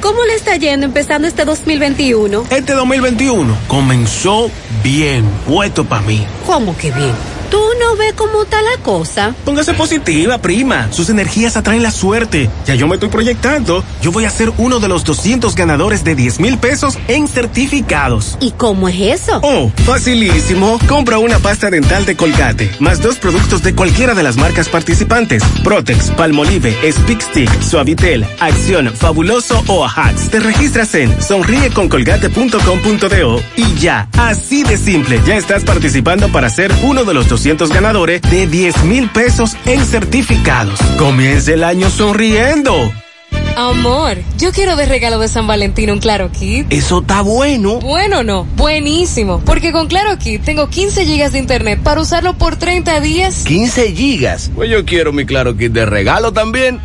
[0.00, 2.44] ¿Cómo le está yendo empezando este 2021?
[2.50, 4.50] Este 2021 comenzó
[4.82, 6.26] bien, puesto para mí.
[6.46, 7.37] ¿Cómo que bien?
[7.50, 9.34] ¿Tú no ves cómo está la cosa?
[9.44, 10.92] Póngase positiva, prima.
[10.92, 12.50] Sus energías atraen la suerte.
[12.66, 13.82] Ya yo me estoy proyectando.
[14.02, 18.36] Yo voy a ser uno de los 200 ganadores de 10 mil pesos en certificados.
[18.40, 19.40] ¿Y cómo es eso?
[19.42, 20.78] Oh, facilísimo.
[20.86, 25.42] Compra una pasta dental de Colgate, más dos productos de cualquiera de las marcas participantes.
[25.64, 30.28] Protex, Palmolive, Speak Stick, Suavitel, Acción, Fabuloso o Ajax.
[30.28, 34.06] Te registras en sonríeconcolgate.com.do y ya.
[34.18, 35.18] Así de simple.
[35.26, 37.37] Ya estás participando para ser uno de los 200
[37.70, 40.78] ganadores de 10 mil pesos en certificados.
[40.98, 42.92] Comience el año sonriendo.
[43.56, 46.66] Amor, yo quiero de regalo de San Valentín un Claro Kit.
[46.70, 47.80] Eso está bueno.
[47.80, 49.40] Bueno, no, buenísimo.
[49.44, 53.44] Porque con Claro Kit tengo 15 gigas de internet para usarlo por 30 días.
[53.44, 54.50] 15 gigas.
[54.54, 56.80] Pues yo quiero mi Claro Kit de regalo también.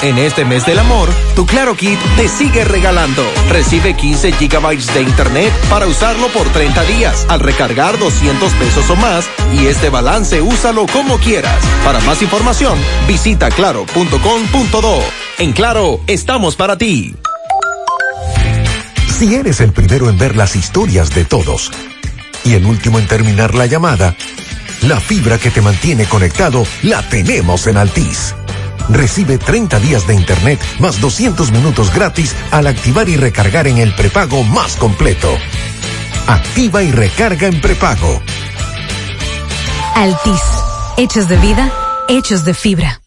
[0.00, 3.24] En este mes del amor, tu Claro Kit te sigue regalando.
[3.48, 8.96] Recibe 15 gigabytes de internet para usarlo por 30 días al recargar 200 pesos o
[8.96, 11.58] más y este balance úsalo como quieras.
[11.84, 15.00] Para más información, visita claro.com.do.
[15.38, 17.16] En Claro, estamos para ti.
[19.18, 21.72] Si eres el primero en ver las historias de todos
[22.44, 24.14] y el último en terminar la llamada,
[24.82, 28.36] la fibra que te mantiene conectado la tenemos en Altis.
[28.88, 33.94] Recibe 30 días de internet más 200 minutos gratis al activar y recargar en el
[33.94, 35.28] prepago más completo.
[36.26, 38.22] Activa y recarga en prepago.
[39.94, 40.42] Altis.
[40.96, 41.70] Hechos de vida,
[42.08, 43.00] hechos de fibra.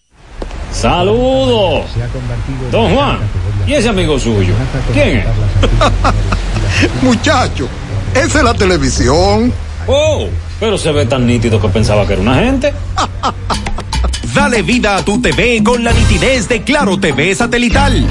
[0.72, 1.86] Saludos.
[2.72, 3.20] Don Juan.
[3.68, 4.54] ¿Y ese amigo suyo?
[4.94, 5.26] ¿Quién es?
[7.04, 7.68] Muchacho,
[8.14, 9.52] esa es la televisión.
[9.88, 10.28] Oh,
[10.60, 12.74] pero se ve tan nítido que pensaba que era una gente.
[14.34, 18.06] Dale vida a tu TV con la nitidez de Claro TV satelital.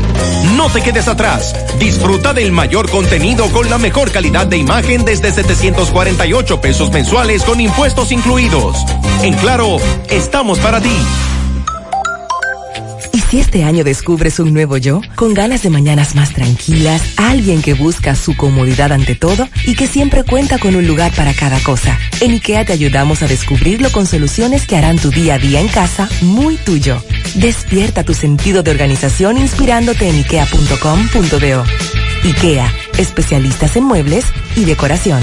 [0.56, 1.54] No te quedes atrás.
[1.78, 7.60] Disfruta del mayor contenido con la mejor calidad de imagen desde 748 pesos mensuales con
[7.60, 8.76] impuestos incluidos.
[9.22, 9.78] En Claro,
[10.10, 10.94] estamos para ti.
[13.30, 15.02] ¿Y si este año descubres un nuevo yo?
[15.14, 19.86] Con ganas de mañanas más tranquilas, alguien que busca su comodidad ante todo y que
[19.86, 21.96] siempre cuenta con un lugar para cada cosa.
[22.20, 25.68] En IKEA te ayudamos a descubrirlo con soluciones que harán tu día a día en
[25.68, 27.00] casa muy tuyo.
[27.36, 31.64] Despierta tu sentido de organización inspirándote en ikea.com.do.
[32.24, 34.24] IKEA, especialistas en muebles
[34.56, 35.22] y decoración.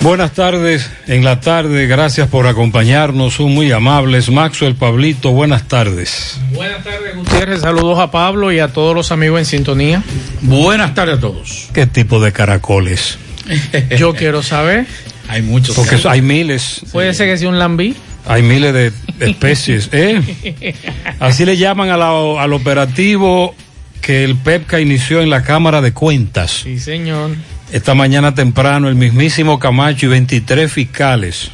[0.00, 4.30] Buenas tardes, en la tarde, gracias por acompañarnos, son muy amables.
[4.30, 6.38] Maxwell, Pablito, buenas tardes.
[6.52, 10.02] Buenas tardes, Gutiérrez, saludos a Pablo y a todos los amigos en sintonía.
[10.42, 11.68] Buenas tardes a todos.
[11.74, 13.18] ¿Qué tipo de caracoles?
[13.98, 14.86] Yo quiero saber.
[15.26, 15.74] Hay muchos.
[15.74, 16.12] Porque caracoles.
[16.12, 16.80] hay miles.
[16.92, 17.96] Puede ser que sea un lambí.
[18.24, 20.74] Hay miles de especies, ¿eh?
[21.18, 22.10] Así le llaman a la,
[22.40, 23.54] al operativo
[24.00, 26.60] que el PEPCA inició en la Cámara de Cuentas.
[26.62, 27.32] Sí, señor.
[27.70, 31.50] Esta mañana temprano el mismísimo Camacho y 23 fiscales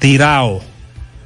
[0.00, 0.62] tirao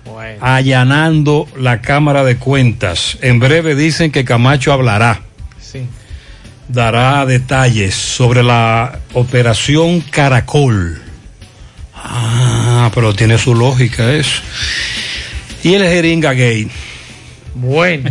[0.05, 0.39] bueno.
[0.41, 3.17] allanando la Cámara de Cuentas.
[3.23, 5.23] En breve dicen que Camacho hablará.
[5.61, 5.87] Sí.
[6.69, 11.01] Dará detalles sobre la operación Caracol.
[11.95, 14.43] Ah, pero tiene su lógica eso.
[15.63, 16.71] Y el jeringa gay.
[17.55, 18.11] Bueno.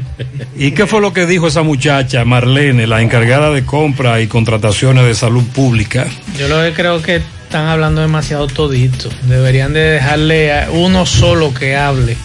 [0.58, 5.06] ¿Y qué fue lo que dijo esa muchacha, Marlene, la encargada de compra y contrataciones
[5.06, 6.08] de salud pública?
[6.38, 9.10] Yo lo que creo que están hablando demasiado todito.
[9.24, 12.16] Deberían de dejarle a uno solo que hable.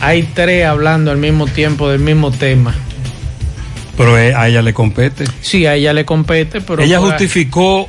[0.00, 2.74] Hay tres hablando al mismo tiempo del mismo tema.
[3.96, 5.24] Pero a ella le compete.
[5.40, 6.82] Sí, a ella le compete, pero...
[6.82, 7.88] Ella justificó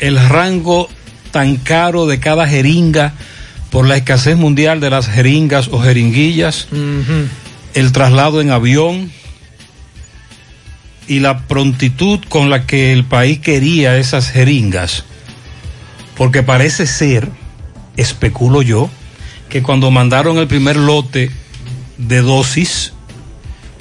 [0.00, 0.88] el rango
[1.30, 3.12] tan caro de cada jeringa
[3.70, 7.28] por la escasez mundial de las jeringas o jeringuillas, uh -huh.
[7.74, 9.10] el traslado en avión,
[11.08, 15.04] y la prontitud con la que el país quería esas jeringas,
[16.16, 17.30] porque parece ser,
[17.96, 18.90] especulo yo,
[19.48, 21.30] que cuando mandaron el primer lote
[21.96, 22.92] de dosis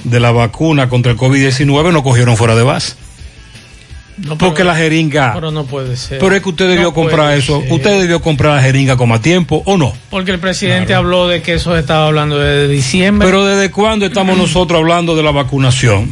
[0.06, 2.95] de la vacuna contra el COVID-19 no cogieron fuera de base.
[4.18, 5.34] No, porque la jeringa...
[5.34, 6.18] Pero no puede ser.
[6.19, 7.62] Pero es que usted debió No comprar eso.
[7.62, 7.72] ser.
[7.72, 9.94] Usted debió comprar la jeringa con más tiempo, ¿o no?
[10.10, 13.28] Porque el presidente habló de que eso se estaba hablando desde diciembre.
[13.28, 16.12] Pero ¿desde cuándo estamos nosotros hablando de la vacunación?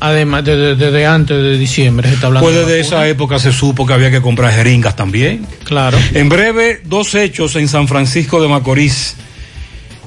[0.00, 2.46] Además, desde, desde antes de diciembre se está hablando.
[2.46, 5.46] Pues de desde esa época se supo que había que comprar jeringas también.
[5.64, 5.96] Claro.
[6.12, 9.16] En breve, dos hechos en San Francisco de Macorís.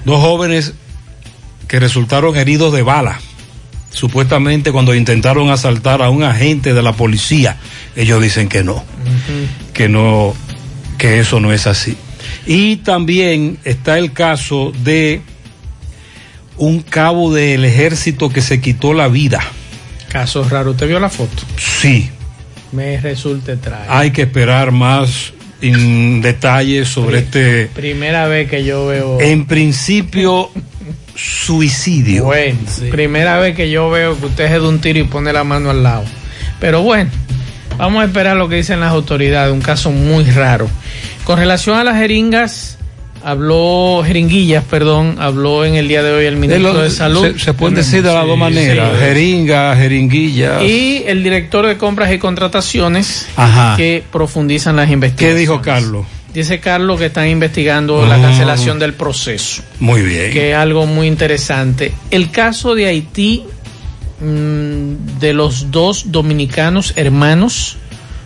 [0.06, 0.74] Dos jóvenes
[1.68, 3.20] que resultaron heridos de bala.
[3.98, 7.58] Supuestamente cuando intentaron asaltar a un agente de la policía.
[7.96, 8.84] Ellos dicen que no,
[9.74, 10.36] que no,
[11.00, 11.98] que eso no es así.
[12.46, 15.22] Y también está el caso de
[16.58, 19.40] un cabo del ejército que se quitó la vida.
[20.12, 20.72] Caso raro.
[20.72, 21.42] ¿Usted vio la foto?
[21.58, 22.08] Sí,
[22.72, 23.86] Me resulta extraño.
[23.90, 29.20] hay que esperar más en detalles sobre este, Primera vez que yo veo.
[29.20, 30.52] en principio,
[31.18, 32.26] suicidio.
[32.26, 32.58] Bueno,
[32.92, 35.70] primera vez que yo veo que usted se da un tiro y pone la mano
[35.70, 36.04] al lado.
[36.60, 37.10] Pero bueno,
[37.78, 40.70] vamos a esperar lo que dicen las autoridades, un caso muy raro.
[41.24, 42.78] Con relación a las jeringas,
[43.24, 47.34] habló, jeringuillas, perdón, habló en el día de hoy el De ministro lo- de Salud.
[47.34, 49.00] Se, se pueden decir de las dos maneras, sí.
[49.00, 50.64] jeringa, jeringuilla.
[50.64, 53.76] Y el director de compras y contrataciones Ajá.
[53.76, 55.40] que profundizan las ¿Qué investigaciones.
[55.40, 56.06] dijo Carlos?
[56.38, 58.22] Dice Carlos que están investigando la Oh.
[58.22, 59.64] cancelación del proceso.
[59.80, 60.32] Muy bien.
[60.32, 61.92] que es algo muy interesante.
[62.12, 63.44] El caso de Haití,
[64.22, 67.78] mm, de los dos dominicanos hermanos,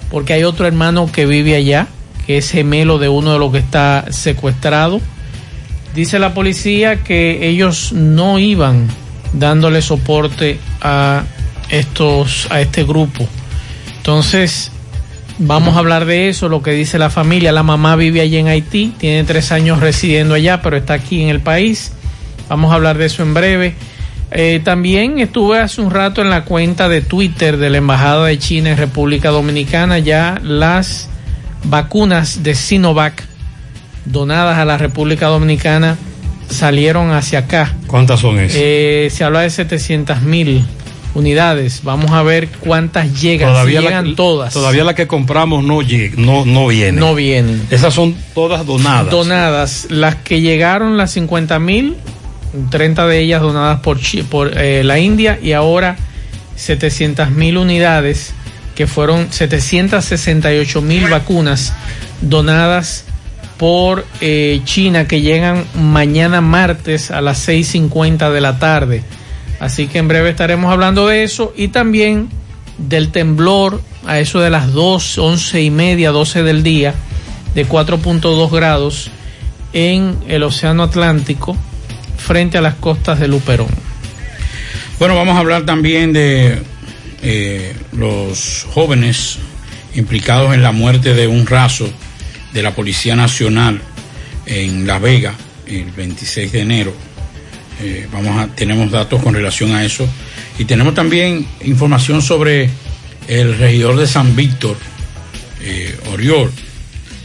[0.10, 1.88] porque hay otro hermano que vive allá,
[2.28, 5.00] que es gemelo de uno de los que está secuestrado.
[5.96, 8.90] Dice la policía que ellos no iban
[9.31, 11.24] dándole soporte a
[11.69, 13.25] estos a este grupo.
[13.96, 14.69] Entonces,
[15.42, 17.52] vamos a hablar de eso, lo que dice la familia.
[17.52, 21.30] La mamá vive allí en Haití, tiene tres años residiendo allá, pero está aquí en
[21.30, 21.94] el país.
[22.50, 23.76] Vamos a hablar de eso en breve.
[24.32, 28.40] Eh, también estuve hace un rato en la cuenta de Twitter de la Embajada de
[28.40, 30.00] China en República Dominicana.
[30.00, 31.10] Ya las
[31.66, 33.24] vacunas de Sinovac
[34.06, 35.98] donadas a la República Dominicana
[36.50, 37.74] salieron hacia acá.
[37.88, 38.58] ¿Cuántas son esas?
[38.62, 40.66] Eh, se habla de 700 mil
[41.13, 41.81] unidades.
[41.84, 43.66] Vamos a ver cuántas llegan.
[43.66, 44.54] Si la- llegan todas.
[44.54, 45.80] Todavía las que compramos no,
[46.18, 47.00] no, no vienen.
[47.00, 47.66] No vienen.
[47.69, 49.10] Esas son todas donadas.
[49.12, 49.88] Donadas.
[49.90, 51.96] Las que llegaron, las 50 mil,
[52.69, 54.00] 30 de ellas donadas por,
[54.30, 55.98] por eh, la India y ahora
[56.56, 58.34] 700 mil unidades
[58.75, 61.74] que fueron 768 mil vacunas
[62.22, 63.06] donadas
[63.58, 69.04] por eh, China que llegan mañana martes a las 6.50 de la tarde.
[69.62, 72.30] Así que en breve estaremos hablando de eso y también
[72.80, 76.96] del temblor a eso de las 2, 11 y media, 12 del día
[77.54, 79.12] de 4.2 grados
[79.72, 81.56] en el Océano Atlántico
[82.18, 83.68] frente a las costas de Luperón.
[84.98, 86.63] Bueno, vamos a hablar también de
[87.22, 89.38] eh, los jóvenes
[89.94, 91.88] implicados en la muerte de un raso
[92.52, 93.80] de la Policía Nacional
[94.48, 95.36] en La Vega
[95.68, 97.11] el 26 de enero.
[97.81, 100.07] Eh, vamos a, tenemos datos con relación a eso.
[100.60, 102.69] Y tenemos también información sobre
[103.28, 104.77] el regidor de San Víctor,
[105.62, 106.51] eh, Oriol,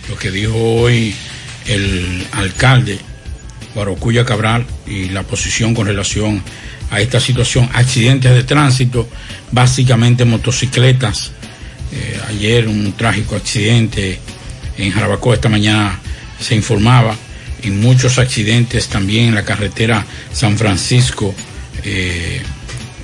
[0.08, 1.14] lo que dijo hoy
[1.66, 2.98] el alcalde
[3.74, 6.42] Guarocuya Cabral y la posición con relación
[6.90, 9.08] a esta situación, accidentes de tránsito,
[9.52, 11.32] básicamente motocicletas.
[11.92, 14.18] Eh, ayer un trágico accidente
[14.78, 15.98] en Jarabacoa, esta mañana
[16.40, 17.16] se informaba,
[17.62, 21.34] y muchos accidentes también en la carretera San Francisco
[21.84, 22.42] eh,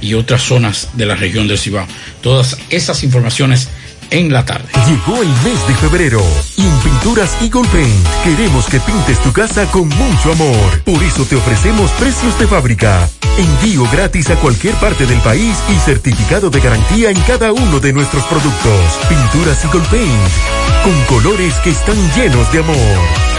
[0.01, 1.87] y otras zonas de la región del Cibao.
[2.21, 3.69] Todas esas informaciones
[4.13, 4.69] en la tarde.
[4.87, 6.23] Llegó el mes de febrero
[6.57, 10.83] y en Pinturas Eagle Paint queremos que pintes tu casa con mucho amor.
[10.85, 15.79] Por eso te ofrecemos precios de fábrica, envío gratis a cualquier parte del país y
[15.79, 18.99] certificado de garantía en cada uno de nuestros productos.
[19.09, 23.32] Pinturas Eagle Paint, con colores que están llenos de amor.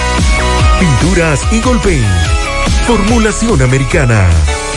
[0.84, 2.06] Pinturas Eagle Paint,
[2.86, 4.28] formulación americana.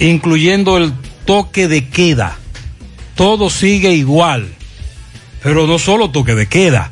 [0.00, 0.92] incluyendo el
[1.24, 2.36] toque de queda.
[3.14, 4.48] Todo sigue igual,
[5.40, 6.90] pero no solo toque de queda,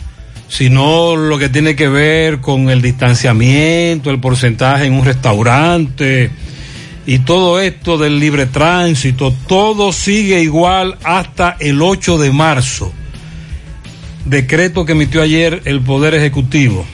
[0.49, 6.31] sino lo que tiene que ver con el distanciamiento, el porcentaje en un restaurante,
[7.07, 12.93] y todo esto del libre tránsito, todo sigue igual hasta el 8 de marzo.
[14.25, 16.87] Decreto que emitió ayer el Poder Ejecutivo.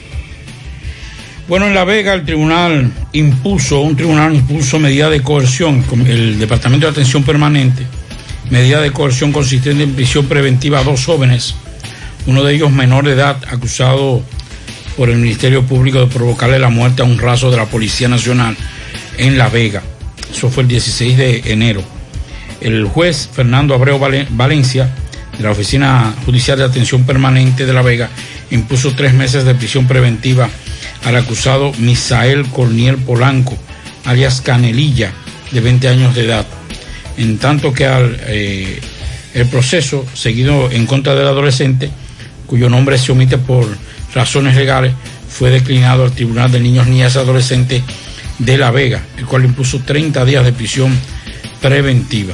[1.47, 6.85] Bueno, en La Vega el tribunal impuso, un tribunal impuso medida de coerción, el Departamento
[6.85, 7.85] de Atención Permanente,
[8.49, 11.55] medida de coerción consistente en prisión preventiva a dos jóvenes,
[12.25, 14.21] uno de ellos menor de edad, acusado
[14.97, 18.55] por el Ministerio Público de provocarle la muerte a un raso de la Policía Nacional
[19.17, 19.81] en La Vega.
[20.29, 21.83] Eso fue el 16 de enero.
[22.59, 23.99] El juez Fernando Abreu
[24.29, 24.93] Valencia,
[25.37, 28.09] de la Oficina Judicial de Atención Permanente de La Vega,
[28.51, 30.49] impuso tres meses de prisión preventiva
[31.05, 33.57] al acusado Misael Corniel Polanco,
[34.05, 35.11] alias Canelilla,
[35.51, 36.45] de 20 años de edad.
[37.17, 37.87] En tanto que
[38.27, 38.79] eh,
[39.33, 41.89] el proceso seguido en contra del adolescente,
[42.45, 43.67] cuyo nombre se omite por
[44.13, 44.93] razones legales,
[45.29, 47.83] fue declinado al Tribunal de Niños, Niñas y Adolescentes
[48.45, 50.97] de La Vega, el cual impuso 30 días de prisión
[51.61, 52.33] preventiva.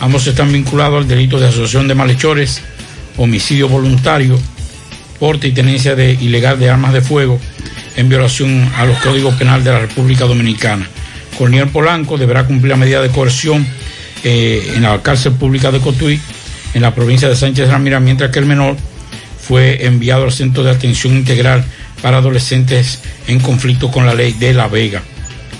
[0.00, 2.62] Ambos están vinculados al delito de asociación de malhechores,
[3.16, 4.38] homicidio voluntario,
[5.18, 7.38] porte y tenencia de ilegal de armas de fuego
[7.96, 10.88] en violación a los códigos penales de la República Dominicana.
[11.36, 13.66] Corniel Polanco deberá cumplir la medida de coerción
[14.24, 16.20] eh, en la cárcel pública de Cotuí,
[16.74, 18.76] en la provincia de Sánchez Ramírez, mientras que el menor
[19.40, 21.64] fue enviado al Centro de Atención Integral
[22.02, 25.02] para Adolescentes en conflicto con la ley de La Vega.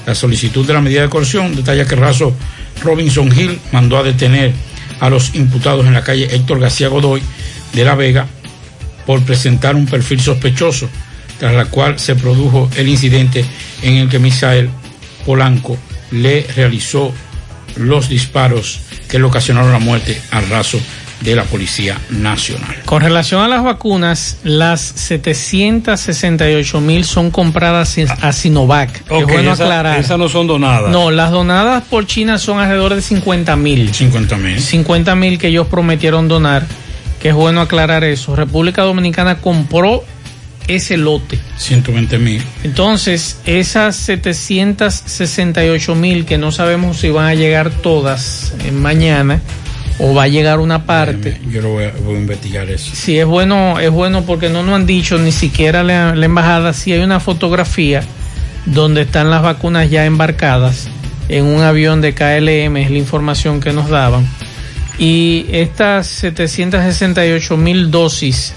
[0.07, 2.35] La solicitud de la medida de coerción detalla que Razo
[2.83, 4.53] Robinson Hill mandó a detener
[5.01, 7.23] a los imputados en la calle Héctor García Godoy
[7.73, 8.27] de La Vega
[9.07, 10.89] por presentar un perfil sospechoso,
[11.39, 13.45] tras la cual se produjo el incidente
[13.83, 14.71] en el que Misael
[15.25, 15.77] Polanco
[16.11, 17.13] le realizó
[17.77, 20.81] los disparos que le ocasionaron la muerte al raso
[21.21, 22.77] de la Policía Nacional.
[22.85, 29.03] Con relación a las vacunas, las 768 mil son compradas a Sinovac.
[29.11, 29.99] es bueno aclarar.
[29.99, 30.91] Esas no son donadas.
[30.91, 33.93] No, las donadas por China son alrededor de 50 mil.
[33.93, 34.61] 50 mil.
[34.61, 36.67] 50 mil que ellos prometieron donar,
[37.21, 38.35] que es bueno aclarar eso.
[38.35, 40.05] República Dominicana compró
[40.69, 41.39] ese lote.
[41.57, 42.43] 120 mil.
[42.65, 49.41] Entonces, esas 768 mil que no sabemos si van a llegar todas en mañana
[50.01, 51.41] o va a llegar una parte.
[51.51, 52.91] Yo lo voy a, voy a investigar eso.
[52.95, 56.73] Sí, es bueno, es bueno porque no nos han dicho ni siquiera la, la embajada
[56.73, 58.03] si hay una fotografía
[58.67, 60.89] donde están las vacunas ya embarcadas
[61.29, 64.27] en un avión de KLM, es la información que nos daban.
[64.99, 68.53] Y estas 768 mil dosis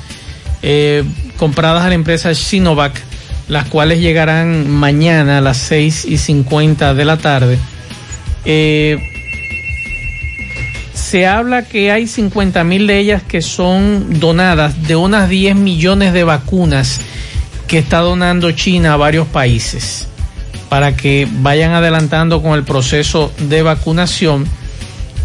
[0.62, 1.04] eh,
[1.38, 3.00] compradas a la empresa Sinovac,
[3.48, 7.58] las cuales llegarán mañana a las 6 y 50 de la tarde.
[8.46, 8.98] Eh,
[11.14, 16.12] se habla que hay 50 mil de ellas que son donadas de unas 10 millones
[16.12, 17.02] de vacunas
[17.68, 20.08] que está donando China a varios países
[20.70, 24.48] para que vayan adelantando con el proceso de vacunación.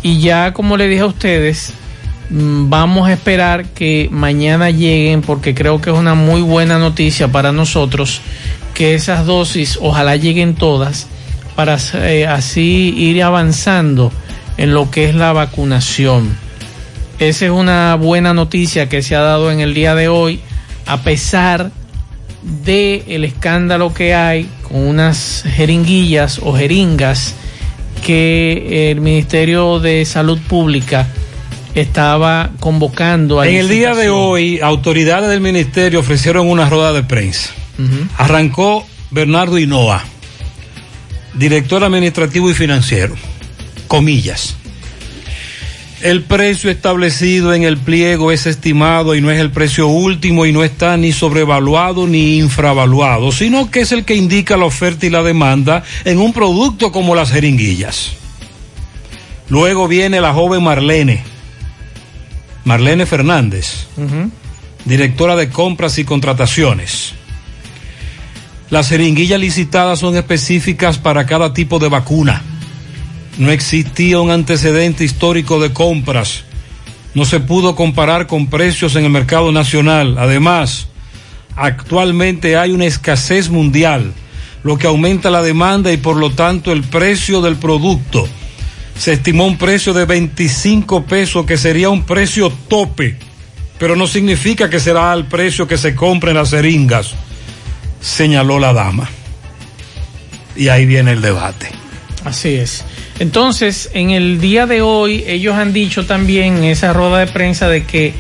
[0.03, 1.73] Y ya como le dije a ustedes,
[2.29, 7.29] mm, vamos a esperar que mañana lleguen porque creo que es una muy buena noticia
[7.29, 8.21] para nosotros
[8.75, 11.07] que esas dosis ojalá lleguen todas
[11.57, 14.13] para eh, así ir avanzando
[14.59, 16.37] en lo que es la vacunación.
[17.19, 20.41] Esa es una buena noticia que se ha dado en el día de hoy,
[20.87, 21.71] a pesar
[22.43, 27.35] de el escándalo que hay con unas jeringuillas o jeringas
[28.05, 31.09] que el Ministerio de Salud Pública
[31.75, 37.03] estaba convocando a En el día de hoy, autoridades del ministerio ofrecieron una rueda de
[37.03, 37.51] prensa.
[38.17, 40.05] Arrancó Bernardo Hinoa,
[41.35, 43.15] director administrativo y financiero.
[43.89, 44.55] Comillas.
[46.01, 50.53] El precio establecido en el pliego es estimado y no es el precio último y
[50.53, 55.11] no está ni sobrevaluado ni infravaluado, sino que es el que indica la oferta y
[55.11, 58.13] la demanda en un producto como las jeringuillas.
[59.49, 61.25] Luego viene la joven Marlene,
[62.65, 63.89] Marlene Fernández,
[64.85, 67.15] directora de compras y contrataciones.
[68.71, 72.43] Las jeringuillas licitadas son específicas para cada tipo de vacuna.
[73.37, 76.45] No existía un antecedente histórico de compras.
[77.15, 80.17] No se pudo comparar con precios en el mercado nacional.
[80.19, 80.89] Además,
[81.57, 84.13] actualmente hay una escasez mundial,
[84.63, 88.29] lo que aumenta la demanda y por lo tanto el precio del producto.
[88.97, 93.17] Se estimó un precio de 25 pesos que sería un precio tope,
[93.79, 97.15] pero no significa que será el precio que se compren las jeringas,
[98.01, 99.09] señaló la dama.
[100.57, 101.71] Y ahí viene el debate.
[102.25, 102.85] Así es.
[103.19, 107.69] Entonces, en el día de hoy, ellos han dicho también en esa rueda de prensa
[107.69, 108.15] de que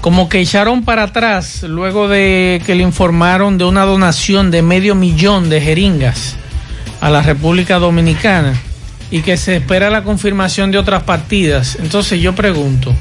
[0.00, 4.94] como que echaron para atrás luego de que le informaron de una donación de medio
[4.94, 6.36] millón de jeringas
[7.00, 8.54] a la República Dominicana
[9.10, 11.76] y que se espera la confirmación de otras partidas.
[11.80, 12.94] Entonces yo pregunto,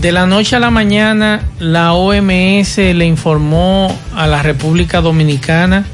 [0.00, 5.84] de la noche a la mañana la OMS le informó a la República Dominicana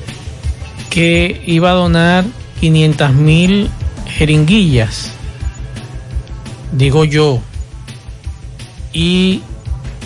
[0.91, 2.25] que iba a donar
[2.61, 3.71] 500 mil
[4.07, 5.13] jeringuillas,
[6.73, 7.41] digo yo,
[8.93, 9.43] y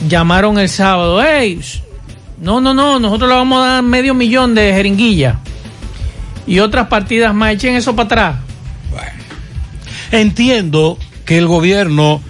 [0.08, 1.60] llamaron el sábado, hey,
[2.40, 5.36] no, no, no, nosotros le vamos a dar medio millón de jeringuillas
[6.46, 8.36] y otras partidas más, echen eso para atrás.
[10.10, 12.20] Entiendo que el gobierno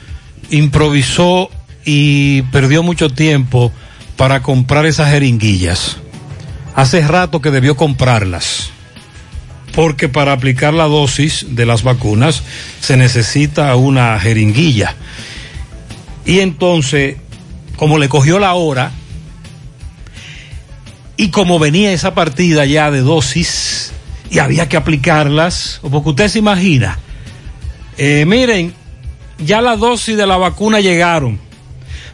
[0.51, 1.49] improvisó
[1.87, 3.73] y perdió mucho tiempo
[4.17, 5.97] para comprar esas jeringuillas.
[6.75, 8.71] Hace rato que debió comprarlas
[9.81, 12.43] porque para aplicar la dosis de las vacunas
[12.83, 14.95] se necesita una jeringuilla.
[16.27, 17.17] Y entonces,
[17.77, 18.93] como le cogió la hora,
[21.17, 23.93] y como venía esa partida ya de dosis,
[24.31, 26.99] y había que aplicarlas, porque usted se imagina,
[27.97, 28.75] eh, miren,
[29.39, 31.41] ya las dosis de la vacuna llegaron,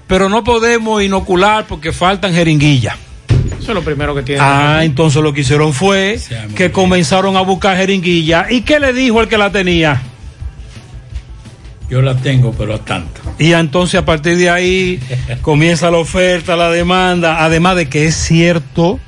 [0.07, 3.06] pero no podemos inocular porque faltan jeringuillas.
[3.67, 4.41] Eso es lo primero que tiene.
[4.41, 6.21] Ah, entonces lo que hicieron fue
[6.55, 8.47] que comenzaron a buscar jeringuilla.
[8.49, 10.03] ¿Y qué le dijo el que la tenía?
[11.91, 13.21] Yo la tengo, pero a tanto.
[13.41, 15.01] Y entonces a partir de ahí
[15.43, 19.01] comienza la oferta, la demanda, además de que es cierto,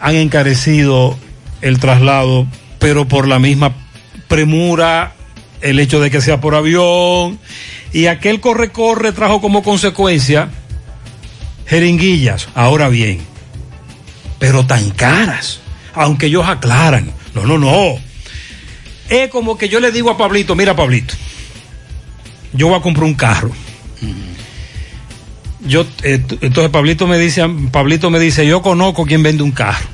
[0.00, 1.18] han encarecido
[1.60, 2.46] el traslado,
[2.78, 3.74] pero por la misma
[4.28, 5.12] premura,
[5.60, 7.38] el hecho de que sea por avión,
[7.92, 10.48] y aquel corre-corre trajo como consecuencia
[11.66, 13.20] jeringuillas, ahora bien,
[14.38, 15.60] pero tan caras,
[15.94, 17.98] aunque ellos aclaran, no, no, no.
[19.08, 21.14] Es como que yo le digo a Pablito, mira Pablito,
[22.52, 23.50] yo voy a comprar un carro.
[25.66, 29.86] Yo, eh, entonces Pablito me dice, Pablito me dice, yo conozco quien vende un carro.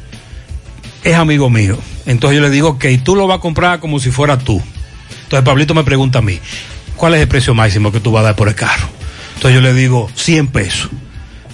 [1.03, 1.79] Es amigo mío.
[2.05, 4.63] Entonces yo le digo, ok, tú lo vas a comprar como si fuera tú.
[5.25, 6.39] Entonces Pablito me pregunta a mí,
[6.97, 8.87] ¿cuál es el precio máximo que tú vas a dar por el carro?
[9.35, 10.91] Entonces yo le digo, 100 pesos.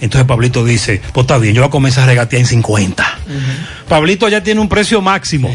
[0.01, 3.19] Entonces Pablito dice, pues está bien, yo voy a comenzar a regatear en 50.
[3.87, 5.53] Pablito ya tiene un precio máximo,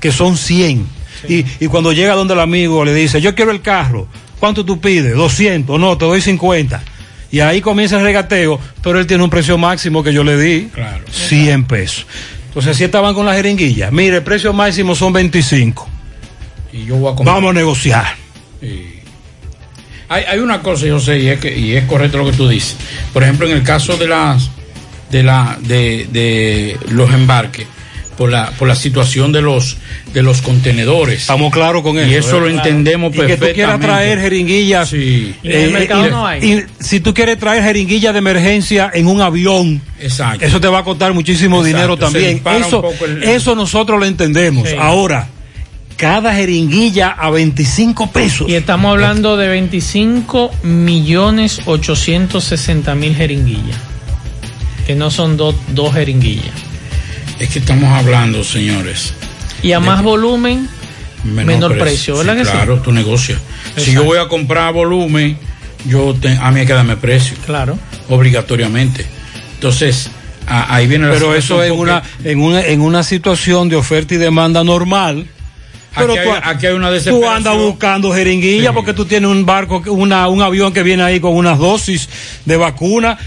[0.00, 0.86] que son 100.
[1.28, 4.08] Y, y cuando llega donde el amigo le dice, yo quiero el carro,
[4.40, 5.14] ¿cuánto tú pides?
[5.14, 6.82] 200, no, te doy 50.
[7.30, 10.68] Y ahí comienza el regateo, pero él tiene un precio máximo que yo le di,
[11.10, 12.06] 100 pesos.
[12.48, 13.90] Entonces así estaban con las jeringuillas.
[13.90, 15.88] Mire, el precio máximo son 25.
[16.72, 17.36] Y yo voy a comprar.
[17.36, 18.21] Vamos a negociar.
[20.12, 22.48] Hay, hay una cosa, yo sé, y es, que, y es correcto lo que tú
[22.48, 22.76] dices.
[23.12, 24.50] Por ejemplo, en el caso de las
[25.10, 27.66] de la de, de los embarques,
[28.16, 29.76] por la, por la situación de los
[30.12, 31.20] de los contenedores.
[31.22, 32.10] Estamos claros con eso.
[32.10, 32.40] Y eso ¿eh?
[32.40, 33.54] lo entendemos Y que tú perfectamente.
[33.54, 34.88] quieras traer jeringuillas.
[34.90, 35.34] Sí.
[35.42, 36.44] Y en el mercado no hay.
[36.44, 40.44] y si tú quieres traer jeringuillas de emergencia en un avión, Exacto.
[40.44, 42.42] eso te va a costar muchísimo Exacto, dinero también.
[42.60, 44.68] Eso, el- eso nosotros lo entendemos.
[44.68, 44.76] Sí.
[44.78, 45.28] Ahora,
[46.02, 48.48] cada jeringuilla a 25 pesos.
[48.48, 53.76] Y estamos hablando de 25 millones 860 mil jeringuillas.
[54.84, 56.50] Que no son do- dos jeringuillas.
[57.38, 59.14] Es que estamos hablando, señores.
[59.62, 60.68] Y a más volumen,
[61.22, 62.50] menor, precio, ¿verdad Sí, que sí?
[62.50, 63.38] claro, tu negocio.
[63.76, 65.38] Si yo voy a comprar volumen,
[65.86, 67.36] yo te- a mí hay que darme precio.
[67.46, 67.78] Claro.
[68.08, 69.06] Obligatoriamente.
[69.54, 70.10] Entonces,
[70.48, 73.76] a- ahí viene la Pero eso en porque una, en, una, en una situación de
[73.76, 75.28] oferta y demanda normal.
[75.94, 78.74] Pero Aquí hay- tú, aquí hay una tú andas buscando jeringuilla Sí.
[78.74, 82.08] porque tú tienes un barco, una, un avión que viene ahí con unas dosis
[82.44, 83.18] de vacuna.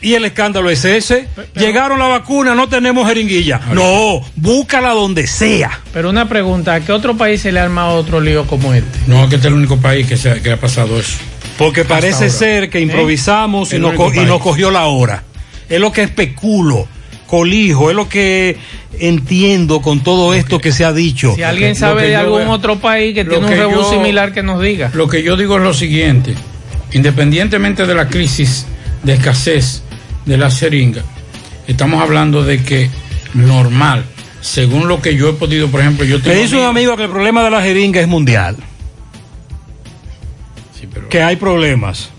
[0.00, 1.28] Y el escándalo es ese.
[1.56, 3.58] Llegaron la vacuna, no tenemos jeringuilla.
[3.72, 5.80] No, búscala donde sea.
[5.94, 8.98] Pero una pregunta, ¿a qué otro país se le ha armado otro lío como este?
[9.06, 11.16] No, que este es el único país que, se, ha- que ha pasado eso.
[11.56, 12.30] Porque parece ahora.
[12.30, 15.22] ser que improvisamos y, nos, y nos cogió la hora.
[15.70, 16.86] Es lo que especulo,
[17.38, 18.56] colijo, es lo que
[19.00, 21.34] entiendo con todo esto que se ha dicho.
[21.34, 24.44] Si alguien sabe de algún veo- otro país que tiene un que yo- similar que
[24.44, 24.90] nos diga.
[24.94, 26.34] Lo que yo digo es lo siguiente,
[26.92, 28.66] independientemente de la crisis
[29.02, 29.82] de escasez
[30.26, 31.02] de la jeringa,
[31.66, 32.88] estamos hablando de que
[33.34, 34.04] normal,
[34.40, 37.02] según lo que yo he podido, por ejemplo, yo Me tengo dice un amigo que
[37.02, 38.56] el problema de la jeringa es mundial.
[41.10, 42.10] Que hay problemas.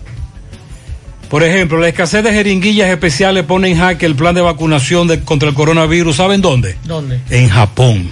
[1.28, 5.20] Por ejemplo, la escasez de jeringuillas especiales pone en jaque el plan de vacunación de-
[5.22, 6.16] contra el coronavirus.
[6.16, 6.76] ¿Saben dónde?
[6.84, 7.20] ¿Dónde?
[7.30, 8.10] En Japón.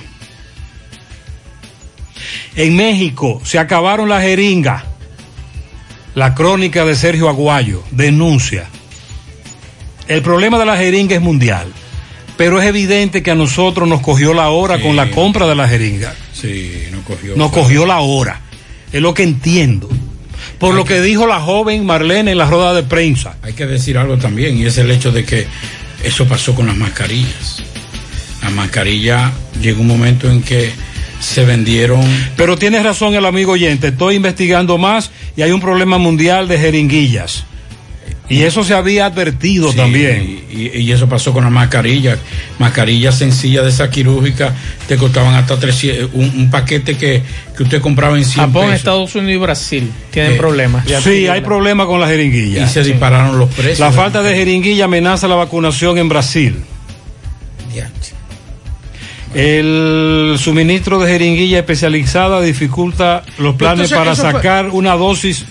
[2.56, 4.82] En México se acabaron las jeringas.
[6.14, 8.66] La crónica de Sergio Aguayo denuncia.
[10.06, 11.66] El problema de la jeringa es mundial,
[12.36, 15.66] pero es evidente que a nosotros nos cogió la hora con la compra de la
[15.68, 16.14] jeringa.
[16.32, 17.34] Sí, no cogió.
[17.36, 18.40] Nos cogió la hora.
[18.92, 19.88] Es lo que entiendo.
[20.64, 23.36] Por lo que dijo la joven Marlene en la rueda de prensa.
[23.42, 25.46] Hay que decir algo también, y es el hecho de que
[26.02, 27.62] eso pasó con las mascarillas.
[28.42, 30.70] Las mascarillas llegó un momento en que
[31.20, 32.02] se vendieron.
[32.36, 36.58] Pero tienes razón el amigo oyente, estoy investigando más y hay un problema mundial de
[36.58, 37.44] jeringuillas.
[38.26, 40.44] Y eso se había advertido Sí, también.
[40.50, 42.18] Y, y eso pasó con las mascarillas.
[42.58, 44.54] Mascarillas sencillas de esa quirúrgica
[44.88, 47.22] te costaban hasta 300, un, un paquete que,
[47.54, 48.76] que usted compraba en 100 Japón, pesos.
[48.76, 50.86] Estados Unidos y Brasil tienen Eh, problemas.
[51.02, 52.70] Sí, hay problemas con las jeringuillas.
[52.70, 53.78] Y se dispararon los precios.
[53.80, 56.56] La falta de jeringuilla amenaza la vacunación en Brasil.
[59.34, 65.44] El suministro de jeringuilla especializada dificulta los planes Entonces, para fue- sacar una dosis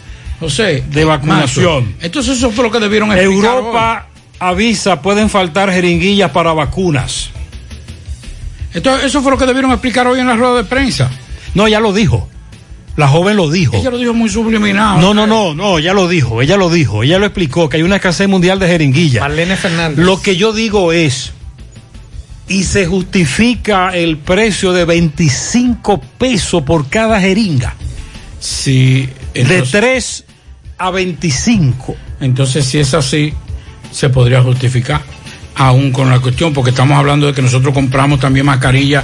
[0.44, 1.86] José, de vacunación.
[1.86, 4.08] Mazo, Entonces eso fue lo que debieron explicar Europa
[4.40, 7.30] avisa, pueden faltar jeringuillas para vacunas.
[8.74, 11.10] Entonces, eso fue lo que debieron explicar hoy en la rueda de prensa.
[11.54, 12.28] No, ya lo dijo.
[12.96, 13.76] La joven lo dijo.
[13.76, 15.00] Ella lo dijo muy subliminado.
[15.00, 17.84] No, no, no, no, ella lo dijo, ella lo dijo, ella lo explicó, que hay
[17.84, 19.22] una escasez mundial de jeringuillas.
[19.22, 20.06] Marlene Fernández.
[20.06, 21.32] Lo que yo digo es,
[22.48, 27.76] y se justifica el precio de 25 pesos por cada jeringa.
[28.40, 29.10] Sí.
[29.34, 30.26] de 3
[30.84, 31.96] a 25.
[32.20, 33.34] Entonces, si es así,
[33.92, 35.02] se podría justificar.
[35.56, 39.04] Aún con la cuestión, porque estamos hablando de que nosotros compramos también mascarilla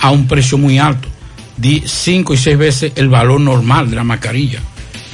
[0.00, 1.08] a un precio muy alto.
[1.56, 4.60] Di cinco y seis veces el valor normal de la mascarilla.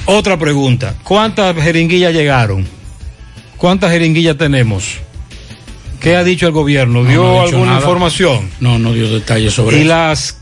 [0.05, 2.65] Otra pregunta, ¿cuántas jeringuillas llegaron?
[3.57, 4.97] ¿Cuántas jeringuillas tenemos?
[5.99, 7.03] ¿Qué ha dicho el gobierno?
[7.03, 7.77] ¿Dio No, no alguna nada.
[7.79, 8.49] información?
[8.59, 9.89] No, no dio detalles sobre y eso.
[9.89, 10.37] las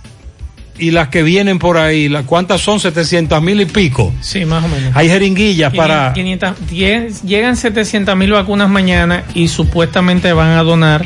[0.79, 2.79] y las que vienen por ahí, ¿la- ¿cuántas son?
[2.79, 4.13] 700 mil y pico.
[4.21, 4.91] Sí, más o menos.
[4.95, 6.13] Hay jeringuillas para...
[6.13, 11.05] 500, 10 llegan 700 mil vacunas mañana y supuestamente van a donar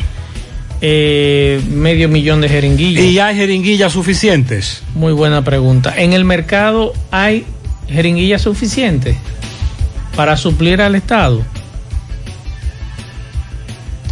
[0.81, 3.03] eh, medio millón de jeringuillas.
[3.03, 4.83] ¿Y hay jeringuillas suficientes?
[4.95, 5.93] Muy buena pregunta.
[5.97, 7.45] ¿En el mercado hay
[7.89, 9.17] jeringuillas suficientes
[10.15, 11.43] para suplir al Estado?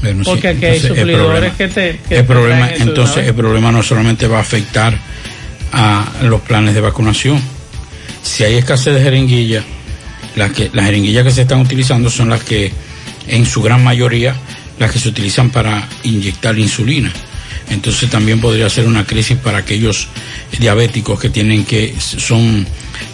[0.02, 2.00] Bueno, sí, Porque aquí hay entonces, el suplidores problema- que te...
[2.08, 4.98] que el te problema, entonces, el problema no solamente va a afectar
[5.76, 7.40] a los planes de vacunación.
[8.24, 9.64] Si hay escasez de jeringuillas,
[10.36, 12.72] las que las jeringuillas que se están utilizando son las que
[13.28, 14.36] en su gran mayoría
[14.80, 17.12] las que se utilizan para inyectar insulina.
[17.70, 20.08] Entonces también podría ser una crisis para aquellos
[20.58, 22.66] diabéticos que tienen que son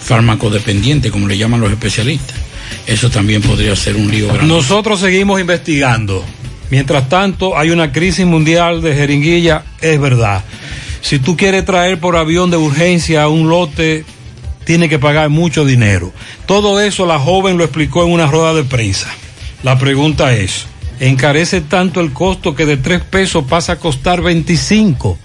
[0.02, 2.36] farmacodependientes, como le llaman los especialistas.
[2.86, 4.46] Eso también podría ser un lío grande.
[4.46, 6.24] Nosotros seguimos investigando.
[6.70, 10.44] Mientras tanto, hay una crisis mundial de jeringuilla, es verdad.
[11.02, 14.06] Si tú quieres traer por avión de urgencia un lote,
[14.64, 16.14] tiene que pagar mucho dinero.
[16.46, 19.08] Todo eso la joven lo explicó en una rueda de prensa.
[19.64, 20.66] La pregunta es,
[21.00, 25.18] ¿encarece tanto el costo que de 3 pesos pasa a costar 25?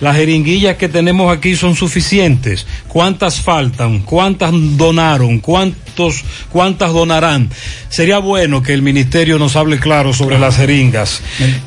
[0.00, 2.66] Las jeringuillas que tenemos aquí son suficientes.
[2.88, 4.00] ¿Cuántas faltan?
[4.00, 5.40] ¿Cuántas donaron?
[5.40, 7.50] ¿Cuántos, ¿Cuántas donarán?
[7.90, 11.20] Sería bueno que el ministerio nos hable claro sobre las jeringas.
[11.38, 11.60] Me,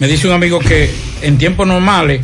[0.00, 0.90] me dice un amigo que
[1.22, 2.20] en tiempos normales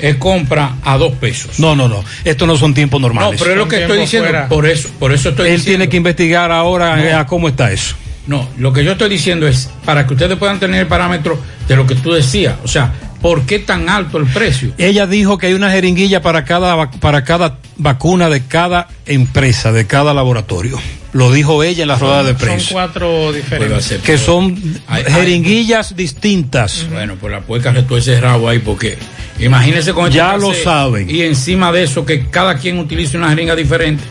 [0.00, 1.58] es compra a dos pesos.
[1.58, 2.04] No, no, no.
[2.24, 3.32] Estos no son tiempos normales.
[3.32, 4.28] No, pero es lo que estoy diciendo.
[4.28, 4.48] Fuera.
[4.48, 5.78] Por eso, por eso estoy Él diciendo.
[5.78, 7.18] tiene que investigar ahora no.
[7.18, 7.94] a cómo está eso.
[8.26, 11.76] No, lo que yo estoy diciendo es para que ustedes puedan tener el parámetro de
[11.76, 12.56] lo que tú decías.
[12.62, 14.72] O sea, ¿por qué tan alto el precio?
[14.76, 19.86] Ella dijo que hay una jeringuilla para cada, para cada vacuna de cada empresa, de
[19.86, 20.78] cada laboratorio.
[21.18, 22.66] Lo dijo ella en la rueda de prensa.
[22.66, 24.00] Son cuatro diferentes.
[24.04, 26.86] Que son hay, jeringuillas hay, distintas.
[26.92, 28.96] Bueno, pues la puerca retuerce ese rabo ahí porque
[29.40, 31.10] imagínense con Ya lo saben.
[31.10, 34.04] Y encima de eso que cada quien utilice una jeringa diferente.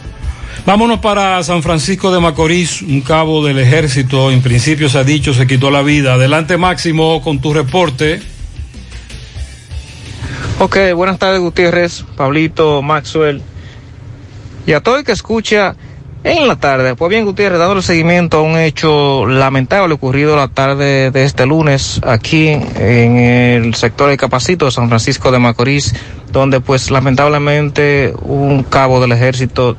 [0.66, 5.34] Vámonos para San Francisco de Macorís, un cabo del ejército, en principio se ha dicho,
[5.34, 6.16] se quitó la vida.
[6.16, 8.20] Adelante Máximo con tu reporte.
[10.60, 13.42] Ok, buenas tardes Gutiérrez, Pablito, Maxwell
[14.68, 15.78] y a todo el que escucha
[16.28, 16.96] en la tarde.
[16.96, 22.02] Pues bien Gutiérrez, dándole seguimiento a un hecho lamentable ocurrido la tarde de este lunes
[22.04, 25.96] aquí en el sector de Capacito San Francisco de Macorís,
[26.32, 29.78] donde pues lamentablemente un cabo del ejército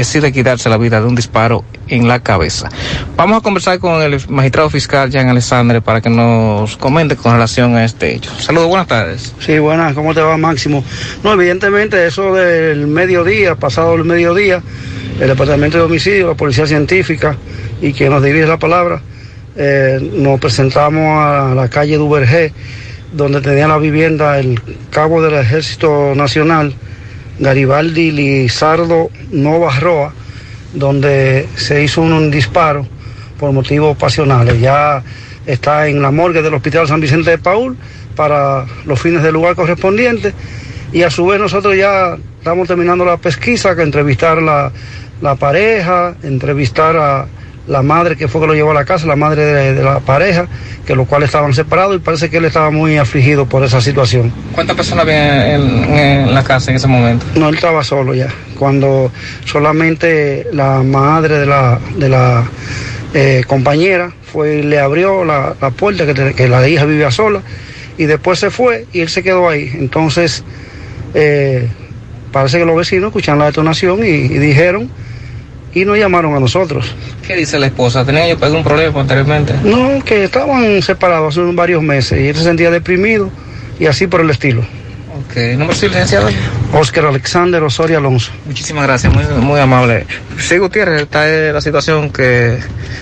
[0.00, 2.70] decide quitarse la vida de un disparo en la cabeza.
[3.16, 7.76] Vamos a conversar con el magistrado fiscal Jean Alessandre para que nos comente con relación
[7.76, 8.30] a este hecho.
[8.38, 9.34] Saludos, buenas tardes.
[9.40, 10.82] Sí, buenas, ¿cómo te va Máximo?
[11.22, 14.62] No, evidentemente eso del mediodía, pasado el mediodía,
[15.20, 17.36] el Departamento de Homicidio, la Policía Científica
[17.82, 19.02] y que nos dirige la palabra,
[19.54, 22.54] eh, nos presentamos a la calle Duvergé,
[23.12, 24.58] donde tenía la vivienda el
[24.90, 26.74] cabo del Ejército Nacional,
[27.40, 30.12] Garibaldi Lizardo Nova Roa,
[30.74, 32.86] donde se hizo un, disparo
[33.38, 34.60] por motivos pasionales.
[34.60, 35.02] Ya
[35.46, 37.76] está en la morgue del Hospital San Vicente de Paul
[38.14, 40.34] para los fines del lugar correspondiente
[40.92, 44.70] y a su vez nosotros ya estamos terminando la pesquisa, que entrevistar la,
[45.22, 47.26] la pareja, entrevistar a
[47.70, 50.00] la madre que fue que lo llevó a la casa, la madre de, de, la
[50.00, 50.48] pareja,
[50.84, 54.32] que los cuales estaban separados y parece que él estaba muy afligido por esa situación.
[54.56, 57.24] ¿Cuántas personas había en, en, la casa en ese momento?
[57.36, 58.26] No, él estaba solo ya.
[58.58, 59.12] Cuando
[59.44, 62.44] solamente la madre de la, de la
[63.14, 67.40] eh, compañera fue y le abrió la, la puerta, que, que, la hija vivía sola,
[67.96, 69.70] y después se fue y él se quedó ahí.
[69.74, 70.42] Entonces,
[71.14, 71.68] eh,
[72.32, 74.90] parece que los vecinos escucharon la detonación y, y dijeron
[75.74, 76.94] y nos llamaron a nosotros.
[77.26, 78.04] ¿Qué dice la esposa?
[78.04, 79.54] ¿Tenía ellos algún problema anteriormente?
[79.62, 83.30] No, que estaban separados hace varios meses y él se sentía deprimido
[83.78, 84.60] y así por el estilo.
[84.60, 86.28] Ok, ¿número sí, licenciado?
[86.72, 88.32] Oscar Alexander Osorio Alonso.
[88.46, 90.06] Muchísimas gracias, muy, muy amable.
[90.38, 92.58] Sí, Gutiérrez, esta es la situación que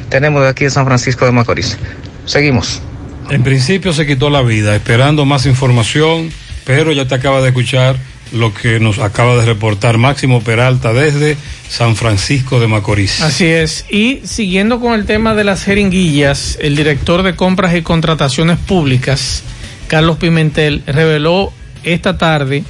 [0.09, 1.79] tenemos de aquí en San Francisco de Macorís.
[2.25, 2.83] Seguimos.
[3.31, 6.31] En principio se quitó la vida, esperando más información,
[6.65, 7.97] pero ya te acaba de escuchar
[8.33, 11.37] lo que nos acaba de reportar Máximo Peralta desde
[11.69, 13.21] San Francisco de Macorís.
[13.21, 13.85] Así es.
[13.91, 19.43] Y siguiendo con el tema de las jeringuillas, el director de compras y contrataciones públicas,
[19.87, 21.53] Carlos Pimentel, reveló
[21.85, 22.65] esta tarde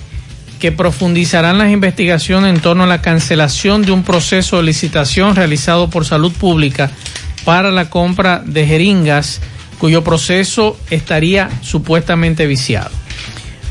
[0.58, 5.88] que profundizarán las investigaciones en torno a la cancelación de un proceso de licitación realizado
[5.88, 6.90] por Salud Pública
[7.44, 9.40] para la compra de jeringas,
[9.78, 12.90] cuyo proceso estaría supuestamente viciado.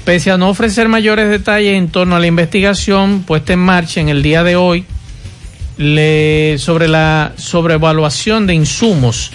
[0.08, 4.08] Pese a no ofrecer mayores detalles en torno a la investigación puesta en marcha en
[4.08, 4.86] el día de hoy
[6.58, 9.32] sobre la sobrevaluación de insumos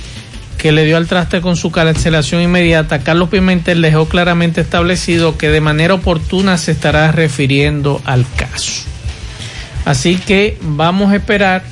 [0.56, 5.50] que le dio al traste con su cancelación inmediata, Carlos Pimentel dejó claramente establecido que
[5.50, 8.84] de manera oportuna se estará refiriendo al caso.
[9.84, 11.64] Así que vamos a esperar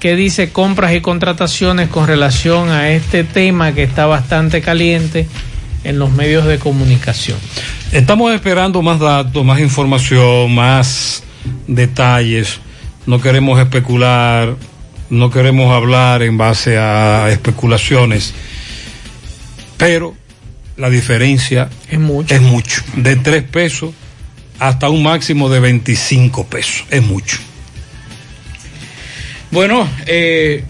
[0.00, 5.28] qué dice compras y contrataciones con relación a este tema que está bastante caliente
[5.84, 7.38] en los medios de comunicación.
[7.94, 11.22] Estamos esperando más datos, más información, más
[11.68, 12.58] detalles.
[13.06, 14.56] No queremos especular,
[15.10, 18.34] no queremos hablar en base a especulaciones,
[19.76, 20.12] pero
[20.76, 22.34] la diferencia es mucho.
[22.34, 22.82] Es mucho.
[22.96, 23.94] De 3 pesos
[24.58, 26.86] hasta un máximo de 25 pesos.
[26.90, 27.38] Es mucho.
[29.52, 30.64] Bueno, eh,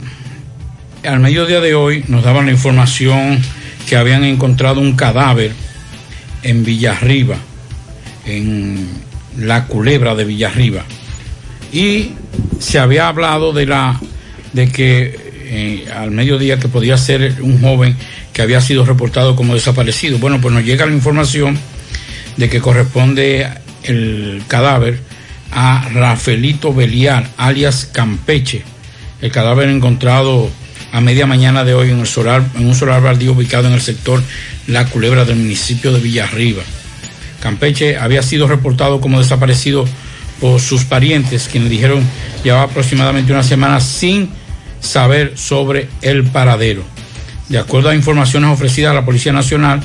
[1.02, 3.40] al mediodía de hoy nos daban la información
[3.88, 5.63] que habían encontrado un cadáver
[6.44, 7.36] en Villarriba,
[8.26, 8.86] en
[9.38, 10.84] la culebra de Villarriba.
[11.72, 12.12] Y
[12.60, 14.00] se había hablado de la
[14.52, 17.96] de que eh, al mediodía que podía ser un joven
[18.32, 20.18] que había sido reportado como desaparecido.
[20.18, 21.58] Bueno, pues nos llega la información
[22.36, 23.48] de que corresponde
[23.82, 25.00] el cadáver
[25.52, 28.62] a Rafaelito Belial, alias Campeche.
[29.20, 30.50] El cadáver encontrado
[30.94, 34.22] a media mañana de hoy en, solar, en un solar baldío ubicado en el sector
[34.68, 36.62] La Culebra del municipio de Villarriba.
[37.40, 39.86] Campeche había sido reportado como desaparecido
[40.40, 42.00] por sus parientes, quienes dijeron
[42.44, 44.30] llevaba aproximadamente una semana sin
[44.78, 46.84] saber sobre el paradero.
[47.48, 49.80] De acuerdo a informaciones ofrecidas a la Policía Nacional,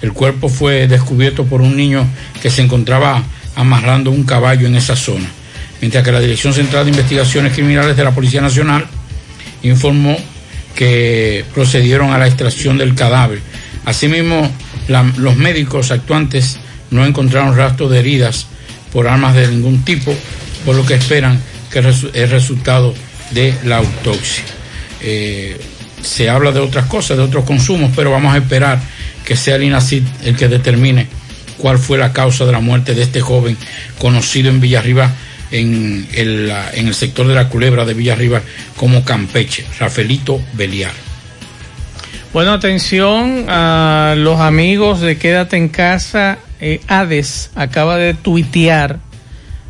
[0.00, 2.06] el cuerpo fue descubierto por un niño
[2.40, 3.22] que se encontraba
[3.54, 5.28] amarrando un caballo en esa zona,
[5.82, 8.86] mientras que la Dirección Central de Investigaciones Criminales de la Policía Nacional
[9.62, 10.16] informó
[10.74, 13.40] que procedieron a la extracción del cadáver.
[13.84, 14.50] Asimismo,
[14.88, 16.58] los médicos actuantes
[16.90, 18.46] no encontraron rastros de heridas
[18.92, 20.14] por armas de ningún tipo,
[20.64, 22.94] por lo que esperan que es el resultado
[23.32, 24.44] de la autopsia.
[25.00, 25.60] Eh,
[26.02, 28.80] se habla de otras cosas, de otros consumos, pero vamos a esperar
[29.24, 31.08] que sea el INACID el que determine
[31.58, 33.56] cuál fue la causa de la muerte de este joven
[33.98, 35.12] conocido en Villarriba,
[35.54, 38.42] en el, sector de la culebra de Villarriba,
[38.76, 40.92] como Campeche, Rafaelito Beliar.
[42.32, 46.38] Bueno, atención a los amigos de Quédate en casa.
[46.60, 48.98] Eh, Hades acaba de tuitear.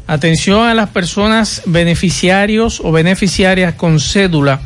[0.06, 4.60] Atención a las personas beneficiarios o beneficiarias con cédula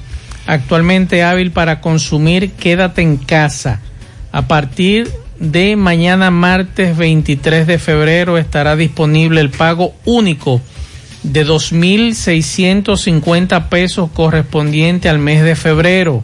[0.47, 3.81] actualmente hábil para consumir Quédate en casa.
[4.31, 10.61] A partir de mañana martes 23 de febrero estará disponible el pago único
[11.23, 16.23] de 2.650 pesos correspondiente al mes de febrero.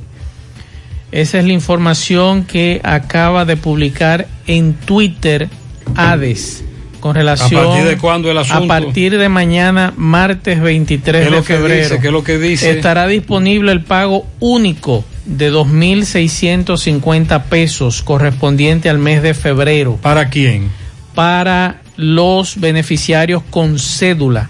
[1.12, 5.48] Esa es la información que acaba de publicar en Twitter
[5.94, 6.64] Hades
[7.04, 11.42] con relación a partir de cuándo el asunto a partir de mañana martes 23 de
[11.42, 12.70] febrero ¿Qué es lo que dice?
[12.70, 19.98] estará disponible el pago único de 2.650 pesos correspondiente al mes de febrero.
[20.00, 20.70] ¿Para quién?
[21.14, 24.48] Para los beneficiarios con cédula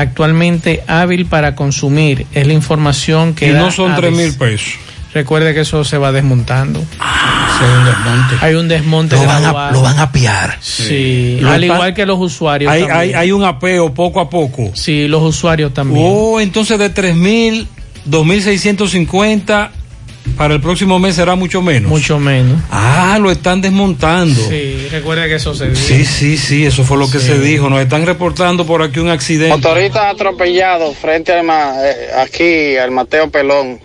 [0.00, 2.26] actualmente hábil para consumir.
[2.32, 3.50] Es la información que...
[3.50, 4.74] Y no son tres mil pesos.
[5.14, 6.84] Recuerde que eso se va desmontando.
[7.00, 8.38] Ah.
[8.40, 9.16] Hay un desmonte.
[9.16, 10.58] Lo, van a, lo van a piar.
[10.60, 12.70] Sí, al igual que los usuarios.
[12.70, 14.70] Hay, hay, hay, un apeo poco a poco.
[14.74, 16.06] Sí, los usuarios también.
[16.06, 17.66] Oh, entonces de 3.000,
[18.08, 19.70] 2.650
[20.36, 21.90] para el próximo mes será mucho menos.
[21.90, 22.60] Mucho menos.
[22.70, 24.40] Ah, lo están desmontando.
[24.48, 25.80] Sí, recuerda que eso se dijo.
[25.80, 27.68] Sí, sí, sí, eso fue lo que se dijo.
[27.68, 29.56] Nos están reportando por aquí un accidente.
[29.56, 33.80] Motorista atropellado frente al eh, aquí al Mateo Pelón.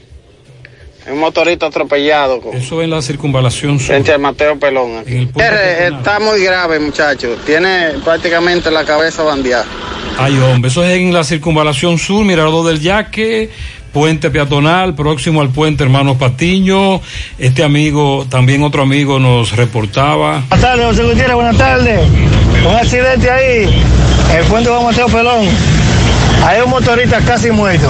[1.11, 2.41] Un motorista atropellado.
[2.53, 3.87] Eso en la circunvalación sur.
[3.87, 4.99] Frente al Mateo Pelón.
[4.99, 5.27] Aquí.
[5.35, 7.35] está muy grave, muchacho.
[7.45, 9.65] Tiene prácticamente la cabeza bandeada.
[10.17, 13.49] Ay, hombre, eso es en la circunvalación sur, Mirador del Yaque,
[13.93, 16.99] puente peatonal, próximo al puente Hermanos Patiño.
[17.37, 20.43] Este amigo, también otro amigo nos reportaba.
[20.49, 21.99] Buenas tardes, José Gutiérrez, buenas tardes.
[22.67, 23.83] Un accidente ahí,
[24.35, 25.47] el puente Juan Mateo Pelón.
[26.43, 27.89] Hay un motorista casi muerto.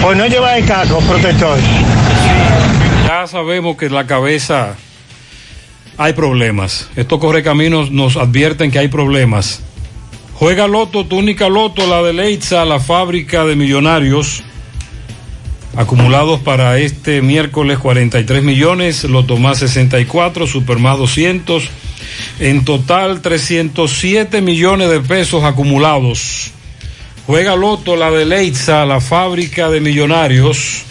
[0.00, 1.58] Pues no lleva el casco protector.
[3.06, 4.76] Ya sabemos que en la cabeza
[5.98, 6.88] hay problemas.
[6.94, 9.62] Estos correcaminos nos advierten que hay problemas.
[10.38, 14.44] Juega Loto, tu única Loto, la de Leitza, la fábrica de millonarios.
[15.74, 21.68] Acumulados para este miércoles 43 millones, Loto más 64, Super más 200.
[22.38, 26.52] En total 307 millones de pesos acumulados.
[27.26, 30.84] Juega Loto, la de Leitza, la fábrica de millonarios.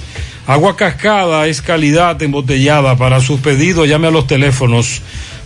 [0.45, 2.97] Agua cascada es calidad embotellada.
[2.97, 5.01] Para sus pedidos llame a los teléfonos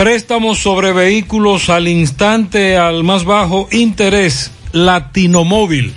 [0.00, 4.50] Préstamos sobre vehículos al instante, al más bajo interés.
[4.72, 5.92] Latinomóvil.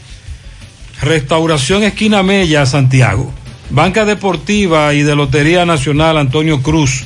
[1.01, 3.31] Restauración Esquina Mella, Santiago.
[3.69, 7.05] Banca Deportiva y de Lotería Nacional Antonio Cruz.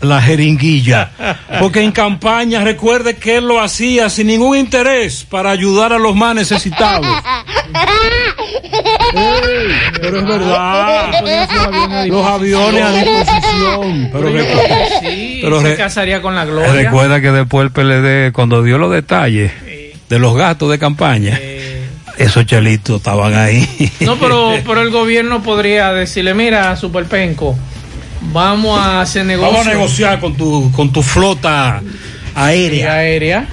[0.00, 1.10] la jeringuilla?
[1.60, 6.14] Porque en campaña recuerde que él lo hacía sin ningún interés para ayudar a los
[6.14, 7.06] más necesitados.
[10.00, 12.06] pero es verdad.
[12.06, 14.10] Los aviones a disposición.
[14.12, 16.72] Pero, recuerda, Sí, pero se casaría con la gloria.
[16.72, 19.52] recuerda que después el PLD, cuando dio los detalles
[20.08, 21.38] de los gastos de campaña,
[22.16, 23.68] esos chelitos estaban ahí.
[24.00, 27.56] No, pero, pero el gobierno podría decirle, mira, Superpenco,
[28.20, 29.52] vamos a hacer negocio.
[29.52, 31.82] Vamos a negociar con tu, con tu flota
[32.34, 32.78] aérea.
[32.78, 33.48] Y aérea.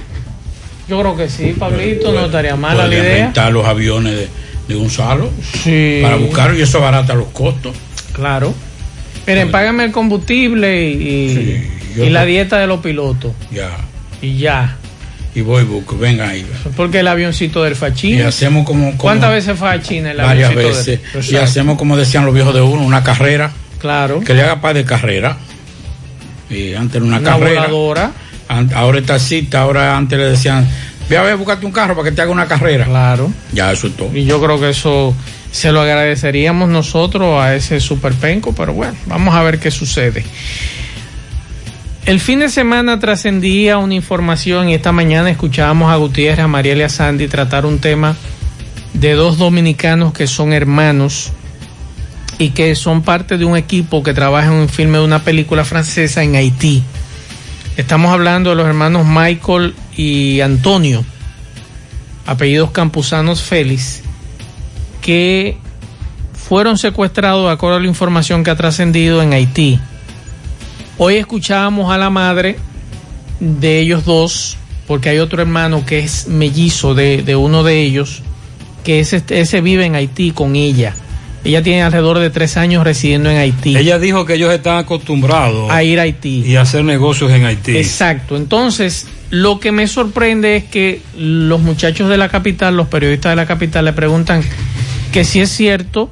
[0.88, 3.24] Yo creo que sí, Pablito, no estaría mala la idea.
[3.26, 4.28] rentar los aviones de,
[4.68, 5.30] de Gonzalo
[5.64, 5.98] Sí.
[6.00, 7.74] para buscarlo y eso barata los costos.
[8.12, 8.54] Claro.
[9.26, 13.32] Miren, págame el combustible y, y la dieta de los pilotos.
[13.50, 13.70] Ya.
[14.22, 14.76] Y ya.
[15.34, 16.46] Y voy, busco, venga ahí.
[16.76, 18.22] Porque el avioncito del Y Fachín.
[18.22, 21.12] hacemos como, como ¿Cuántas veces fue a China el varias avioncito veces.
[21.28, 23.50] del Y hacemos como decían los viejos de uno, una carrera.
[23.86, 24.20] Claro.
[24.20, 25.36] Que le haga par de carrera.
[26.50, 27.60] Y antes era una, Una carrera.
[27.62, 28.12] voladora.
[28.74, 30.66] Ahora está cita, ahora antes le decían,
[31.08, 32.84] ve a ver, búscate un carro para que te haga una carrera.
[32.84, 33.32] Claro.
[33.52, 34.10] Ya, eso es todo.
[34.16, 35.14] Y yo creo que eso
[35.50, 40.24] se lo agradeceríamos nosotros a ese superpenco, pero bueno, vamos a ver qué sucede.
[42.04, 46.82] El fin de semana trascendía una información y esta mañana escuchábamos a Gutiérrez, a Mariela
[46.82, 48.14] y a Sandy tratar un tema
[48.94, 51.32] de dos dominicanos que son hermanos
[52.38, 55.64] y que son parte de un equipo que trabaja en un filme de una película
[55.64, 56.82] francesa en Haití.
[57.76, 61.04] Estamos hablando de los hermanos Michael y Antonio,
[62.26, 64.02] apellidos campusanos Félix,
[65.00, 65.58] que
[66.32, 69.80] fueron secuestrados de acuerdo a la información que ha trascendido en Haití.
[70.98, 72.58] Hoy escuchábamos a la madre
[73.40, 74.56] de ellos dos,
[74.86, 78.22] porque hay otro hermano que es mellizo de, uno de ellos,
[78.84, 80.94] que ese, ese vive en Haití con ella.
[81.46, 83.76] Ella tiene alrededor de tres años residiendo en Haití.
[83.76, 87.44] Ella dijo que ellos están acostumbrados a ir a Haití y a hacer negocios en
[87.44, 87.76] Haití.
[87.76, 88.36] Exacto.
[88.36, 93.36] Entonces, lo que me sorprende es que los muchachos de la capital, los periodistas de
[93.36, 94.42] la capital, le preguntan
[95.12, 96.10] que si es cierto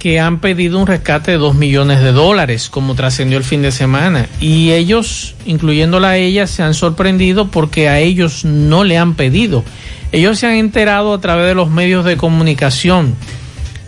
[0.00, 3.70] que han pedido un rescate de dos millones de dólares, como trascendió el fin de
[3.70, 4.26] semana.
[4.40, 9.62] Y ellos, incluyéndola a ella, se han sorprendido porque a ellos no le han pedido.
[10.10, 13.14] Ellos se han enterado a través de los medios de comunicación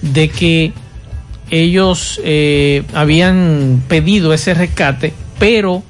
[0.02, 0.72] de que
[1.50, 5.82] ellos eh, habían pedido ese rescate, pero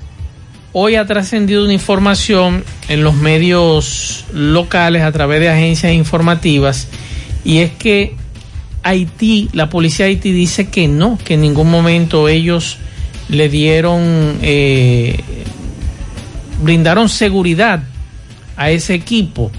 [0.72, 6.88] hoy ha trascendido una información en los medios locales a través de agencias informativas
[7.44, 8.14] y es que
[8.82, 12.78] Haití, la policía de Haití dice que no, que en ningún momento ellos
[13.28, 15.18] le dieron, eh,
[16.62, 17.82] brindaron seguridad
[18.56, 19.50] a ese equipo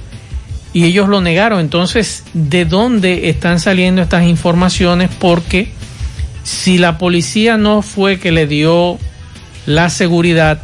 [0.74, 1.59] y ellos lo negaron.
[1.59, 5.09] Entonces, ¿de dónde están saliendo estas informaciones?
[5.20, 5.72] Porque
[6.43, 8.97] si la policía no fue que le dio
[9.65, 10.61] la seguridad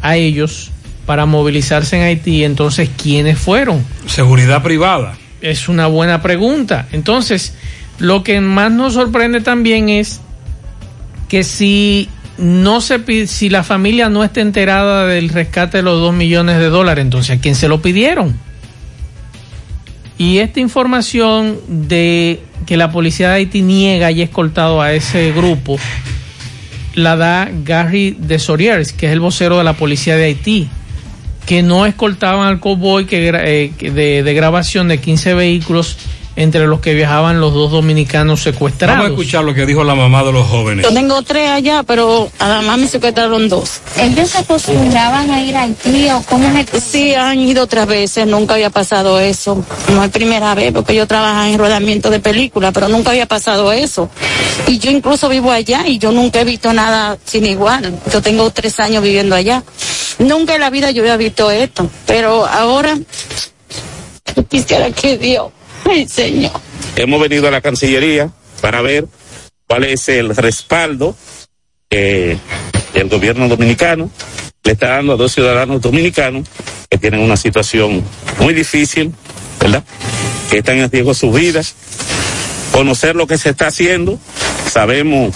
[0.00, 0.70] a ellos
[1.06, 3.84] para movilizarse en Haití, entonces, ¿quiénes fueron?
[4.06, 5.16] Seguridad privada.
[5.40, 6.86] Es una buena pregunta.
[6.92, 7.54] Entonces,
[7.98, 10.20] lo que más nos sorprende también es
[11.28, 16.14] que si no se si la familia no está enterada del rescate de los dos
[16.14, 18.38] millones de dólares, entonces ¿a quién se lo pidieron?
[20.22, 25.80] Y esta información de que la policía de Haití niega y escoltado a ese grupo
[26.94, 30.68] la da Gary de Sorieres, que es el vocero de la policía de Haití,
[31.44, 35.96] que no escoltaban al cowboy que, eh, de grabación de 15 vehículos
[36.36, 38.96] entre los que viajaban los dos dominicanos secuestrados.
[38.96, 40.84] Vamos a escuchar lo que dijo la mamá de los jóvenes.
[40.84, 43.80] Yo tengo tres allá, pero además me secuestraron dos.
[43.98, 46.80] ¿Ellos se acostumbraban a ir a Haití o cómo es el...
[46.80, 49.64] Sí, han ido otras veces, nunca había pasado eso.
[49.88, 53.72] No es primera vez, porque yo trabajo en rodamiento de películas, pero nunca había pasado
[53.72, 54.08] eso.
[54.66, 57.98] Y yo incluso vivo allá y yo nunca he visto nada sin igual.
[58.12, 59.62] Yo tengo tres años viviendo allá.
[60.18, 62.98] Nunca en la vida yo había visto esto, pero ahora
[64.48, 65.50] quisiera que Dios
[65.84, 66.52] Ay, señor.
[66.96, 68.30] Hemos venido a la Cancillería
[68.60, 69.06] para ver
[69.66, 71.16] cuál es el respaldo
[71.88, 72.38] que
[72.94, 74.10] el gobierno dominicano
[74.64, 76.48] le está dando a dos ciudadanos dominicanos
[76.88, 78.02] que tienen una situación
[78.38, 79.12] muy difícil,
[79.60, 79.82] ¿verdad?
[80.50, 81.74] Que están en riesgo sus vidas.
[82.70, 84.18] Conocer lo que se está haciendo,
[84.70, 85.34] sabemos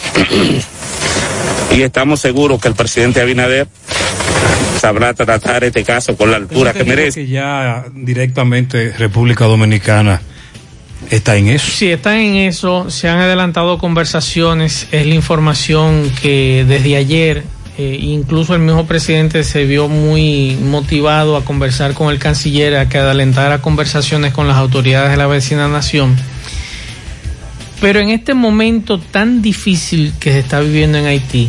[1.76, 3.68] y estamos seguros que el presidente Abinader
[4.80, 7.22] sabrá tratar este caso con la altura que, merece.
[7.22, 10.22] Que ya directamente República Dominicana
[11.10, 11.70] está en eso.
[11.70, 12.90] Sí, está en eso.
[12.90, 14.88] Se han adelantado conversaciones.
[14.92, 17.44] Es la información que desde ayer,
[17.78, 22.88] eh, incluso el mismo presidente se vio muy motivado a conversar con el canciller, a
[22.88, 26.16] que adelantara conversaciones con las autoridades de la vecina nación.
[27.80, 31.48] Pero en este momento tan difícil que se está viviendo en Haití,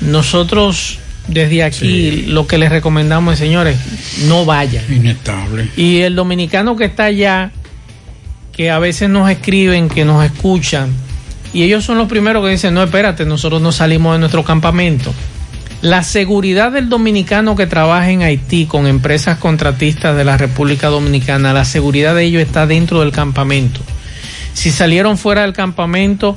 [0.00, 0.98] nosotros
[1.28, 2.24] desde aquí sí.
[2.26, 3.78] lo que les recomendamos es, señores,
[4.26, 4.84] no vayan.
[4.92, 5.68] Inestable.
[5.76, 7.52] Y el dominicano que está allá,
[8.58, 10.92] que a veces nos escriben, que nos escuchan,
[11.52, 15.14] y ellos son los primeros que dicen, no, espérate, nosotros no salimos de nuestro campamento.
[15.80, 21.52] La seguridad del dominicano que trabaja en Haití con empresas contratistas de la República Dominicana,
[21.52, 23.78] la seguridad de ellos está dentro del campamento.
[24.54, 26.34] Si salieron fuera del campamento,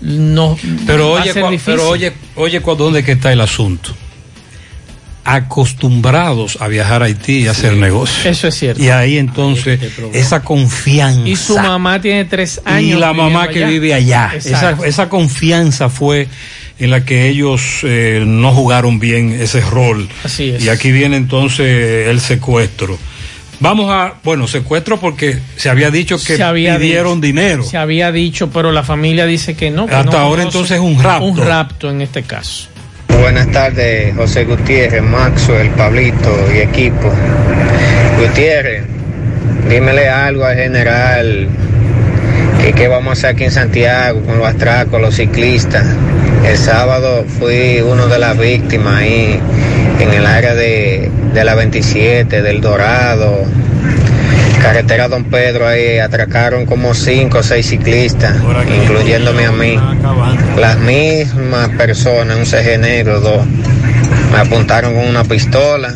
[0.00, 0.56] no
[0.86, 1.34] pero oye,
[1.66, 3.94] pero oye, oye, ¿dónde que está el asunto?
[5.24, 8.26] Acostumbrados a viajar a Haití y hacer negocios.
[8.26, 8.82] Eso es cierto.
[8.82, 11.28] Y ahí entonces este esa confianza.
[11.28, 12.96] Y su mamá tiene tres años.
[12.96, 13.68] Y la mamá que allá.
[13.68, 14.32] vive allá.
[14.34, 16.28] Esa, esa, confianza fue
[16.78, 20.08] en la que ellos eh, no jugaron bien ese rol.
[20.24, 20.64] Así es.
[20.64, 22.98] Y aquí viene entonces el secuestro.
[23.60, 27.62] Vamos a, bueno, secuestro porque se había dicho que se había pidieron dicho, dinero.
[27.62, 29.86] Se había dicho, pero la familia dice que no.
[29.86, 31.26] Que Hasta no ahora entonces es un rapto.
[31.26, 32.69] Un rapto en este caso.
[33.20, 37.12] Buenas tardes, José Gutiérrez, Maxwell, Pablito y equipo.
[38.18, 38.82] Gutiérrez,
[39.68, 41.48] dímele algo al general.
[42.62, 45.84] ¿Qué, ¿Qué vamos a hacer aquí en Santiago con los atracos, los ciclistas?
[46.48, 49.38] El sábado fui uno de las víctimas ahí
[50.00, 53.44] en el área de, de la 27, del Dorado,
[54.60, 58.36] carretera Don Pedro, ahí atracaron como cinco o seis ciclistas,
[58.82, 59.78] incluyéndome a mí.
[60.58, 63.44] Las mismas personas, un CG negro, dos,
[64.32, 65.94] me apuntaron con una pistola,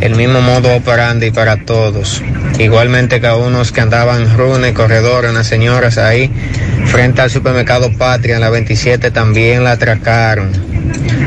[0.00, 2.22] el mismo modo operandi para todos.
[2.58, 6.30] Igualmente que a unos que andaban runes, corredores, unas señoras ahí,
[6.86, 10.52] frente al supermercado Patria, en la 27 también la atracaron.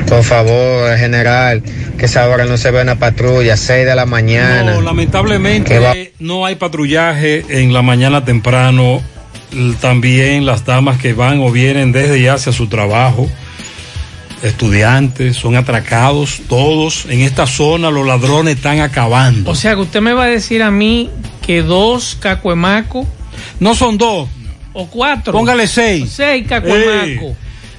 [0.08, 1.64] Por favor, general,
[1.98, 4.74] que esa hora no se ve una patrulla, 6 de la mañana.
[4.74, 9.02] No, lamentablemente no hay patrullaje en la mañana temprano.
[9.82, 13.30] También las damas que van o vienen desde ya hacia su trabajo,
[14.44, 17.06] estudiantes, son atracados todos.
[17.10, 19.50] En esta zona los ladrones están acabando.
[19.50, 21.10] O sea que usted me va a decir a mí
[21.46, 23.08] que dos cacuemacos.
[23.60, 24.30] No son dos.
[24.74, 25.34] O cuatro.
[25.34, 26.12] Póngale seis.
[26.12, 27.32] Seis cacuemacos.
[27.32, 27.36] Eh,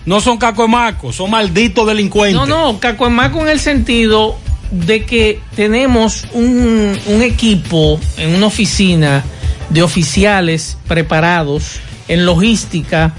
[0.07, 2.35] no son cacuemacos, son malditos delincuentes.
[2.35, 4.37] No, no, cacuemaco en el sentido
[4.71, 9.25] de que tenemos un, un, equipo en una oficina
[9.71, 13.15] de oficiales preparados en logística,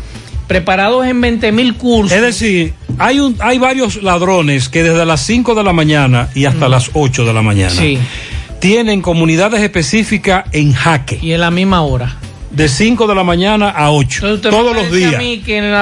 [0.48, 2.12] preparados en 20 mil cursos.
[2.12, 6.46] Es decir, hay, un, hay varios ladrones que desde las 5 de la mañana y
[6.46, 6.72] hasta mm.
[6.72, 7.98] las 8 de la mañana sí.
[8.60, 11.20] tienen comunidades específicas en jaque.
[11.22, 12.18] Y en la misma hora
[12.56, 15.16] de 5 de la mañana a 8 todos los días.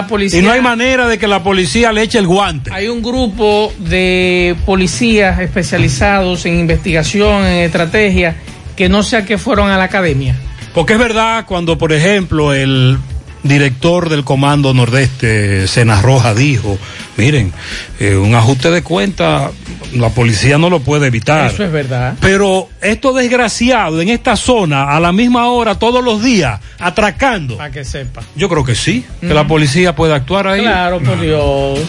[0.10, 2.72] Policía, y no hay manera de que la policía le eche el guante.
[2.74, 8.36] Hay un grupo de policías especializados en investigación, en estrategia,
[8.76, 10.36] que no sé a qué fueron a la academia.
[10.74, 12.98] Porque es verdad cuando, por ejemplo, el
[13.44, 16.78] director del Comando Nordeste, Sena Roja, dijo,
[17.18, 17.54] miren,
[18.00, 19.52] eh, un ajuste de cuenta,
[19.94, 21.52] la policía no lo puede evitar.
[21.52, 22.16] Eso es verdad.
[22.20, 27.58] Pero estos desgraciados en esta zona, a la misma hora, todos los días, atracando.
[27.58, 28.22] Para que sepa.
[28.36, 30.62] Yo creo que sí, que la policía puede actuar ahí.
[30.62, 31.80] Claro, por Dios.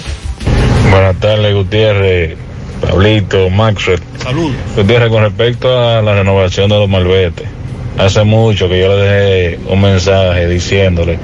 [0.91, 2.37] Buenas tardes, Gutiérrez.
[2.81, 4.01] Pablito, Maxwell.
[4.23, 4.57] Saludos.
[4.77, 7.49] Gutiérrez, con respecto a la renovación de los malbetes,
[7.99, 11.19] hace mucho que yo le dejé un mensaje diciéndole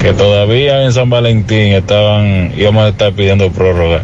[0.00, 4.02] que todavía en San Valentín estaban, íbamos a estar pidiendo prórroga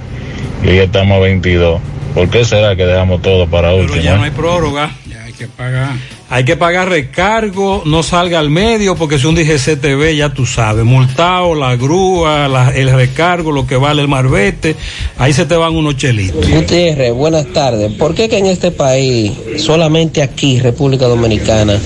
[0.63, 1.81] y hoy estamos a 22.
[2.15, 4.01] ¿Por qué será que dejamos todo para Pero último?
[4.03, 4.91] ya no hay prórroga.
[5.07, 5.91] Ya hay que pagar.
[6.29, 10.85] Hay que pagar recargo, no salga al medio porque si un DGCTV ya tú sabes,
[10.85, 14.75] multado, la grúa, el recargo, lo que vale el marbete,
[15.19, 16.51] ahí se te van unos chelitos.
[16.51, 17.93] Gutiérrez, buenas tardes.
[17.93, 21.79] ¿Por qué que en este país, solamente aquí, República Dominicana,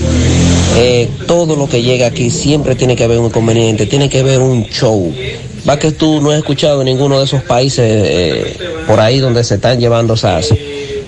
[0.75, 4.39] eh, todo lo que llega aquí siempre tiene que haber un inconveniente, tiene que haber
[4.39, 5.13] un show?
[5.69, 9.43] Va que tú no has escuchado en ninguno de esos países eh, por ahí donde
[9.43, 10.51] se están llevando esas,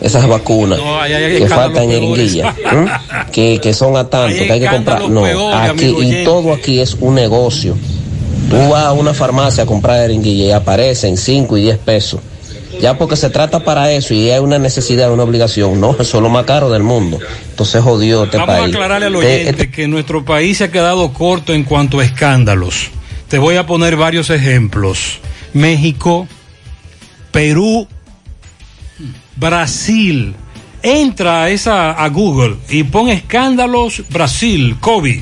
[0.03, 2.91] esas vacunas hay- hay que faltan jeringuillas, ¿m?
[3.31, 5.09] que, que son a tanto, Hay que hay que comprar.
[5.09, 7.75] No, peores, aquí y todo aquí es un negocio.
[8.49, 12.19] Tú vas a una farmacia a comprar jeringuilla y aparecen 5 y 10 pesos.
[12.81, 16.23] Ya porque se trata para eso y hay una necesidad, una obligación, no, eso es
[16.23, 17.19] lo más caro del mundo.
[17.51, 18.73] Entonces jodió este Vamos a país.
[18.75, 22.89] aclararle al Eh, oyente que nuestro país se ha quedado corto en cuanto a escándalos.
[23.29, 25.19] Te voy a poner varios ejemplos.
[25.53, 26.27] México,
[27.31, 27.87] Perú,
[29.35, 30.35] Brasil.
[30.81, 35.21] Entra a esa a Google y pon escándalos Brasil, COVID,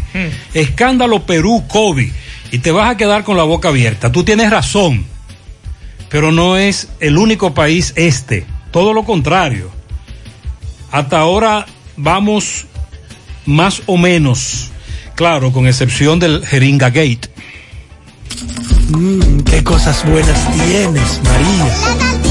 [0.56, 2.12] escándalo Perú, COVID,
[2.52, 4.12] y te vas a quedar con la boca abierta.
[4.12, 5.06] Tú tienes razón,
[6.10, 9.70] pero no es el único país este, todo lo contrario.
[10.92, 12.66] Hasta ahora vamos
[13.46, 14.72] más o menos,
[15.16, 17.30] claro, con excepción del Jeringa Gate.
[18.90, 22.31] Mmm, qué cosas buenas tienes, María.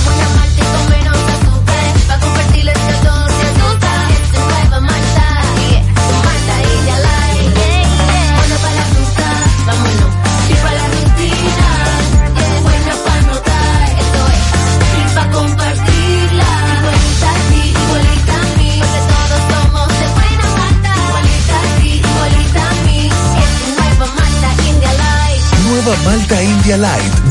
[26.05, 27.30] Malta India Light,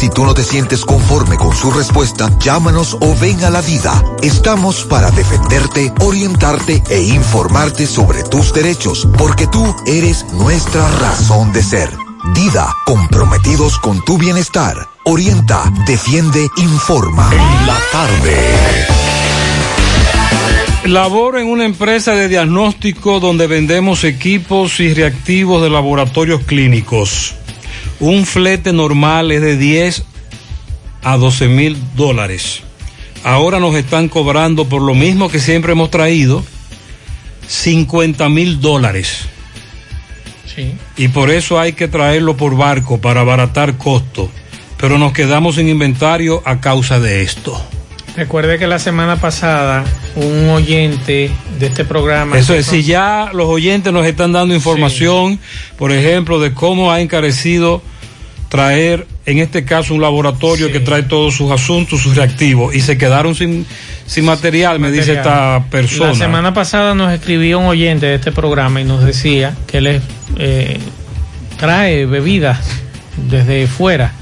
[0.00, 4.02] Si tú no te sientes conforme con su respuesta, llámanos o ven a la vida.
[4.22, 11.62] Estamos para defenderte, orientarte e informarte sobre tus derechos, porque tú eres nuestra razón de
[11.62, 11.90] ser.
[12.34, 14.88] Dida, comprometidos con tu bienestar.
[15.04, 17.28] Orienta, defiende, informa.
[17.30, 18.86] En la tarde.
[20.86, 27.34] Laboro en una empresa de diagnóstico donde vendemos equipos y reactivos de laboratorios clínicos.
[28.00, 30.04] Un flete normal es de 10
[31.02, 32.62] a 12 mil dólares.
[33.22, 36.42] Ahora nos están cobrando por lo mismo que siempre hemos traído,
[37.46, 39.26] 50 mil dólares.
[40.54, 40.72] Sí.
[40.96, 44.30] Y por eso hay que traerlo por barco para abaratar costo.
[44.78, 47.62] Pero nos quedamos sin inventario a causa de esto.
[48.16, 49.84] Recuerde que la semana pasada
[50.16, 51.30] un oyente
[51.60, 52.38] de este programa.
[52.38, 55.38] Eso es, si ya los oyentes nos están dando información,
[55.76, 57.82] por ejemplo, de cómo ha encarecido
[58.48, 62.98] traer, en este caso, un laboratorio que trae todos sus asuntos, sus reactivos, y se
[62.98, 63.64] quedaron sin,
[64.06, 66.10] sin material, me dice esta persona.
[66.10, 70.00] La semana pasada nos escribió un oyente de este programa y nos decía que él
[70.38, 70.78] eh,
[71.58, 72.58] trae bebidas
[73.28, 74.12] desde fuera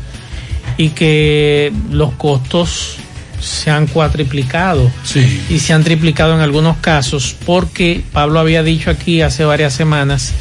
[0.76, 2.98] y que los costos
[3.40, 5.42] se han cuatriplicado Sí.
[5.48, 10.32] y se han triplicado en algunos casos porque Pablo había dicho aquí hace varias semanas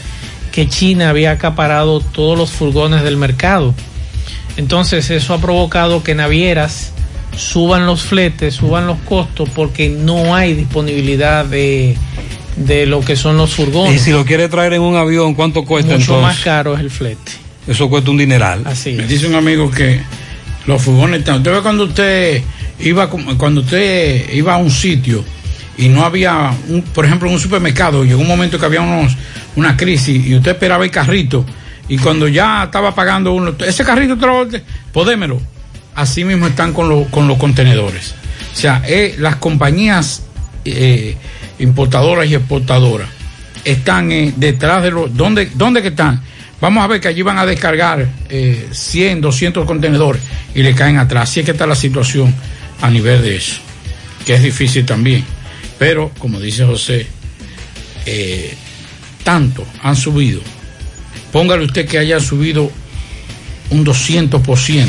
[0.52, 3.76] que China había acaparado todos los furgones del mercado.
[4.58, 6.92] Entonces eso ha provocado que navieras
[7.36, 11.96] suban los fletes, suban los costos porque no hay disponibilidad de,
[12.56, 13.94] de lo que son los furgones.
[13.96, 16.24] Y si lo quiere traer en un avión, ¿cuánto cuesta Mucho entonces?
[16.38, 17.34] más caro es el flete.
[17.68, 18.64] Eso cuesta un dineral.
[18.66, 20.02] Así Me dice un amigo que
[20.66, 21.38] los furgones están.
[21.38, 22.42] Usted ve cuando usted
[22.80, 25.24] iba cuando usted iba a un sitio
[25.78, 29.16] y no había, un, por ejemplo, un supermercado, llegó un momento que había unos,
[29.56, 31.46] una crisis y usted esperaba el carrito
[31.88, 34.48] y cuando ya estaba pagando uno, ese carrito lo-
[34.92, 35.40] podémelo.
[35.96, 38.14] Así mismo están con, los con los contenedores.
[38.54, 40.24] O sea, eh, las compañías
[40.66, 41.16] eh,
[41.60, 43.10] importadoras y exportadoras
[43.64, 45.16] están eh, detrás de los...
[45.16, 46.22] ¿dónde, ¿Dónde que están?
[46.62, 50.22] Vamos a ver que allí van a descargar eh, 100, 200 contenedores
[50.56, 51.30] y le caen atrás.
[51.30, 52.34] Así es que está la situación
[52.82, 53.58] a nivel de eso,
[54.26, 55.24] que es difícil también.
[55.80, 57.08] Pero, como dice José,
[58.06, 58.56] eh,
[59.24, 60.42] tanto han subido.
[61.32, 62.72] Póngale usted que haya subido
[63.70, 64.88] un 200%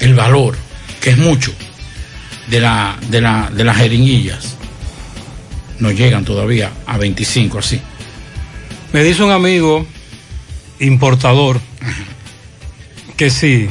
[0.00, 0.56] el valor,
[1.00, 1.52] que es mucho,
[2.48, 4.56] de, la, de, la, de las jeringuillas.
[5.78, 7.80] No llegan todavía a 25 así.
[8.92, 9.86] Me dice un amigo
[10.80, 11.60] importador
[13.16, 13.68] que sí,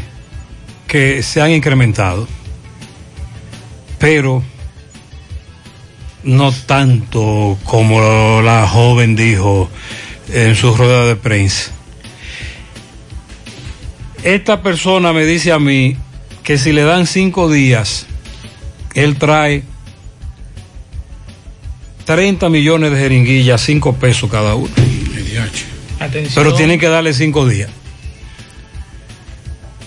[0.88, 2.28] que se han incrementado,
[4.02, 4.44] pero
[6.24, 9.70] no tanto como la joven dijo
[10.34, 11.72] en su rueda de prensa.
[14.24, 15.98] Esta persona me dice a mí
[16.44, 18.08] que si le dan cinco días,
[18.96, 19.64] él trae
[22.06, 24.70] 30 millones de jeringuillas, 5 pesos cada uno.
[26.00, 26.34] Atención.
[26.44, 27.70] Pero tienen que darle cinco días.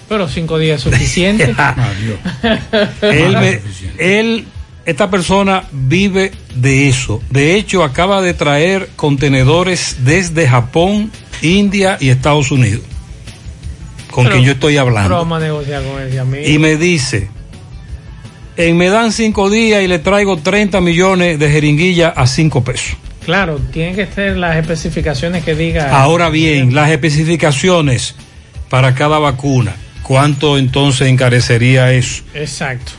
[0.08, 1.54] Pero cinco días es suficiente.
[3.02, 3.60] él, me-
[3.98, 4.44] él,
[4.84, 7.22] esta persona vive de eso.
[7.30, 11.10] De hecho, acaba de traer contenedores desde Japón,
[11.42, 12.82] India y Estados Unidos.
[14.10, 15.16] Con Pero- quien yo estoy hablando.
[15.16, 16.44] vamos a negociar con ese amigo.
[16.46, 17.28] Y me dice,
[18.56, 22.96] en me dan cinco días y le traigo 30 millones de jeringuillas a cinco pesos.
[23.24, 25.98] Claro, tienen que ser las especificaciones que diga.
[25.98, 28.14] Ahora bien, las especificaciones
[28.68, 29.74] para cada vacuna.
[30.04, 32.22] ¿Cuánto entonces encarecería eso?
[32.34, 32.92] Exacto.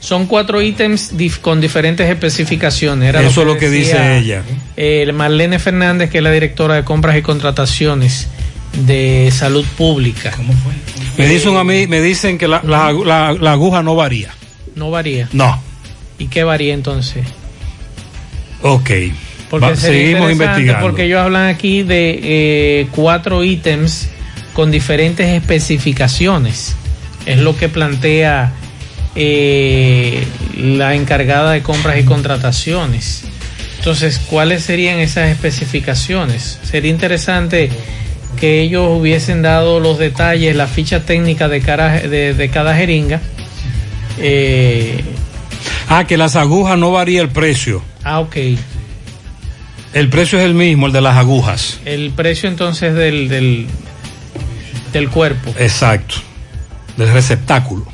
[0.00, 3.08] Son cuatro ítems dif- con diferentes especificaciones.
[3.10, 4.42] Era Eso es lo que decía, dice ella.
[4.76, 8.28] eh, Marlene Fernández, que es la directora de compras y contrataciones
[8.86, 10.30] de salud pública.
[10.36, 10.72] ¿Cómo fue?
[11.16, 14.30] Me dicen a mí, me dicen que la, la- la- la aguja no varía.
[14.76, 15.28] No varía.
[15.32, 15.60] No.
[16.18, 17.24] ¿Y qué varía entonces?
[18.62, 18.90] Ok.
[19.50, 20.80] Porque Va- sería seguimos investigando.
[20.86, 24.08] Porque ellos hablan aquí de eh, cuatro ítems
[24.58, 26.74] con diferentes especificaciones.
[27.26, 28.50] Es lo que plantea
[29.14, 33.22] eh, la encargada de compras y contrataciones.
[33.78, 36.58] Entonces, ¿cuáles serían esas especificaciones?
[36.64, 37.70] Sería interesante
[38.40, 43.20] que ellos hubiesen dado los detalles, la ficha técnica de, cara- de, de cada jeringa.
[44.18, 45.04] Eh,
[45.88, 47.80] Ah, que las agujas no varía el precio.
[48.02, 48.36] ah, ok.
[49.94, 51.78] El precio es el mismo, el de las agujas.
[51.84, 53.66] El precio entonces del, del,
[54.92, 55.54] del cuerpo.
[55.58, 56.16] Exacto.
[56.96, 57.86] Del receptáculo.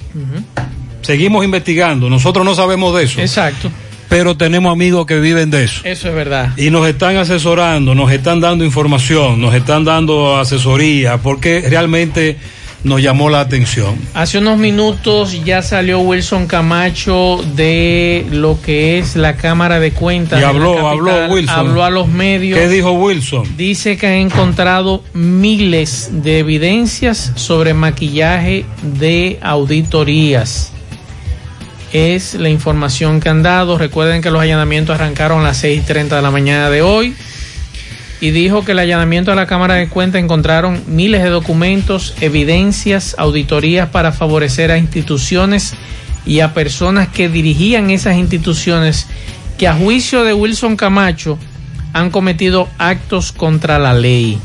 [1.02, 2.08] Seguimos investigando.
[2.08, 3.20] Nosotros no sabemos de eso.
[3.20, 3.70] Exacto.
[4.08, 5.80] Pero tenemos amigos que viven de eso.
[5.84, 6.52] Eso es verdad.
[6.56, 12.36] Y nos están asesorando, nos están dando información, nos están dando asesoría, porque realmente
[12.84, 13.96] nos llamó la atención.
[14.12, 20.40] Hace unos minutos ya salió Wilson Camacho de lo que es la Cámara de Cuentas.
[20.40, 20.92] Y habló, capital.
[20.92, 21.58] habló Wilson.
[21.58, 22.58] Habló a los medios.
[22.58, 23.56] ¿Qué dijo Wilson?
[23.56, 30.70] Dice que ha encontrado miles de evidencias sobre maquillaje de auditorías.
[31.92, 33.78] Es la información que han dado.
[33.78, 37.14] Recuerden que los allanamientos arrancaron a las 6.30 de la mañana de hoy.
[38.24, 43.14] Y dijo que el allanamiento a la Cámara de Cuentas encontraron miles de documentos, evidencias,
[43.18, 45.74] auditorías para favorecer a instituciones
[46.24, 49.08] y a personas que dirigían esas instituciones
[49.58, 51.38] que a juicio de Wilson Camacho
[51.92, 54.38] han cometido actos contra la ley.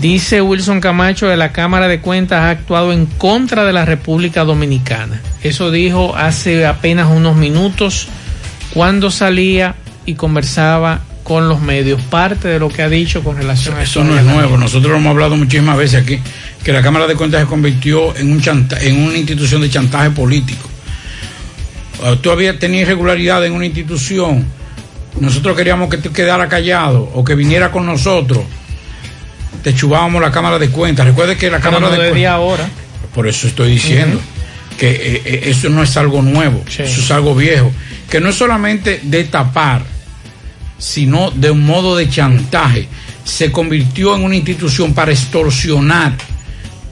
[0.00, 4.42] Dice Wilson Camacho de la Cámara de Cuentas ha actuado en contra de la República
[4.42, 5.22] Dominicana.
[5.44, 8.08] Eso dijo hace apenas unos minutos
[8.74, 9.76] cuando salía
[10.06, 12.00] y conversaba con los medios.
[12.02, 14.96] Parte de lo que ha dicho con relación a Eso no es nuevo, nosotros lo
[14.96, 16.18] hemos hablado muchísimas veces aquí,
[16.64, 20.10] que la Cámara de Cuentas se convirtió en, un chanta- en una institución de chantaje
[20.10, 20.66] político.
[22.02, 24.44] Ah, Tú habías tenido irregularidad en una institución,
[25.20, 28.44] nosotros queríamos que tú quedara callado o que viniera con nosotros,
[29.62, 31.06] te chubábamos la Cámara de Cuentas.
[31.06, 32.32] Recuerde que la Pero Cámara no de Cuentas...
[32.32, 32.68] ahora.
[33.14, 34.20] Por eso estoy diciendo
[34.78, 37.72] que eh, eh, eso no es algo nuevo, eso es algo viejo,
[38.08, 39.82] que no es solamente de tapar,
[40.78, 42.88] sino de un modo de chantaje.
[43.24, 46.16] Se convirtió en una institución para extorsionar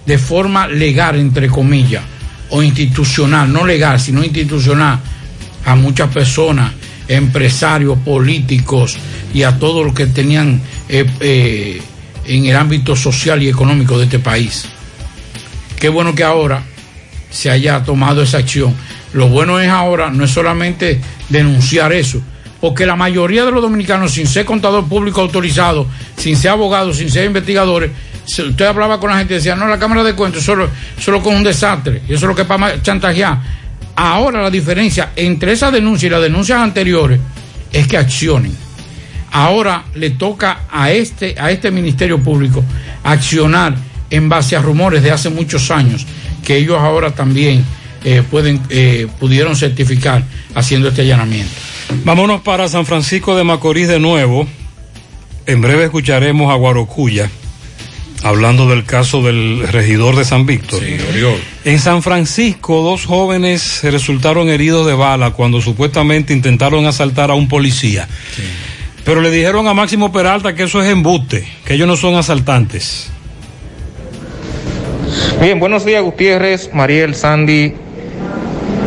[0.04, 2.02] de forma legal, entre comillas,
[2.50, 5.00] o institucional, no legal, sino institucional,
[5.64, 6.72] a muchas personas,
[7.08, 8.96] empresarios, políticos
[9.34, 11.82] y a todos los que tenían eh, eh,
[12.26, 14.66] en el ámbito social y económico de este país.
[15.78, 16.62] Qué bueno que ahora
[17.30, 18.74] se haya tomado esa acción.
[19.12, 22.20] Lo bueno es ahora no es solamente denunciar eso,
[22.60, 25.86] porque la mayoría de los dominicanos, sin ser contador público autorizado,
[26.16, 27.90] sin ser abogado, sin ser investigadores,
[28.26, 31.34] usted hablaba con la gente y decía, no, la Cámara de Cuentas solo, solo con
[31.34, 33.38] un desastre, y eso es lo que para chantajear.
[33.94, 37.18] Ahora la diferencia entre esa denuncia y las denuncias anteriores
[37.72, 38.54] es que accionen.
[39.32, 42.64] Ahora le toca a este, a este Ministerio Público
[43.02, 43.74] accionar
[44.10, 46.06] en base a rumores de hace muchos años
[46.44, 47.64] que ellos ahora también
[48.04, 50.22] eh, pueden, eh, pudieron certificar
[50.54, 51.52] haciendo este allanamiento.
[52.04, 54.46] Vámonos para San Francisco de Macorís de nuevo.
[55.46, 57.30] En breve escucharemos a Guarocuya
[58.22, 60.82] hablando del caso del regidor de San Víctor.
[61.64, 67.48] En San Francisco, dos jóvenes resultaron heridos de bala cuando supuestamente intentaron asaltar a un
[67.48, 68.08] policía.
[69.04, 73.10] Pero le dijeron a Máximo Peralta que eso es embuste, que ellos no son asaltantes.
[75.40, 77.74] Bien, buenos días Gutiérrez, Mariel, Sandy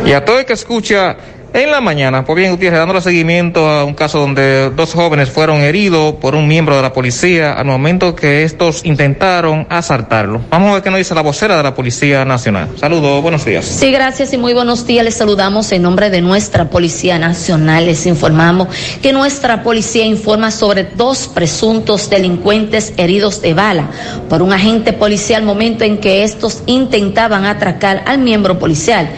[0.06, 1.16] y a todo el que escucha
[1.52, 2.24] en la mañana.
[2.24, 6.46] Pues bien, Gutiérrez, dándole seguimiento a un caso donde dos jóvenes fueron heridos por un
[6.46, 10.40] miembro de la policía al momento que estos intentaron asaltarlo.
[10.50, 12.68] Vamos a ver qué nos dice la vocera de la Policía Nacional.
[12.76, 13.64] Saludos, buenos días.
[13.64, 15.04] Sí, gracias y muy buenos días.
[15.04, 17.86] Les saludamos en nombre de nuestra Policía Nacional.
[17.86, 18.68] Les informamos
[19.02, 23.90] que nuestra policía informa sobre dos presuntos delincuentes heridos de bala
[24.28, 29.10] por un agente policial momento en que estos intentaban atracar al miembro policial.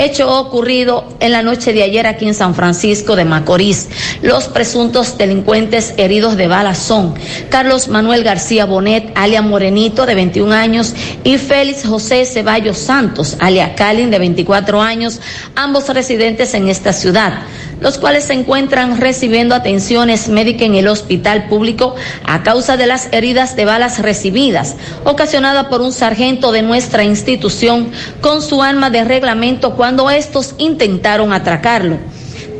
[0.00, 3.88] Hecho ocurrido en la noche de ayer aquí en San Francisco de Macorís.
[4.22, 7.14] Los presuntos delincuentes heridos de bala son
[7.50, 10.94] Carlos Manuel García Bonet, alia Morenito, de 21 años,
[11.24, 15.20] y Félix José Ceballos Santos, alia Calin, de 24 años,
[15.56, 17.40] ambos residentes en esta ciudad.
[17.80, 23.08] Los cuales se encuentran recibiendo atenciones médicas en el hospital público a causa de las
[23.12, 29.04] heridas de balas recibidas, ocasionada por un sargento de nuestra institución con su arma de
[29.04, 31.98] reglamento cuando estos intentaron atracarlo.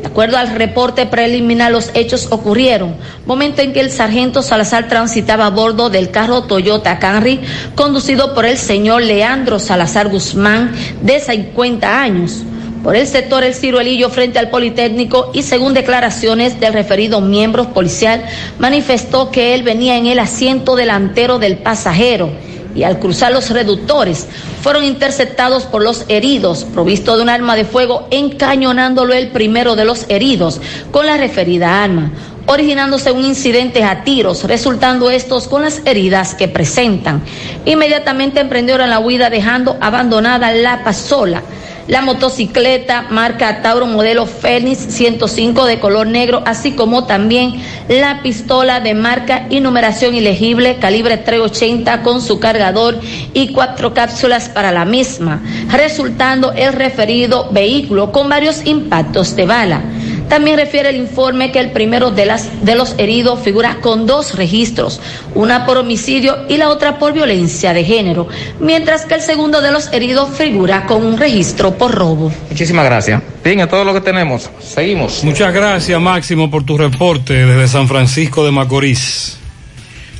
[0.03, 2.95] De acuerdo al reporte preliminar, los hechos ocurrieron
[3.27, 7.41] momento en que el sargento Salazar transitaba a bordo del carro Toyota Camry
[7.75, 12.45] conducido por el señor Leandro Salazar Guzmán, de 50 años,
[12.83, 18.25] por el sector El Ciruelillo frente al Politécnico y según declaraciones del referido miembro policial,
[18.59, 22.31] manifestó que él venía en el asiento delantero del pasajero
[22.75, 24.29] y al cruzar los reductores
[24.63, 29.85] fueron interceptados por los heridos, provisto de un arma de fuego, encañonándolo el primero de
[29.85, 30.61] los heridos
[30.91, 32.13] con la referida arma,
[32.47, 37.23] originándose un incidente a tiros, resultando estos con las heridas que presentan.
[37.65, 41.43] Inmediatamente emprendieron la huida dejando abandonada la pasola.
[41.89, 47.55] La motocicleta marca Tauro modelo Fénix 105 de color negro, así como también
[47.89, 53.01] la pistola de marca y numeración ilegible calibre 380 con su cargador
[53.33, 59.81] y cuatro cápsulas para la misma, resultando el referido vehículo con varios impactos de bala.
[60.29, 64.35] También refiere el informe que el primero de, las, de los heridos figura con dos
[64.35, 65.01] registros,
[65.35, 68.29] una por homicidio y la otra por violencia de género,
[68.61, 72.33] mientras que el segundo de los heridos figura con un registro por robo.
[72.51, 73.23] Muchísimas gracias.
[73.43, 74.51] Bien, es todo lo que tenemos.
[74.61, 75.25] Seguimos.
[75.25, 79.39] Muchas gracias, Máximo, por tu reporte desde San Francisco de Macorís.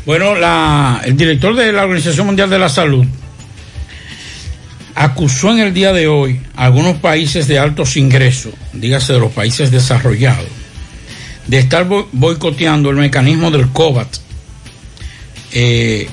[0.07, 3.05] Bueno, la, el director de la Organización Mundial de la Salud
[4.99, 9.31] acusó en el día de hoy a algunos países de altos ingresos, dígase de los
[9.31, 10.49] países desarrollados,
[11.47, 14.21] de estar boicoteando el mecanismo del COVAX,
[15.53, 16.09] eh,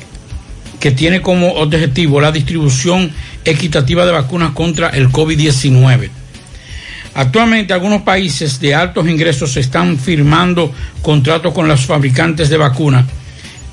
[0.79, 3.11] que tiene como objetivo la distribución
[3.43, 6.11] equitativa de vacunas contra el COVID-19.
[7.15, 10.71] Actualmente algunos países de altos ingresos están firmando
[11.01, 13.05] contratos con los fabricantes de vacunas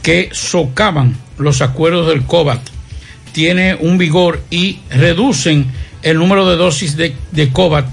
[0.02, 2.71] que socavan los acuerdos del COVAX
[3.32, 5.66] tiene un vigor y reducen
[6.02, 7.88] el número de dosis de, de COVAX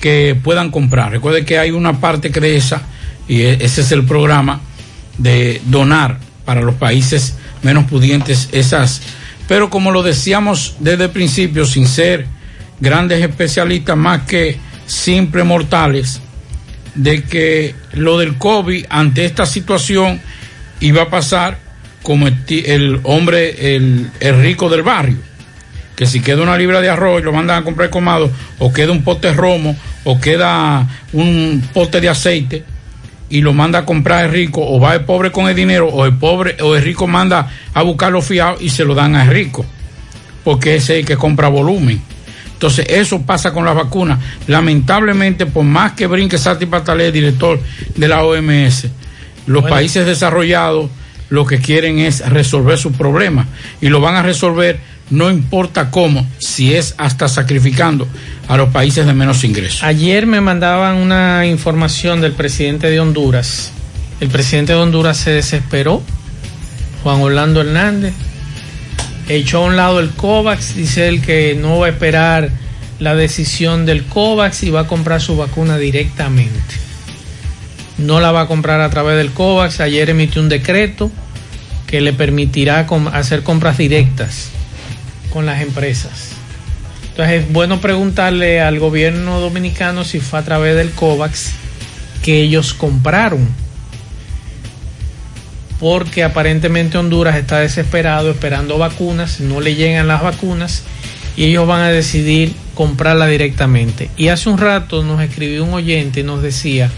[0.00, 1.12] que puedan comprar.
[1.12, 2.82] Recuerde que hay una parte que de esa,
[3.28, 4.60] y e, ese es el programa
[5.18, 9.02] de donar para los países menos pudientes esas.
[9.46, 12.26] Pero como lo decíamos desde el principio, sin ser
[12.80, 16.20] grandes especialistas más que simples mortales,
[16.94, 20.20] de que lo del COVID ante esta situación
[20.80, 21.58] iba a pasar
[22.02, 25.18] como el, hombre, el, rico del barrio,
[25.96, 28.92] que si queda una libra de arroz y lo mandan a comprar comado, o queda
[28.92, 32.64] un pote romo, o queda un pote de aceite,
[33.28, 36.04] y lo manda a comprar el rico, o va el pobre con el dinero, o
[36.06, 39.28] el pobre, o el rico manda a buscar los fiados y se lo dan al
[39.28, 39.64] rico,
[40.42, 42.02] porque ese es el que compra volumen.
[42.60, 44.18] Entonces, eso pasa con las vacunas.
[44.46, 47.58] Lamentablemente, por más que brinque Sati Patalé, director
[47.96, 48.86] de la OMS,
[49.46, 50.90] los países desarrollados
[51.30, 53.46] lo que quieren es resolver su problema
[53.80, 54.78] y lo van a resolver
[55.10, 58.06] no importa cómo, si es hasta sacrificando
[58.46, 59.82] a los países de menos ingresos.
[59.82, 63.72] Ayer me mandaban una información del presidente de Honduras.
[64.20, 66.02] El presidente de Honduras se desesperó,
[67.02, 68.14] Juan Orlando Hernández,
[69.28, 72.50] echó a un lado el COVAX, dice él que no va a esperar
[73.00, 76.89] la decisión del COVAX y va a comprar su vacuna directamente
[78.00, 79.80] no la va a comprar a través del COVAX.
[79.80, 81.10] Ayer emitió un decreto
[81.86, 84.48] que le permitirá hacer compras directas
[85.32, 86.30] con las empresas.
[87.10, 91.52] Entonces es bueno preguntarle al gobierno dominicano si fue a través del COVAX
[92.22, 93.48] que ellos compraron.
[95.78, 100.82] Porque aparentemente Honduras está desesperado esperando vacunas, no le llegan las vacunas
[101.36, 104.10] y ellos van a decidir comprarla directamente.
[104.16, 106.90] Y hace un rato nos escribió un oyente y nos decía,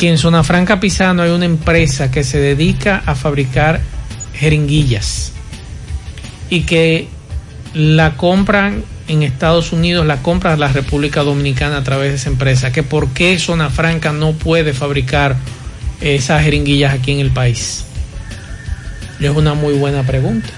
[0.00, 3.82] que en Zona Franca Pisano hay una empresa que se dedica a fabricar
[4.32, 5.32] jeringuillas
[6.48, 7.06] y que
[7.74, 12.72] la compran en Estados Unidos, la compra la República Dominicana a través de esa empresa.
[12.72, 15.36] Que por qué Zona Franca no puede fabricar
[16.00, 17.84] esas jeringuillas aquí en el país.
[19.20, 20.48] Es una muy buena pregunta.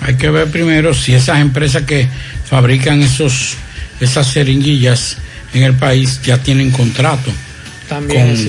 [0.00, 2.06] Hay que ver primero si esas empresas que
[2.44, 3.56] fabrican esos,
[3.98, 5.16] esas jeringuillas
[5.54, 7.32] en el país ya tienen contrato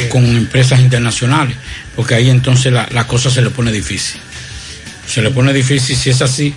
[0.10, 1.58] con, empresas internacionales,
[1.96, 4.22] porque ahí entonces la, cosa se le pone difícil.
[5.08, 6.54] Se le pone difícil si es así,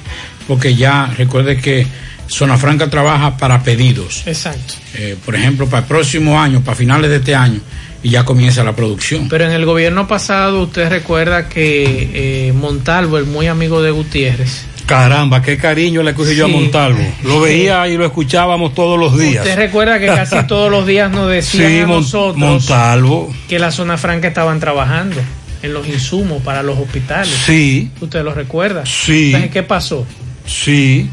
[0.47, 1.87] porque ya recuerde que
[2.29, 4.23] Zona Franca trabaja para pedidos.
[4.27, 4.75] Exacto.
[4.95, 7.61] Eh, por ejemplo, para el próximo año, para finales de este año,
[8.03, 9.29] y ya comienza la producción.
[9.29, 14.67] Pero en el gobierno pasado, usted recuerda que eh, Montalvo, el muy amigo de Gutiérrez,
[14.87, 16.49] Caramba, qué cariño le cogí yo a.
[16.49, 17.01] Montalvo.
[17.23, 19.45] Lo veía y lo escuchábamos todos los días.
[19.45, 23.35] Usted recuerda que casi todos los días nos decían Sí, a nosotros Montalvo.
[23.49, 25.17] que la zona franca estaban trabajando
[25.63, 27.35] en los insumos para los hospitales.
[27.47, 27.91] Sí.
[28.01, 28.85] ¿Usted lo recuerda?
[28.85, 29.27] Sí.
[29.27, 30.07] Entonces, ¿qué pasó?
[30.47, 31.09] Sí,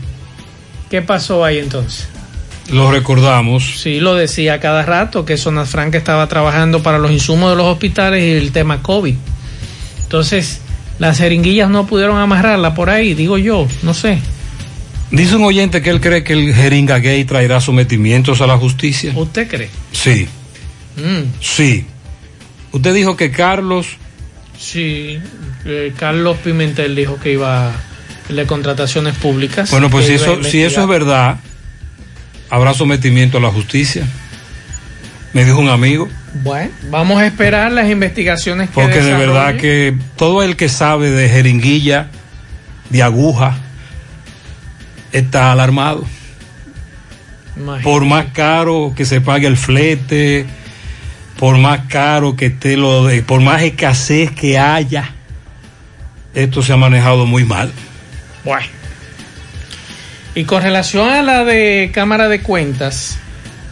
[0.89, 2.09] ¿Qué pasó ahí entonces?
[2.69, 3.80] lo recordamos.
[3.82, 7.65] Sí, lo decía cada rato que Zona Franca estaba trabajando para los insumos de los
[7.67, 9.15] hospitales y el tema COVID.
[10.03, 10.61] Entonces,
[11.01, 14.19] las jeringuillas no pudieron amarrarla por ahí, digo yo, no sé.
[15.09, 19.11] Dice un oyente que él cree que el jeringa gay traerá sometimientos a la justicia.
[19.15, 19.69] ¿Usted cree?
[19.91, 20.27] Sí,
[20.97, 21.85] Mm, sí.
[22.71, 23.87] Usted dijo que Carlos,
[24.59, 25.17] sí,
[25.65, 27.71] eh, Carlos Pimentel dijo que iba
[28.29, 29.71] el de contrataciones públicas.
[29.71, 31.39] bueno, pues si a eso, si eso es verdad,
[32.49, 34.05] habrá sometimiento a la justicia.
[35.34, 36.09] Me dijo un amigo.
[36.43, 41.09] Bueno, vamos a esperar las investigaciones que Porque de verdad que todo el que sabe
[41.09, 42.07] de jeringuilla,
[42.89, 43.57] de aguja,
[45.11, 46.05] está alarmado.
[47.55, 47.84] Imagínate.
[47.84, 50.45] Por más caro que se pague el flete,
[51.38, 55.11] por más caro que esté lo de, por más escasez que haya,
[56.34, 57.71] esto se ha manejado muy mal.
[58.43, 58.67] Bueno.
[60.34, 63.17] Y con relación a la de Cámara de Cuentas,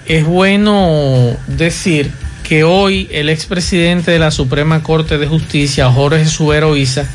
[0.09, 2.11] es bueno decir
[2.43, 7.07] que hoy el expresidente de la Suprema Corte de Justicia, Jorge Subero Isa,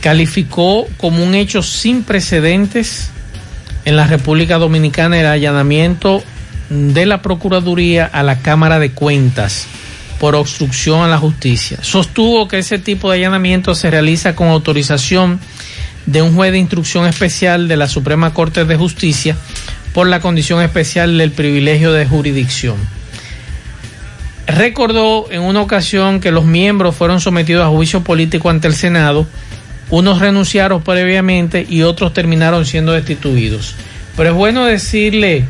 [0.00, 3.10] calificó como un hecho sin precedentes
[3.84, 6.24] en la República Dominicana el allanamiento
[6.70, 9.68] de la Procuraduría a la Cámara de Cuentas
[10.18, 11.78] por obstrucción a la justicia.
[11.82, 15.38] Sostuvo que ese tipo de allanamiento se realiza con autorización
[16.06, 19.36] de un juez de instrucción especial de la Suprema Corte de Justicia
[19.94, 22.76] por la condición especial del privilegio de jurisdicción.
[24.46, 29.26] Recordó en una ocasión que los miembros fueron sometidos a juicio político ante el Senado,
[29.90, 33.76] unos renunciaron previamente y otros terminaron siendo destituidos.
[34.16, 35.44] Pero es bueno decirle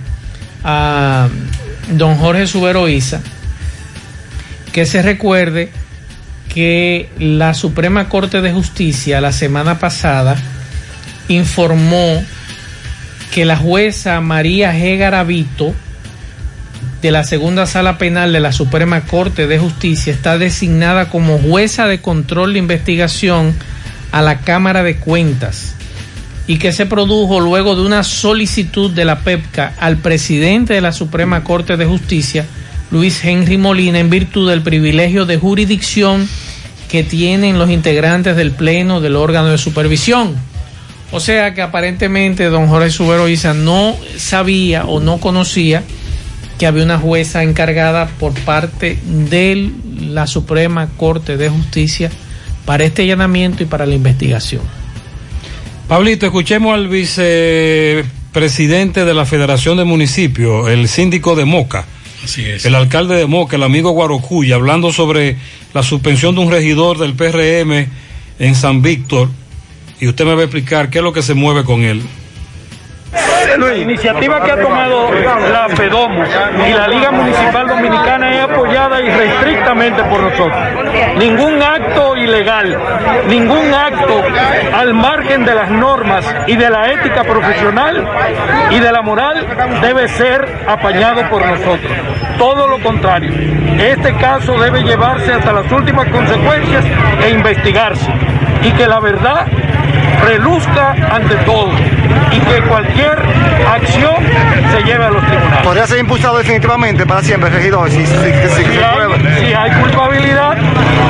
[0.63, 1.29] a
[1.91, 3.21] don Jorge Subero Isa
[4.73, 5.71] que se recuerde
[6.53, 10.37] que la Suprema Corte de Justicia la semana pasada
[11.29, 12.23] informó
[13.35, 14.97] que la jueza María G.
[14.97, 15.75] Garavito
[17.03, 21.89] de la segunda sala penal de la Suprema Corte de Justicia está designada como jueza
[21.89, 23.53] de control de investigación
[24.13, 25.75] a la Cámara de Cuentas
[26.47, 30.93] y que se produjo luego de una solicitud de la PEPCA al presidente de la
[30.93, 32.47] Suprema Corte de Justicia,
[32.93, 36.29] Luis Henry Molina, en virtud del privilegio de jurisdicción
[36.89, 40.37] que tienen los integrantes del Pleno del órgano de supervisión.
[41.13, 45.83] O sea que aparentemente don Jorge Subero Isa no sabía o no conocía
[46.59, 52.11] que había una jueza encargada por parte de la Suprema Corte de Justicia
[52.65, 54.63] para este allanamiento y para la investigación.
[55.89, 61.85] Pablito, escuchemos al vicepresidente de la Federación de Municipios, el síndico de Moca.
[62.25, 62.65] Así es.
[62.65, 65.37] El alcalde de Moca, el amigo Guarocuya, hablando sobre
[65.75, 67.87] la suspensión de un regidor del PRM
[68.39, 69.29] en San Víctor.
[70.01, 72.03] Y usted me va a explicar qué es lo que se mueve con él.
[73.59, 76.25] La iniciativa que ha tomado la FEDOMO
[76.67, 80.59] y la Liga Municipal Dominicana es apoyada irrestrictamente por nosotros.
[81.17, 82.77] Ningún acto ilegal,
[83.29, 84.23] ningún acto
[84.77, 88.09] al margen de las normas y de la ética profesional
[88.71, 89.47] y de la moral
[89.81, 91.93] debe ser apañado por nosotros.
[92.37, 93.33] Todo lo contrario.
[93.79, 96.85] Este caso debe llevarse hasta las últimas consecuencias
[97.25, 98.11] e investigarse.
[98.63, 99.47] Y que la verdad
[100.25, 101.71] reluzca ante todo
[102.33, 103.17] y que cualquier
[103.71, 104.15] acción
[104.73, 105.63] se lleve a los tribunales.
[105.63, 109.17] Podría ser impulsado definitivamente para siempre, regidor, si, si- si- si hay, prueba.
[109.39, 110.57] si hay culpabilidad,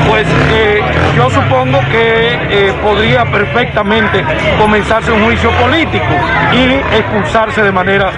[0.09, 0.83] pues eh,
[1.17, 4.25] yo supongo que eh, podría perfectamente
[4.59, 6.05] comenzarse un juicio político
[6.53, 8.11] y expulsarse de manera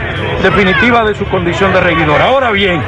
[0.42, 2.20] definitiva de su condición de regidor.
[2.20, 2.82] Ahora bien,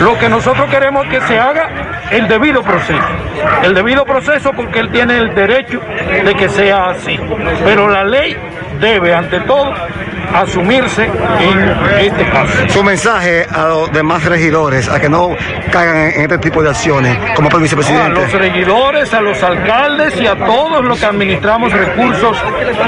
[0.00, 1.68] lo que nosotros queremos es que se haga
[2.10, 3.02] el debido proceso.
[3.62, 5.80] El debido proceso porque él tiene el derecho
[6.24, 7.18] de que sea así.
[7.64, 8.36] Pero la ley
[8.80, 9.72] debe, ante todo,
[10.34, 12.52] asumirse en este caso.
[12.68, 15.30] Su mensaje a los demás regidores a que no
[15.70, 18.20] caigan en, este tipo de acciones, como por a vicepresidente.
[18.20, 22.36] los regidores, a los alcaldes y a todos los que administramos recursos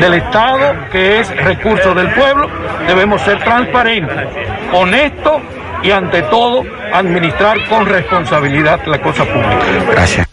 [0.00, 2.48] del Estado, que es recursos del pueblo,
[2.86, 4.28] debemos ser transparentes,
[4.72, 5.42] honestos
[5.82, 9.84] y ante todo administrar con responsabilidad la cosa pública.
[9.90, 10.26] Gracias.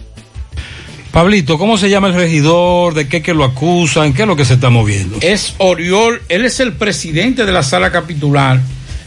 [1.12, 2.96] Pablito, ¿cómo se llama el regidor?
[2.96, 4.14] ¿De qué que lo acusan?
[4.14, 5.18] ¿Qué es lo que se está moviendo?
[5.22, 8.60] Es Oriol, él es el presidente de la sala capitular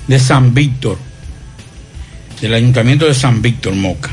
[0.06, 0.98] de San Víctor,
[2.40, 4.10] del ayuntamiento de San Víctor, Moca.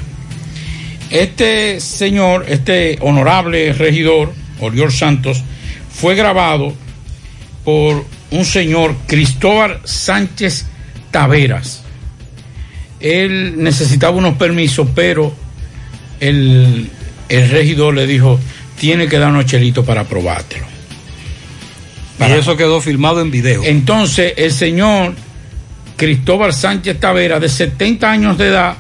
[1.12, 5.44] Este señor, este honorable regidor, Oriol Santos,
[5.92, 6.74] fue grabado
[7.64, 10.66] por un señor Cristóbal Sánchez
[11.12, 11.83] Taveras.
[13.04, 15.32] Él necesitaba unos permisos, pero
[16.20, 16.90] el,
[17.30, 18.40] el regidor le dijo,
[18.80, 20.66] tiene que dar unos chelitos para aprobártelo.
[22.20, 23.62] Y eso quedó filmado en video.
[23.66, 25.14] Entonces, el señor
[25.98, 28.78] Cristóbal Sánchez Tavera, de 70 años de edad,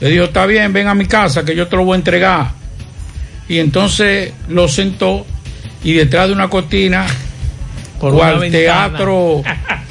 [0.00, 2.50] le dijo, está bien, ven a mi casa que yo te lo voy a entregar.
[3.48, 5.24] Y entonces lo sentó
[5.82, 7.06] y detrás de una cortina,
[7.98, 8.62] Por o una al ventana.
[8.90, 9.42] teatro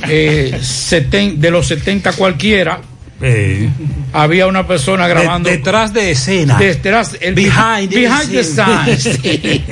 [0.08, 2.82] eh, seten- de los 70 cualquiera,
[4.14, 5.50] había una persona grabando.
[5.50, 6.58] detrás de escena.
[6.58, 8.98] Detrás, el Behind behind the scene.
[8.98, 9.64] scenes, sí.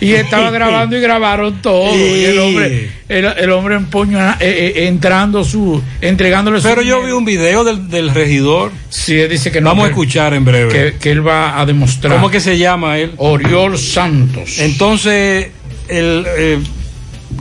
[0.00, 1.94] y estaba grabando y grabaron todo.
[1.96, 6.96] Y el hombre, el, el hombre empuño, eh, eh, entrando su, entregándole su Pero yo
[6.96, 7.06] dinero.
[7.06, 8.72] vi un video del, del regidor.
[8.90, 9.70] Sí, él dice que no.
[9.70, 10.72] Vamos a escuchar en breve.
[10.72, 12.14] Que, que él va a demostrar.
[12.14, 13.12] ¿Cómo que se llama él?
[13.18, 14.58] Oriol Santos.
[14.58, 15.48] Entonces,
[15.88, 16.58] el, eh,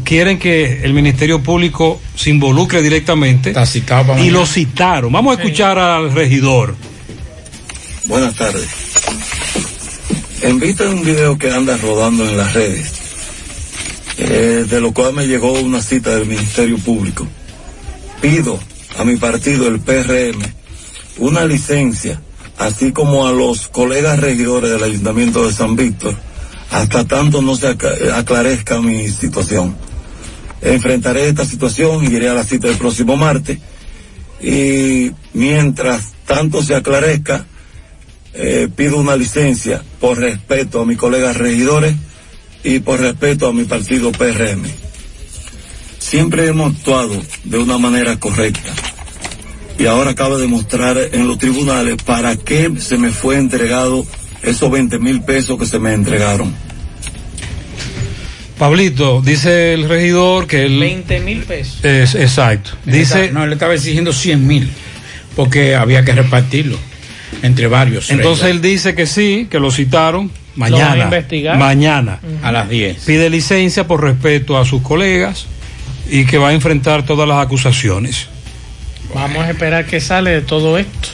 [0.03, 3.53] quieren que el Ministerio Público se involucre directamente.
[4.06, 4.40] para y mañana.
[4.40, 5.11] lo citaron.
[5.11, 6.76] Vamos a escuchar al regidor.
[8.06, 8.68] Buenas tardes.
[10.41, 12.91] En vista de un video que anda rodando en las redes,
[14.18, 17.26] eh, de lo cual me llegó una cita del Ministerio Público,
[18.22, 18.60] pido
[18.98, 20.41] a mi partido, el PRM,
[21.18, 22.22] una licencia,
[22.57, 26.15] así como a los colegas regidores del Ayuntamiento de San Víctor,
[26.74, 29.76] hasta tanto no se acla- aclarezca mi situación.
[30.62, 33.60] Enfrentaré esta situación y iré a la cita el próximo martes.
[34.41, 37.45] Y mientras tanto se aclarezca,
[38.34, 41.95] eh, pido una licencia por respeto a mis colegas regidores
[42.64, 44.64] y por respeto a mi partido PRM.
[46.00, 48.74] Siempre hemos actuado de una manera correcta
[49.78, 54.06] y ahora acabo de mostrar en los tribunales para qué se me fue entregado
[54.44, 56.53] esos 20 mil pesos que se me entregaron.
[58.57, 60.80] Pablito, dice el regidor que él.
[60.80, 61.84] 20 mil pesos.
[61.84, 62.72] Es, exacto.
[62.86, 63.26] Dice.
[63.26, 64.70] está- no, él estaba exigiendo 100 mil,
[65.36, 66.78] porque había que repartirlo
[67.41, 68.10] entre varios.
[68.11, 70.90] Entonces él dice que sí, que lo citaron mañana.
[70.90, 71.57] van a investigar.
[71.57, 72.20] Mañana.
[72.44, 73.03] A las 10.
[73.06, 75.48] Pide licencia por respeto a sus colegas
[76.10, 78.28] y que va a enfrentar todas las acusaciones.
[79.14, 81.10] Vamos a esperar que sale de todo esto.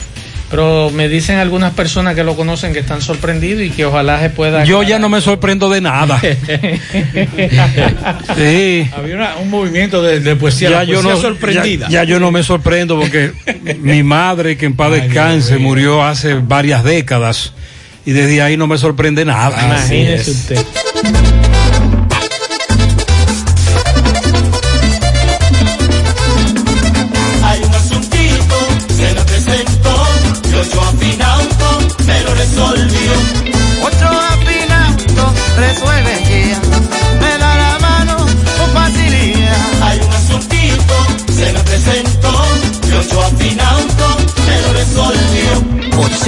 [0.49, 4.31] Pero me dicen algunas personas que lo conocen que están sorprendidos y que ojalá se
[4.31, 4.63] pueda.
[4.65, 6.19] Yo ya no me sorprendo de nada.
[8.35, 8.89] sí.
[8.95, 11.87] Había una- un movimiento de, de poesía, la Ya yo, no, sorprendida.
[11.87, 13.31] ya- ya yo no me sorprendo porque
[13.79, 17.53] mi madre, que en paz descanse, murió hace varias décadas
[18.05, 19.65] y desde ahí no me sorprende nada.
[19.65, 20.65] Imagínese usted.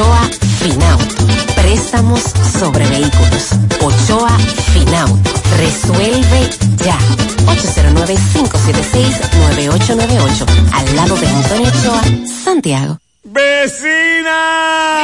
[0.02, 0.30] Ochoa
[0.60, 1.16] Finauto.
[1.56, 2.22] Préstamos
[2.60, 3.52] sobre vehículos.
[3.82, 4.36] Ochoa
[4.74, 5.32] Finauto.
[5.58, 6.50] Resuelve
[6.84, 6.98] ya.
[7.46, 10.46] 809-576-9898.
[10.74, 12.02] Al lado de Antonio Ochoa,
[12.44, 12.98] Santiago.
[13.24, 15.04] ¡Vecina!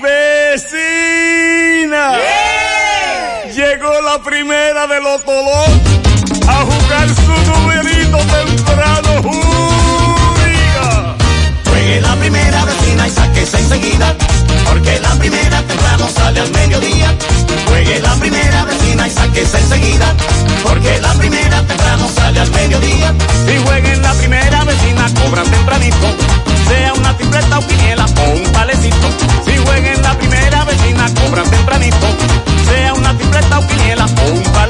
[0.00, 2.12] ¡Vecina!
[3.52, 6.05] Llegó la primera de los Tolón
[13.42, 14.14] enseguida.
[14.68, 17.14] Porque la primera temprano sale al mediodía.
[17.68, 20.14] Juegue la primera vecina y sáquese enseguida.
[20.62, 23.14] Porque la primera temprano sale al mediodía.
[23.46, 26.06] Si jueguen la primera vecina, cobran tempranito.
[26.68, 29.08] Sea una tripleta o quiniela o un palecito.
[29.44, 32.06] Si jueguen la primera vecina, cobran tempranito.
[32.68, 34.42] Sea una tripleta o quiniela o un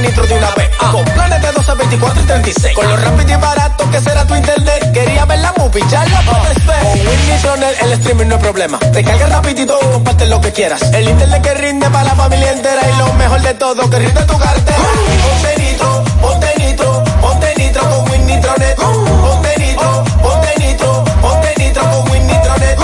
[0.00, 0.70] nitro de una vez.
[0.92, 2.74] Con planes de 12, 24 y 36.
[2.74, 4.92] Con lo rápido y barato que será tu internet.
[4.92, 5.36] Quería ver
[5.70, 6.88] picharla por espejo.
[6.88, 8.78] Con Winnie el streaming no es problema.
[8.78, 10.80] Te carga rapidito y comparte lo que quieras.
[10.92, 14.22] El internet que rinde para la familia entera y lo mejor de todo que rinde
[14.22, 14.78] tu cartera.
[14.78, 18.40] Ponte nitro, ponte nitro, ponte nitro con Winnie.
[18.40, 22.76] Ponte nitro, ponte nitro, ponte nitro con Winnie Tronel.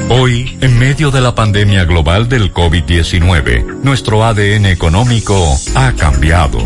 [0.09, 6.65] Hoy, en medio de la pandemia global del COVID-19, nuestro ADN económico ha cambiado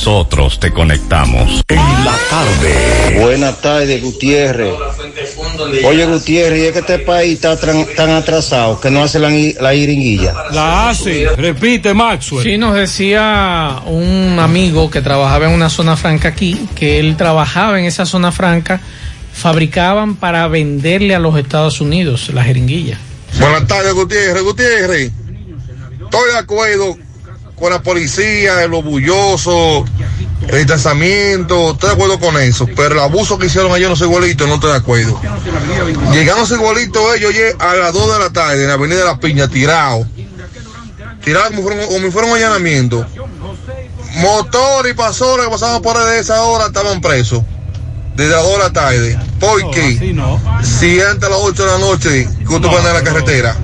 [0.00, 1.62] nosotros te conectamos.
[1.68, 3.20] En la tarde.
[3.20, 4.72] Buenas tardes, Gutiérrez.
[5.84, 9.28] Oye, Gutiérrez, ¿y es que este país está tan atrasado que no hace la,
[9.60, 10.32] la iringuilla?
[10.52, 12.42] La hace, repite Maxwell.
[12.42, 17.78] Sí, nos decía un amigo que trabajaba en una zona franca aquí, que él trabajaba
[17.78, 18.80] en esa zona franca,
[19.34, 22.98] fabricaban para venderle a los Estados Unidos la jeringuilla.
[23.38, 24.42] Buenas tardes, Gutiérrez.
[24.44, 25.12] Gutiérrez,
[26.00, 27.09] estoy de acuerdo
[27.60, 29.84] con la policía, los bullosos,
[30.48, 34.48] el distanciamiento, estoy de acuerdo con eso, pero el abuso que hicieron en los igualitos
[34.48, 35.20] no estoy de acuerdo.
[36.10, 39.04] Llegando a los igualitos ellos a las 2 de la tarde en la avenida de
[39.04, 40.06] la Piña, tirado.
[41.22, 43.06] Tirado como, fueron, como un allanamiento.
[44.16, 47.42] Motores y pasoras que pasaban por ahí de esa hora estaban presos.
[48.16, 49.18] Desde las 2 de la tarde.
[49.38, 50.16] ¿Por qué?
[50.62, 53.56] Si antes a las 8 de la noche que usted andar en la carretera.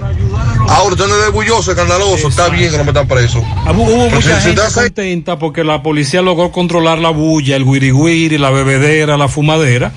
[0.69, 3.43] Ahora usted no es bulloso, escandaloso, está bien que no me están preso.
[3.65, 7.57] Ah, Hubo Pero mucha si- gente hace- contenta porque la policía logró controlar la bulla,
[7.57, 9.93] el guiriguiri, la bebedera, la fumadera.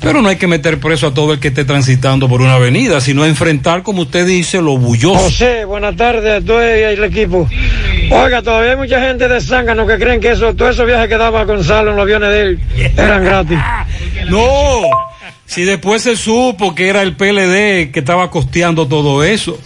[0.00, 3.00] Pero no hay que meter preso a todo el que esté transitando por una avenida,
[3.00, 5.18] sino enfrentar, como usted dice, lo bulloso.
[5.18, 7.48] José, buenas tardes a tú y el equipo.
[8.12, 11.16] Oiga, todavía hay mucha gente de Zángano que creen que eso, todos esos viajes que
[11.18, 12.60] daba Gonzalo en los aviones de él
[12.96, 13.58] eran gratis.
[14.28, 14.82] No,
[15.48, 19.58] si después se supo que era el PLD que estaba costeando todo eso,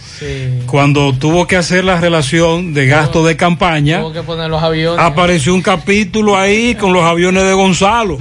[0.65, 4.99] cuando tuvo que hacer la relación de gasto de campaña, Tuvo que poner los aviones.
[5.03, 8.17] apareció un capítulo ahí con los aviones de Gonzalo.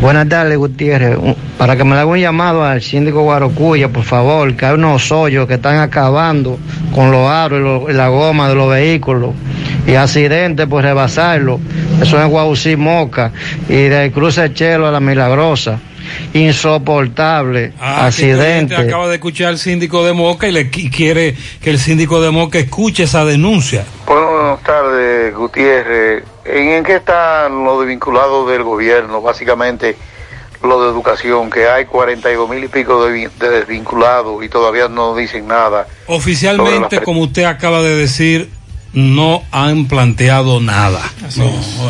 [0.00, 1.16] Buenas tardes, Gutiérrez.
[1.56, 5.10] Para que me le haga un llamado al síndico Guarocuya, por favor, que hay unos
[5.10, 6.58] hoyos que están acabando
[6.94, 9.30] con los aros y, lo- y la goma de los vehículos
[9.86, 11.58] y accidentes por rebasarlo.
[12.02, 13.32] Eso es Guaucí Moca
[13.70, 15.78] y del cruce Chelo a la Milagrosa.
[16.32, 17.72] Insoportable.
[17.80, 18.76] Ah, accidente.
[18.76, 22.30] acaba de escuchar al síndico de Moca y le qui- quiere que el síndico de
[22.30, 23.84] Moca escuche esa denuncia.
[24.06, 26.24] Buenas tardes, Gutiérrez.
[26.44, 29.20] ¿En, en qué están los desvinculados del gobierno?
[29.22, 29.96] Básicamente,
[30.62, 34.88] lo de educación, que hay 42 mil y pico de, vi- de desvinculados y todavía
[34.88, 35.86] no dicen nada.
[36.06, 38.50] Oficialmente, como usted acaba de decir,
[38.94, 41.00] no han planteado nada.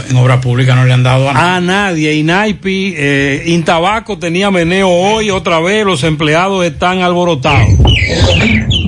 [0.09, 2.14] en obra pública no le han dado a A nadie.
[2.14, 7.68] Inaipi, eh, Intabaco tenía meneo hoy otra vez, los empleados están alborotados.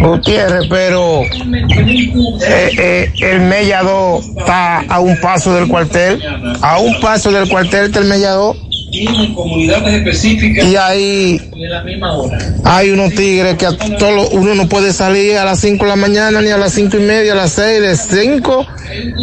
[0.00, 6.22] Gutiérrez, pero eh, eh, el Mellado está a un paso del cuartel,
[6.60, 8.56] a un paso del cuartel está el Mellado
[9.04, 10.64] En comunidades específicas.
[10.66, 12.38] y ahí En la misma hora.
[12.64, 15.96] hay unos tigres que a todo, uno no puede salir a las 5 de la
[15.96, 18.66] mañana ni a las cinco y media, a las 6, de 5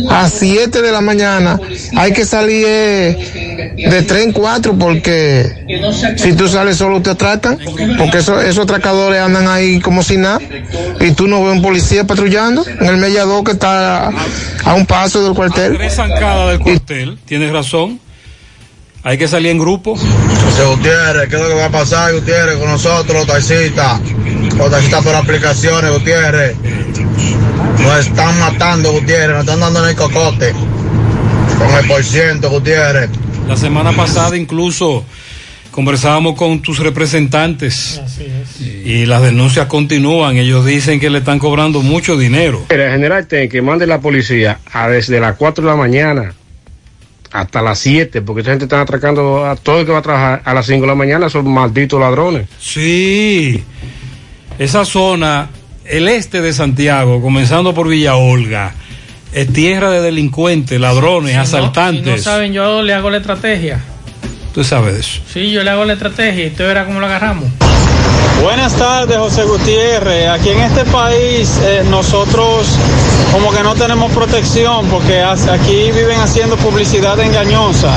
[0.10, 1.60] a 7 de la mañana.
[1.96, 5.66] Hay que salir eh, de 3 en 4 porque
[6.18, 7.58] si tú sales solo te atracan,
[7.98, 10.40] porque eso- esos atracadores andan ahí como si nada
[11.00, 14.12] y tú no ves un policía patrullando en el Mellador que está a,
[14.66, 15.78] a un paso del cuartel.
[15.78, 18.00] Tres zancadas del cuartel, tienes razón.
[19.06, 19.98] Hay que salir en grupo.
[19.98, 24.00] José Gutiérrez, ¿qué es lo que va a pasar, Gutiérrez, con nosotros, los taxistas?
[24.58, 26.56] Los taxistas por aplicaciones, Gutiérrez.
[27.80, 30.54] Nos están matando, Gutiérrez, nos están dando en el cocote.
[30.54, 33.10] Con el por ciento, Gutiérrez.
[33.46, 35.04] La semana pasada incluso
[35.70, 38.00] conversábamos con tus representantes
[38.86, 40.38] y las denuncias continúan.
[40.38, 42.66] Ellos dicen que le están cobrando mucho dinero.
[42.70, 46.34] Mira, general, ten que mande la policía a desde las 4 de la mañana
[47.34, 50.42] hasta las 7, porque esta gente está atracando a todo el que va a trabajar
[50.46, 52.48] a las 5 de la mañana, son malditos ladrones.
[52.60, 53.64] Sí,
[54.60, 55.50] esa zona,
[55.84, 58.74] el este de Santiago, comenzando por Villa Olga,
[59.34, 62.04] es tierra de delincuentes, ladrones, Si no- asaltantes.
[62.06, 63.80] si no saben, yo le hago la estrategia.
[64.54, 65.22] Tú sabes de eso.
[65.34, 67.46] Sí, yo le hago la estrategia y tú verás cómo lo agarramos.
[68.42, 70.30] Buenas tardes, José Gutiérrez.
[70.30, 72.68] Aquí en este país eh, nosotros
[73.32, 77.92] como que no tenemos protección porque aquí viven haciendo publicidad engañosa.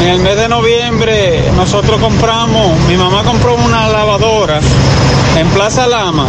[0.00, 4.60] En el mes de noviembre nosotros compramos, mi mamá compró una lavadora
[5.36, 6.26] en Plaza Lama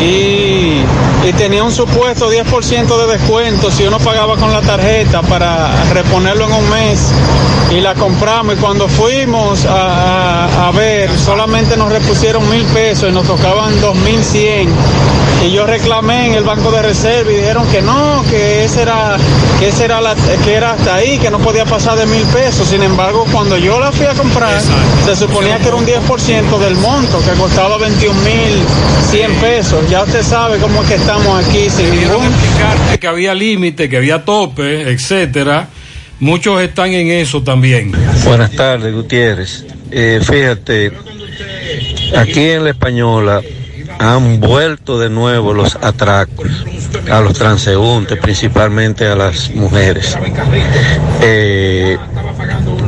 [0.00, 0.82] y,
[1.26, 6.46] y tenía un supuesto 10% de descuento si uno pagaba con la tarjeta para reponerlo
[6.46, 7.10] en un mes.
[7.70, 8.54] Y la compramos.
[8.54, 13.80] Y cuando fuimos a, a- a ver solamente nos repusieron mil pesos y nos tocaban
[13.80, 14.68] dos mil cien.
[15.44, 19.16] Y yo reclamé en el banco de reserva y dijeron que no que ese era
[19.58, 22.68] que ese era la- que era hasta ahí que no podía pasar de mil pesos.
[22.68, 24.60] Sin embargo cuando yo la fui a comprar
[25.04, 28.62] se suponía que era un 10% del monto que costaba 21 mil
[29.10, 33.34] 100 pesos ya usted sabe cómo es que estamos aquí sin ningún explicarte que había
[33.34, 35.68] límite, que había tope, etcétera.
[36.18, 37.92] Muchos están en eso también.
[38.24, 39.64] Buenas tardes, Gutiérrez.
[39.90, 40.92] Eh, fíjate,
[42.16, 43.42] aquí en la Española
[43.98, 46.48] han vuelto de nuevo los atracos
[47.10, 50.16] a los transeúntes, principalmente a las mujeres.
[51.22, 51.96] Eh,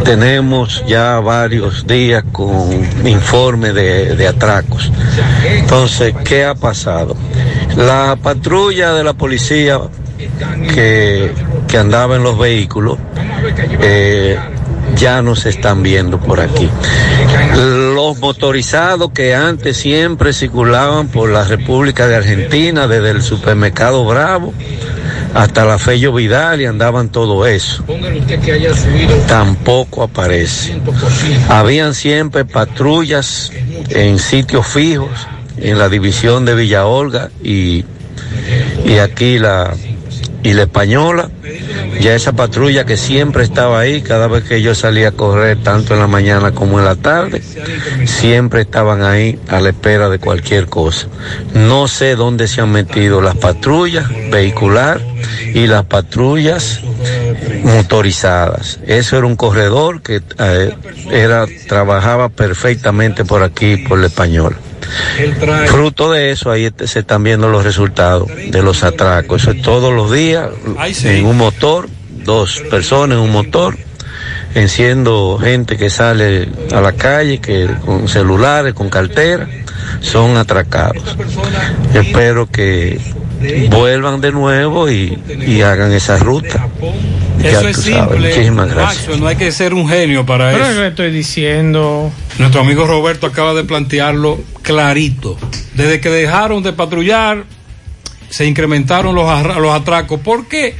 [0.05, 2.71] tenemos ya varios días con
[3.07, 4.91] informe de, de atracos.
[5.45, 7.17] Entonces, ¿qué ha pasado?
[7.77, 9.81] La patrulla de la policía
[10.75, 11.33] que,
[11.67, 12.99] que andaba en los vehículos
[13.81, 14.39] eh,
[14.97, 16.69] ya no se están viendo por aquí.
[17.55, 24.55] Los motorizados que antes siempre circulaban por la República de Argentina, desde el supermercado Bravo
[25.35, 27.85] hasta la Fello Vidal y andaban todo eso.
[29.27, 30.81] Tampoco aparece.
[31.49, 33.53] Habían siempre patrullas
[33.91, 35.11] en sitios fijos,
[35.59, 37.85] en la división de Villa Olga y,
[38.85, 39.75] y aquí la,
[40.43, 41.31] y la Española.
[42.01, 45.95] Ya esa patrulla que siempre estaba ahí, cada vez que yo salía a correr, tanto
[45.95, 47.43] en la mañana como en la tarde,
[48.07, 51.09] siempre estaban ahí a la espera de cualquier cosa.
[51.55, 55.01] No sé dónde se han metido las patrullas vehicular
[55.55, 56.81] y las patrullas
[57.65, 58.81] motorizadas.
[58.87, 60.75] Eso era un corredor que eh,
[61.11, 64.57] era, trabajaba perfectamente por aquí, por la española.
[65.67, 69.43] Fruto de eso, ahí se están viendo los resultados de los atracos.
[69.43, 70.51] Eso es todos los días
[71.05, 71.89] en un motor,
[72.25, 73.77] dos personas en un motor,
[74.55, 79.49] enciendo gente que sale a la calle, que con celulares, con cartera,
[80.01, 81.17] son atracados.
[81.95, 83.01] Espero que
[83.71, 86.69] vuelvan de nuevo y, y hagan esa ruta.
[87.43, 87.77] Eso es sabes.
[87.77, 88.29] simple.
[88.31, 88.97] Muchísimas gracias.
[88.97, 90.81] Maxwell, no hay que ser un genio para Pero eso.
[90.81, 92.11] le estoy diciendo.
[92.39, 95.37] Nuestro amigo Roberto acaba de plantearlo clarito.
[95.75, 97.45] Desde que dejaron de patrullar,
[98.29, 100.21] se incrementaron los, los atracos.
[100.21, 100.75] ¿Por qué?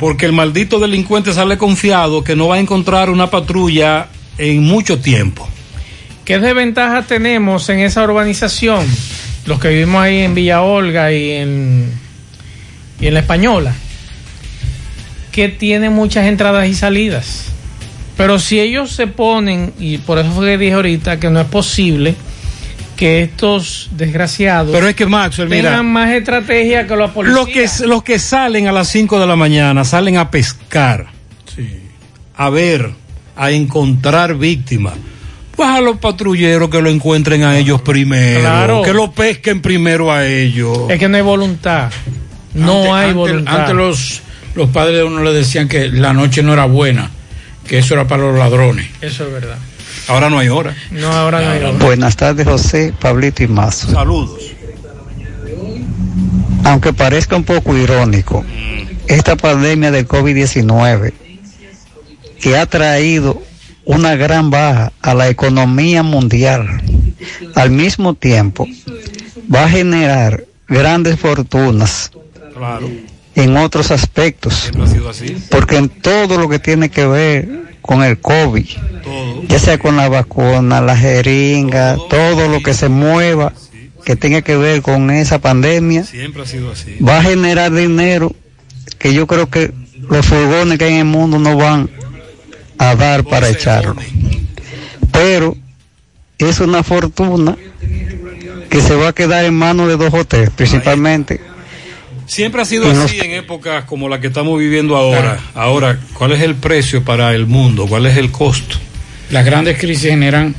[0.00, 4.08] Porque el maldito delincuente sale confiado que no va a encontrar una patrulla
[4.38, 5.48] en mucho tiempo.
[6.24, 8.86] ¿Qué desventajas tenemos en esa urbanización?
[9.46, 11.92] Los que vivimos ahí en Villa Olga y en,
[13.00, 13.74] y en La Española,
[15.32, 17.46] que tiene muchas entradas y salidas.
[18.16, 21.46] Pero si ellos se ponen, y por eso fue que dije ahorita que no es
[21.46, 22.14] posible
[22.96, 27.36] que estos desgraciados Pero es que Maxwell, mira, tengan más estrategia que los policías.
[27.36, 27.48] los
[27.80, 31.06] que, los que salen a las 5 de la mañana salen a pescar,
[32.36, 32.90] a ver,
[33.34, 34.94] a encontrar víctimas.
[35.56, 38.82] Pues a los patrulleros que lo encuentren a ellos primero, Claro.
[38.82, 40.90] que lo pesquen primero a ellos.
[40.90, 41.90] Es que no hay voluntad.
[42.54, 43.60] No Antes- hay antes- voluntad.
[43.60, 44.22] Antes los,
[44.54, 47.10] los padres de uno le decían que la noche no era buena,
[47.66, 48.86] que eso era para los ladrones.
[49.02, 49.58] Eso es verdad.
[50.08, 50.74] Ahora no hay hora.
[50.90, 51.72] No, ahora no hay hora.
[51.78, 53.90] Buenas tardes, José, Pablito y Mazo.
[53.90, 54.40] Saludos.
[56.64, 58.44] Aunque parezca un poco irónico,
[59.08, 61.12] esta pandemia del COVID-19
[62.40, 63.42] que ha traído
[63.84, 66.82] una gran baja a la economía mundial,
[67.54, 68.66] al mismo tiempo
[69.52, 72.10] va a generar grandes fortunas
[72.56, 72.88] Claro.
[73.34, 74.70] en otros aspectos,
[75.50, 77.48] porque en todo lo que tiene que ver
[77.80, 78.66] con el COVID,
[79.48, 82.48] ya sea con la vacuna, la jeringa, todo.
[82.48, 83.52] lo que se mueva
[84.04, 86.96] que tenga que ver con esa pandemia, Siempre ha sido así.
[87.06, 88.34] va a generar dinero
[88.98, 89.72] que yo creo que
[90.10, 91.88] los furgones que hay en el mundo no van
[92.90, 93.96] a dar para echarlo.
[95.12, 95.56] Pero
[96.38, 97.56] es una fortuna
[98.70, 101.40] que se va a quedar en manos de dos o tres, principalmente.
[102.26, 105.38] Siempre ha sido así en épocas como la que estamos viviendo ahora.
[105.54, 107.86] Ahora, ¿cuál es el precio para el mundo?
[107.86, 108.76] ¿Cuál es el costo?
[109.30, 110.54] Las grandes crisis generan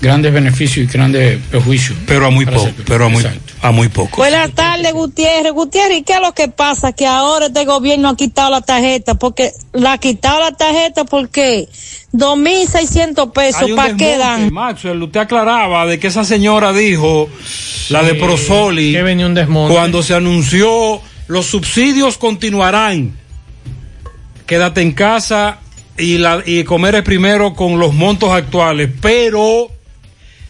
[0.00, 1.96] grandes beneficios y grandes perjuicios.
[2.06, 3.24] Pero a muy poco, pero a muy,
[3.62, 4.16] a muy poco.
[4.18, 5.52] Buenas tardes, Gutiérrez.
[5.52, 6.92] Gutiérrez, ¿y qué es lo que pasa?
[6.92, 11.68] Que ahora este gobierno ha quitado la tarjeta, porque la ha quitado la tarjeta porque
[12.12, 14.52] 2.600 pesos, ¿para qué dan?
[14.52, 17.28] Maxwell, usted aclaraba de que esa señora dijo,
[17.90, 19.74] la de Prosoli, que venía un desmonte.
[19.74, 23.16] cuando se anunció los subsidios continuarán.
[24.46, 25.58] Quédate en casa
[25.98, 29.68] y, la, y comer es primero con los montos actuales, pero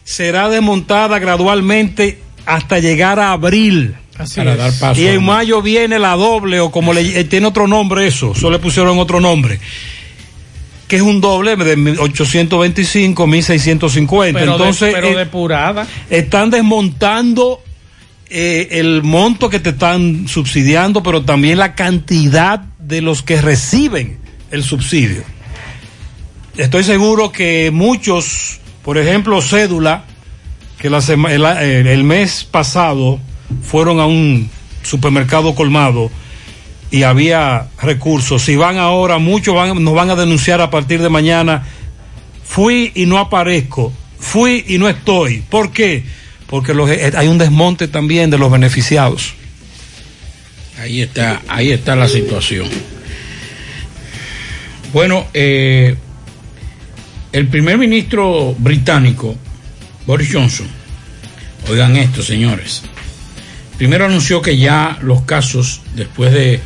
[0.06, 3.96] será desmontada gradualmente hasta llegar a abril.
[4.16, 4.58] Así Para es.
[4.58, 5.00] dar paso.
[5.00, 8.56] Y en mayo viene la doble, o como le eh, tiene otro nombre eso, solo
[8.56, 9.58] le pusieron otro nombre.
[10.88, 14.38] Que es un doble de 825, 1650.
[14.38, 15.86] Pero, Entonces, de, pero eh, depurada.
[16.08, 17.60] están desmontando
[18.30, 24.18] eh, el monto que te están subsidiando, pero también la cantidad de los que reciben
[24.52, 25.24] el subsidio.
[26.56, 30.04] Estoy seguro que muchos, por ejemplo, cédula,
[30.78, 33.18] que el, mes pasado
[33.60, 34.48] fueron a un
[34.84, 36.08] supermercado colmado
[36.92, 38.42] y había recursos.
[38.42, 41.66] Si van ahora, muchos van, nos van a denunciar a partir de mañana.
[42.44, 43.92] Fui y no aparezco.
[44.20, 45.40] Fui y no estoy.
[45.40, 46.04] ¿Por qué?
[46.46, 49.34] Porque eh, hay un desmonte también de los beneficiados.
[50.78, 52.68] Ahí está, ahí está la situación.
[54.92, 55.96] Bueno, eh,
[57.36, 59.36] el primer ministro británico,
[60.06, 60.66] Boris Johnson,
[61.68, 62.80] oigan esto, señores.
[63.76, 66.60] Primero anunció que ya los casos, después de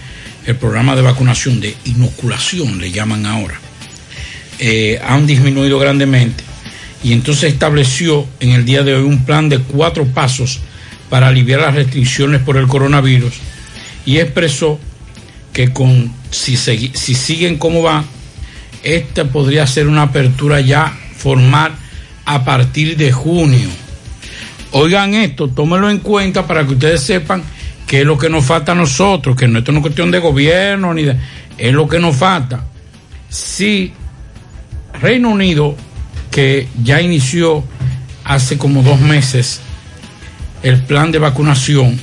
[0.47, 3.59] el programa de vacunación, de inoculación, le llaman ahora,
[4.60, 6.44] eh, han disminuido grandemente.
[7.02, 10.60] Y entonces estableció en el día de hoy un plan de cuatro pasos
[11.09, 13.34] para aliviar las restricciones por el coronavirus
[14.06, 14.78] y expresó
[15.52, 18.05] que con si, si siguen como va,
[18.82, 21.73] esta podría ser una apertura ya formal
[22.24, 23.69] a partir de junio.
[24.73, 27.43] Oigan esto, tómenlo en cuenta para que ustedes sepan
[27.86, 30.20] qué es lo que nos falta a nosotros, que no esto no es cuestión de
[30.20, 31.16] gobierno ni de,
[31.59, 32.65] es lo que nos falta.
[33.28, 33.93] Si
[35.01, 35.77] Reino Unido,
[36.31, 37.65] que ya inició
[38.24, 39.61] hace como dos meses
[40.62, 42.01] el plan de vacunación,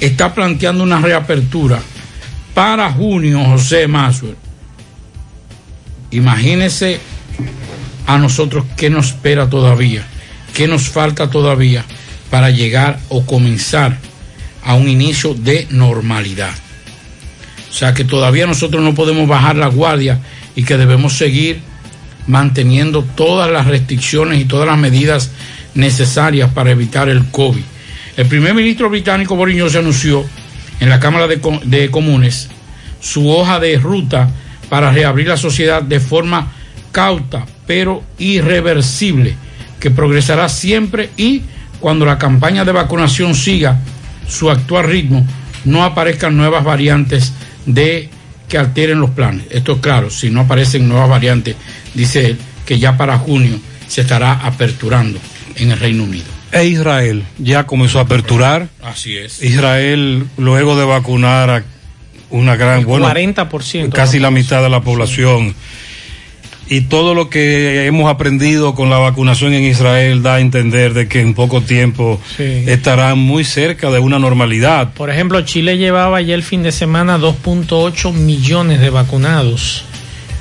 [0.00, 1.80] está planteando una reapertura
[2.52, 4.36] para junio, José Maswell.
[6.10, 7.00] Imagínese
[8.06, 10.04] a nosotros qué nos espera todavía,
[10.54, 11.84] qué nos falta todavía
[12.30, 13.98] para llegar o comenzar
[14.64, 16.50] a un inicio de normalidad.
[17.70, 20.20] O sea que todavía nosotros no podemos bajar la guardia
[20.56, 21.60] y que debemos seguir
[22.26, 25.30] manteniendo todas las restricciones y todas las medidas
[25.74, 27.62] necesarias para evitar el COVID.
[28.16, 30.24] El primer ministro británico Boris Johnson anunció
[30.80, 32.48] en la Cámara de, Co- de Comunes
[33.00, 34.28] su hoja de ruta
[34.70, 36.52] para reabrir la sociedad de forma
[36.92, 39.36] cauta pero irreversible,
[39.78, 41.42] que progresará siempre y
[41.78, 43.78] cuando la campaña de vacunación siga
[44.26, 45.26] su actual ritmo,
[45.64, 47.32] no aparezcan nuevas variantes
[47.66, 48.08] de
[48.48, 49.46] que alteren los planes.
[49.50, 51.56] Esto es claro, si no aparecen nuevas variantes,
[51.94, 55.18] dice él, que ya para junio se estará aperturando
[55.56, 56.26] en el Reino Unido.
[56.52, 58.68] E Israel ya comenzó a aperturar.
[58.82, 59.42] Así es.
[59.42, 61.64] Israel, luego de vacunar a
[62.30, 63.90] una gran, bueno, 40%.
[63.90, 65.54] casi la mitad de la población.
[66.72, 71.08] Y todo lo que hemos aprendido con la vacunación en Israel da a entender de
[71.08, 72.62] que en poco tiempo Sí.
[72.68, 74.92] estará muy cerca de una normalidad.
[74.92, 79.84] Por ejemplo, Chile llevaba ya el fin de semana 2.8 millones de vacunados,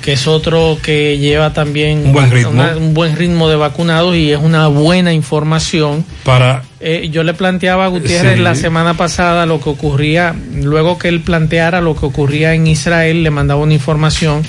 [0.04, 2.52] que es otro que lleva también Un buen ritmo.
[2.52, 6.06] una- un buen ritmo de vacunados y es una buena información.
[6.24, 8.42] Para Eh, yo le planteaba a Gutiérrez Sí.
[8.42, 13.22] la semana pasada lo que ocurría, luego que él planteara lo que ocurría en Israel,
[13.24, 14.44] le mandaba una información.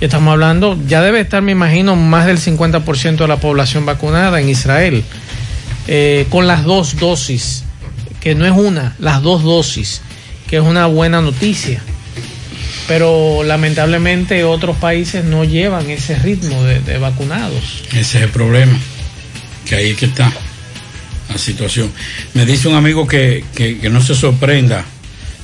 [0.00, 4.40] Y estamos hablando, ya debe estar, me imagino, más del 50% de la población vacunada
[4.40, 5.02] en Israel,
[5.88, 7.64] eh, con las dos dosis,
[8.20, 10.02] que no es una, las dos dosis,
[10.48, 11.82] que es una buena noticia.
[12.88, 17.84] Pero lamentablemente otros países no llevan ese ritmo de, de vacunados.
[17.92, 18.76] Ese es el problema,
[19.66, 20.30] que ahí es que está
[21.30, 21.90] la situación.
[22.34, 24.84] Me dice un amigo que, que- que no se sorprenda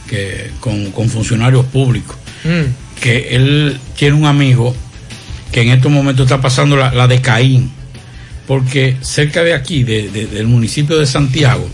[0.08, 3.00] que con, con funcionarios públicos, Mm.
[3.00, 4.74] que él tiene un amigo
[5.50, 7.70] que en estos momentos está pasando la, la de Caín,
[8.46, 11.68] porque cerca de aquí, de- de- del municipio de Santiago,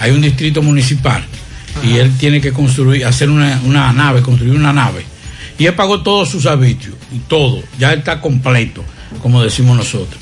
[0.00, 1.24] hay un distrito municipal
[1.84, 5.04] y él tiene que construir, hacer una, una nave, construir una nave.
[5.58, 7.62] Y él pagó todos sus arbitrios y todo.
[7.78, 8.82] Ya está completo,
[9.22, 10.20] como decimos nosotros.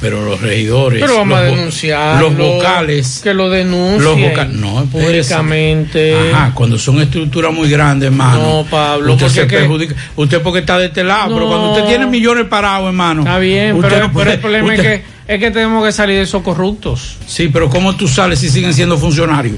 [0.00, 1.00] Pero los regidores.
[1.00, 3.20] Pero vamos los a Los vocales.
[3.22, 4.02] Que lo denuncien.
[4.02, 4.54] Los vocales.
[4.54, 6.30] No, públicamente.
[6.32, 8.38] Ajá, cuando son estructuras muy grandes, hermano.
[8.62, 9.94] No, Pablo, Usted porque se que- perjudica.
[10.16, 13.20] Usted porque está de este lado, pero cuando usted tiene millones parados, hermano.
[13.22, 15.92] Está bien, usted pero, no pero el problema usted- es, que, es que tenemos que
[15.92, 17.16] salir de esos corruptos.
[17.26, 19.56] Sí, pero ¿cómo tú sales si siguen siendo funcionarios?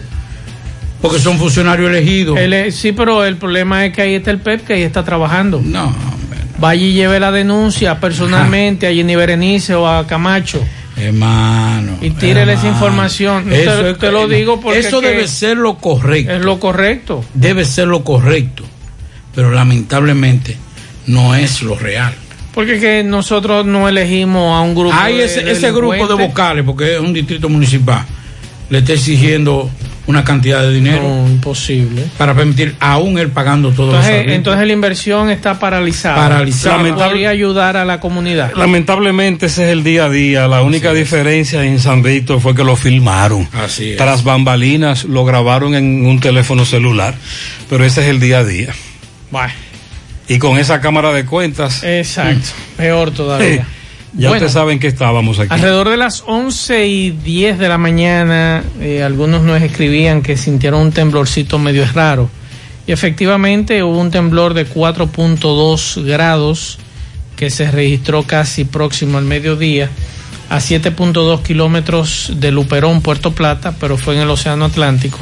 [1.01, 2.39] Porque son funcionarios elegidos.
[2.75, 5.61] Sí, pero el problema es que ahí está el PEP, que ahí está trabajando.
[5.65, 5.93] No,
[6.63, 10.65] Vaya y lleve la denuncia personalmente a Jenny Berenice o a Camacho.
[10.97, 11.99] Hermano.
[12.01, 13.53] Y tírele esa información.
[13.53, 16.33] Eso te, lo digo porque Eso debe ser lo correcto.
[16.33, 17.25] es lo correcto.
[17.35, 18.63] Debe ser lo correcto.
[19.35, 20.57] Pero lamentablemente
[21.09, 22.15] no es lo real.
[22.55, 26.15] Porque es que nosotros no elegimos a un grupo Hay de ese, ese grupo de
[26.15, 28.05] vocales, porque es un distrito municipal,
[28.71, 29.69] le está exigiendo
[30.13, 31.03] una cantidad de dinero.
[31.03, 32.05] No, imposible.
[32.19, 36.17] Para permitir, aún él pagando todos los Entonces, entonces la inversión está paralizada.
[36.17, 36.77] Paralizada.
[36.79, 38.53] Lamentable- Podría ayudar a la comunidad.
[38.55, 40.47] Lamentablemente ese es el día a día.
[40.49, 43.49] La única diferencia en San Víctor fue que lo filmaron.
[43.53, 43.97] Así es.
[43.97, 47.15] Tras bambalinas lo grabaron en un teléfono celular.
[47.69, 48.73] Pero ese es el día a día.
[49.31, 49.53] Bueno,
[50.29, 51.83] Y con esa cámara de cuentas.
[51.83, 52.49] exacto.
[52.77, 53.67] Peor todavía.
[54.15, 54.33] Ya Bueno.
[54.33, 55.49] ustedes saben que estábamos aquí.
[55.53, 60.83] Alrededor de las 11 y 10 de la mañana, eh, algunos nos escribían que sintieron
[60.83, 62.29] un temblorcito medio raro.
[62.87, 66.79] Y efectivamente hubo un temblor de 4.2 grados
[67.37, 69.89] que se registró casi próximo al mediodía,
[70.51, 75.19] a 7.2 kilómetros de Luperón, Puerto Plata, pero fue en el Océano Atlántico.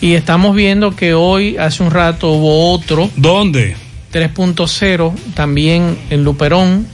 [0.00, 3.08] Y estamos viendo que hoy, hace un rato, hubo otro.
[3.16, 3.76] ¿Dónde?
[4.12, 6.86] 3.0, también en Luperón.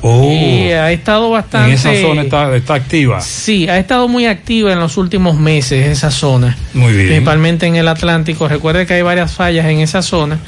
[0.00, 0.30] Oh.
[0.30, 1.70] Y ha estado bastante.
[1.70, 3.20] En esa zona está, está activa.
[3.20, 7.08] Sí, ha estado muy activa en los últimos meses esa zona, Muy bien.
[7.08, 8.48] principalmente en el Atlántico.
[8.48, 10.38] Recuerde que hay varias fallas en esa zona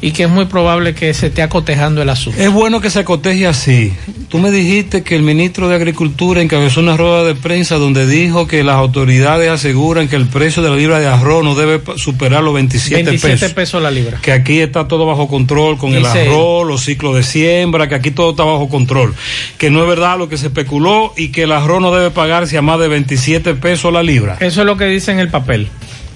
[0.00, 2.40] y que es muy probable que se esté acotejando el asunto.
[2.40, 3.92] Es bueno que se coteje así.
[4.28, 8.46] Tú me dijiste que el ministro de Agricultura encabezó una rueda de prensa donde dijo
[8.46, 12.42] que las autoridades aseguran que el precio de la libra de arroz no debe superar
[12.42, 13.52] los 27, 27 pesos.
[13.52, 14.18] pesos la libra.
[14.20, 18.10] Que aquí está todo bajo control con el arroz, los ciclos de siembra, que aquí
[18.10, 19.14] todo está bajo control.
[19.58, 22.58] Que no es verdad lo que se especuló y que el arroz no debe pagarse
[22.58, 24.36] a más de 27 pesos la libra.
[24.40, 25.68] Eso es lo que dice en el papel.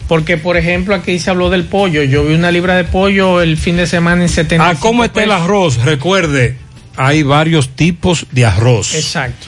[0.09, 2.03] Porque, por ejemplo, aquí se habló del pollo.
[2.03, 4.67] Yo vi una libra de pollo el fin de semana en 70.
[4.69, 5.85] Ah, ¿cómo está el arroz?
[5.85, 6.57] Recuerde,
[6.97, 8.95] hay varios tipos de arroz.
[8.95, 9.47] Exacto.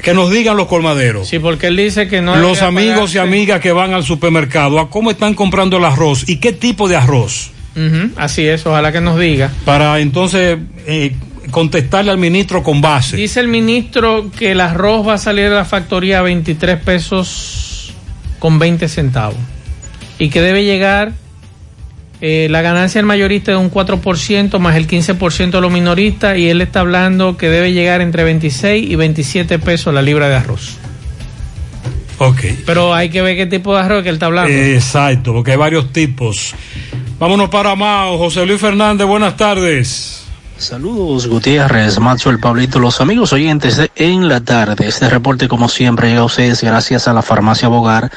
[0.00, 1.28] Que nos digan los colmaderos.
[1.28, 2.36] Sí, porque él dice que no.
[2.36, 6.36] los amigos y amigas que van al supermercado, ¿a cómo están comprando el arroz y
[6.36, 7.50] qué tipo de arroz?
[7.74, 9.50] Ujú, así es, ojalá que nos diga.
[9.64, 11.16] Para entonces eh,
[11.50, 13.16] contestarle al ministro con base.
[13.16, 17.63] Dice el ministro que el arroz va a salir de la factoría a 23 pesos
[18.44, 19.38] con 20 centavos
[20.18, 21.12] y que debe llegar
[22.20, 26.50] eh, la ganancia del mayorista de un 4% más el 15% de los minoristas y
[26.50, 30.76] él está hablando que debe llegar entre 26 y 27 pesos la libra de arroz.
[32.18, 32.42] Ok.
[32.66, 34.52] Pero hay que ver qué tipo de arroz que él está hablando.
[34.52, 36.54] Exacto, porque hay varios tipos.
[37.18, 38.18] Vámonos para Mao.
[38.18, 40.23] José Luis Fernández, buenas tardes.
[40.56, 44.86] Saludos Gutiérrez, Macho, el Pablito, los amigos oyentes de En la Tarde.
[44.86, 48.10] Este reporte como siempre llega a ustedes gracias a la farmacia Bogar,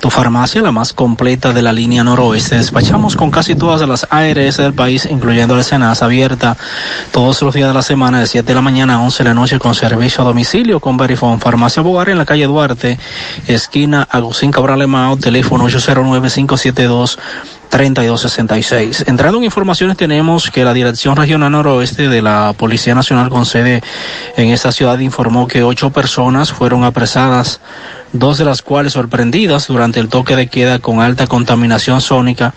[0.00, 2.56] tu farmacia la más completa de la línea noroeste.
[2.56, 6.56] Despachamos con casi todas las ARS del país, incluyendo la Senasa abierta
[7.12, 9.34] todos los días de la semana de 7 de la mañana a 11 de la
[9.34, 11.40] noche con servicio a domicilio con Verifone.
[11.40, 12.98] Farmacia Bogar en la calle Duarte,
[13.46, 17.18] esquina Agustín Cabral Emao, teléfono 809 572
[17.70, 19.04] 3266.
[19.08, 23.82] Entrando en informaciones tenemos que la Dirección Regional Noroeste de la Policía Nacional con sede
[24.36, 27.60] en esta ciudad informó que ocho personas fueron apresadas,
[28.12, 32.54] dos de las cuales sorprendidas durante el toque de queda con alta contaminación sónica.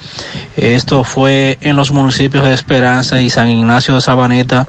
[0.56, 4.68] Esto fue en los municipios de Esperanza y San Ignacio de Sabaneta.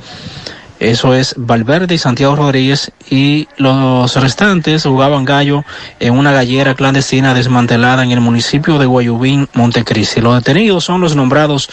[0.80, 5.64] Eso es Valverde y Santiago Rodríguez y los restantes jugaban gallo
[5.98, 10.20] en una gallera clandestina desmantelada en el municipio de Guayubín, Montecristi.
[10.20, 11.68] Los detenidos son los nombrados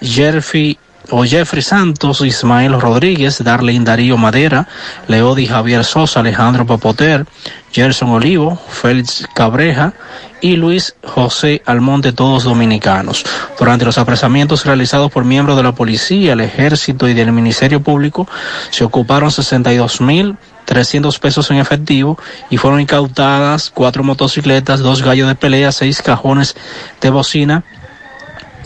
[0.00, 0.78] Jerfi
[1.10, 4.68] o Jeffrey Santos, Ismael Rodríguez, Darlene Darío Madera,
[5.08, 7.26] Leodi Javier Sosa, Alejandro Papoter,
[7.72, 9.94] Gerson Olivo, Félix Cabreja
[10.40, 13.24] y Luis José Almonte, todos dominicanos.
[13.58, 18.28] Durante los apresamientos realizados por miembros de la policía, el ejército y del Ministerio Público,
[18.70, 20.36] se ocuparon 62 mil
[20.70, 22.16] 300 pesos en efectivo
[22.48, 26.54] y fueron incautadas cuatro motocicletas, dos gallos de pelea, seis cajones
[27.00, 27.64] de bocina,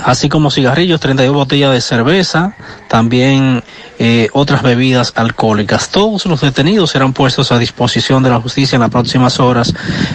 [0.04, 2.54] así como cigarrillos, 32 botellas de cerveza,
[2.88, 3.62] también
[3.98, 5.88] eh, otras bebidas alcohólicas.
[5.88, 9.72] Todos los detenidos serán puestos a disposición de la justicia en las próximas horas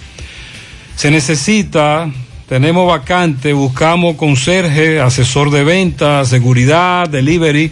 [0.95, 2.09] Se necesita,
[2.47, 7.71] tenemos vacante, buscamos conserje, asesor de venta, seguridad, delivery,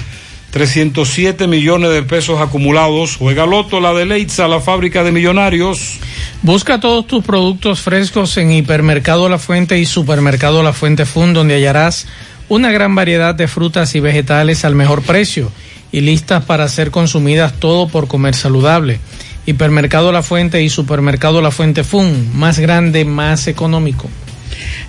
[0.52, 3.18] 307 millones de pesos acumulados.
[3.18, 5.96] Juega Loto, la de Leitza, la fábrica de millonarios.
[6.44, 11.56] Busca todos tus productos frescos en Hipermercado La Fuente y Supermercado La Fuente Fun, donde
[11.56, 12.08] hallarás
[12.48, 15.52] una gran variedad de frutas y vegetales al mejor precio
[15.92, 19.00] y listas para ser consumidas todo por comer saludable.
[19.46, 24.10] Hipermercado La Fuente y Supermercado La Fuente Fun, más grande, más económico.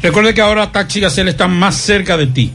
[0.03, 2.53] Recuerde que ahora Taxi Gacela está más cerca de ti,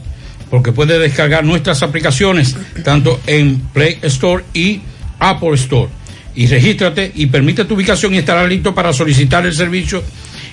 [0.50, 4.80] porque puedes descargar nuestras aplicaciones tanto en Play Store y
[5.18, 5.88] Apple Store.
[6.34, 10.02] Y regístrate y permite tu ubicación y estarás listo para solicitar el servicio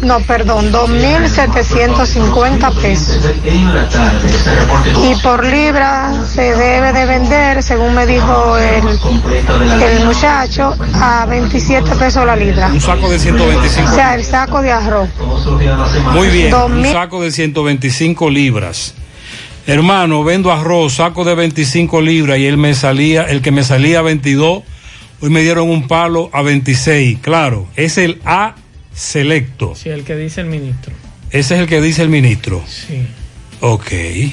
[0.03, 3.19] no, perdón, 2.750 pesos.
[5.03, 8.83] Y por libra se debe de vender, según me dijo el,
[9.81, 12.67] el muchacho, a 27 pesos la libra.
[12.67, 13.89] Un saco de 125.
[13.89, 15.09] O sea, el saco de arroz.
[16.13, 18.93] Muy bien, Dos un mil- saco de 125 libras.
[19.65, 23.99] Hermano, vendo arroz, saco de 25 libras y él me salía, el que me salía
[23.99, 24.61] a 22,
[25.21, 27.19] hoy me dieron un palo a 26.
[27.21, 28.55] Claro, es el A
[28.93, 29.73] selecto.
[29.75, 30.93] Sí, el que dice el ministro.
[31.31, 32.63] Ese es el que dice el ministro.
[32.67, 33.05] Sí.
[33.59, 33.91] Ok.
[33.91, 34.31] Él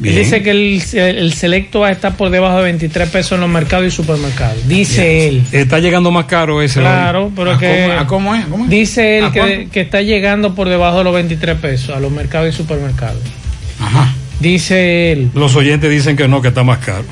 [0.00, 0.16] Bien.
[0.16, 3.86] dice que el, el selecto A está por debajo de 23 pesos en los mercados
[3.86, 4.66] y supermercados.
[4.66, 5.44] Dice él.
[5.52, 6.80] Está llegando más caro ese.
[6.80, 7.32] Claro, hoy.
[7.36, 7.84] pero ¿A que.
[7.86, 8.44] cómo- a cómo es?
[8.46, 8.70] ¿Cómo es?
[8.70, 12.10] Dice él ¿A que, que está llegando por debajo de los 23 pesos a los
[12.10, 13.22] mercados y supermercados.
[13.80, 14.12] Ajá.
[14.40, 15.30] Dice él.
[15.34, 17.04] Los oyentes dicen que no, que está más caro.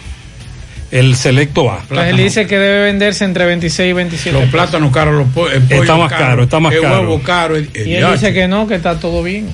[0.92, 1.78] El selecto A.
[1.80, 5.48] Entonces él dice que debe venderse entre 26 y 27 Los plátanos caros, los po-
[5.48, 7.00] el pollo Está más caro, está más el caro.
[7.00, 7.56] huevo caro.
[7.56, 8.12] el- el Y él yache.
[8.12, 9.48] dice que no, que está todo bien.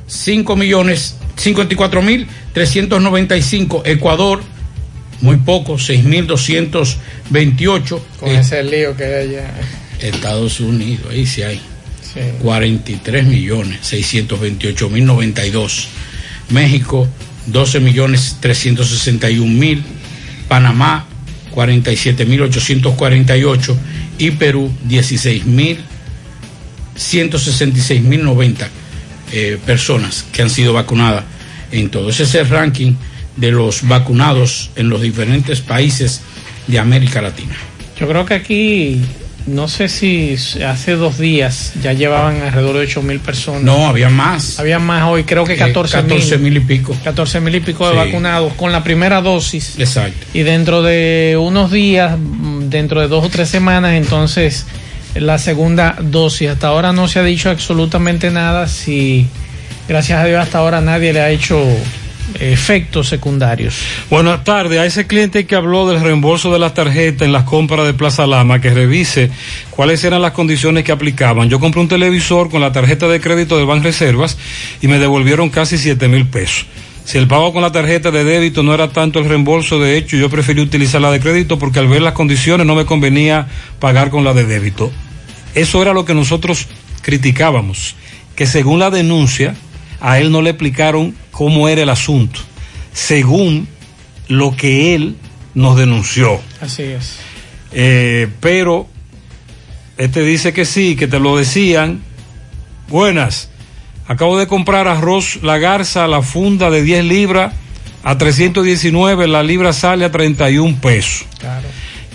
[0.06, 3.82] 5 millones 54 mil 395.
[3.86, 4.40] Ecuador,
[5.20, 8.00] muy poco, 6.228.
[8.18, 9.50] Con Eh, ese lío que hay allá.
[10.00, 11.60] Estados Unidos, ahí sí hay.
[12.12, 12.20] Sí.
[12.42, 15.88] 43 millones 628 mil 92.
[16.48, 17.06] México
[17.46, 19.84] 12 millones 361 mil.
[20.48, 21.06] Panamá
[21.52, 23.76] 47 mil 848
[24.18, 25.78] y Perú 16 mil
[26.96, 28.68] 166 mil 90
[29.32, 31.22] eh, personas que han sido vacunadas
[31.72, 32.10] en todo.
[32.10, 32.94] Ese ranking
[33.36, 36.20] de los vacunados en los diferentes países
[36.66, 37.56] de América Latina.
[37.98, 39.00] Yo creo que aquí,
[39.46, 40.36] no sé si
[40.66, 43.62] hace dos días ya llevaban alrededor de 8 mil personas.
[43.62, 44.58] No, había más.
[44.58, 46.08] Había más hoy, creo que Eh, 14 mil.
[46.16, 46.96] 14 mil y pico.
[47.04, 47.98] 14 mil y pico de Sí.
[47.98, 49.78] vacunados con la primera dosis.
[49.78, 50.26] Exacto.
[50.34, 52.16] Y dentro de unos días,
[52.68, 54.66] dentro de dos o tres semanas, entonces
[55.14, 56.50] la segunda dosis.
[56.50, 58.68] Hasta ahora no se ha dicho absolutamente nada.
[58.68, 59.26] Si,
[59.90, 61.60] gracias a Dios, hasta ahora nadie le ha hecho
[62.38, 63.74] efectos secundarios.
[64.08, 64.78] Buenas tardes.
[64.78, 68.24] A ese cliente que habló del reembolso de las tarjetas en las compras de Plaza
[68.24, 69.32] Lama, que revise
[69.70, 71.50] cuáles eran las condiciones que aplicaban.
[71.50, 74.38] Yo compré un televisor con la tarjeta de crédito de Banreservas
[74.80, 76.66] y me devolvieron casi 7 mil pesos.
[77.04, 80.16] Si el pago con la tarjeta de débito no era tanto el reembolso, de hecho
[80.16, 83.48] yo preferí utilizar la de crédito porque al ver las condiciones no me convenía
[83.80, 84.92] pagar con la de débito.
[85.56, 86.68] Eso era lo que nosotros
[87.02, 87.96] criticábamos,
[88.36, 89.56] que según la denuncia,
[90.00, 92.40] a él no le explicaron cómo era el asunto,
[92.92, 93.68] según
[94.28, 95.16] lo que él
[95.54, 96.40] nos denunció.
[96.60, 97.18] Así es.
[97.72, 98.88] Eh, pero
[99.96, 102.02] este dice que sí, que te lo decían.
[102.88, 103.50] Buenas,
[104.06, 107.54] acabo de comprar arroz La Garza, la funda de 10 libras
[108.02, 111.26] a 319, la libra sale a 31 pesos.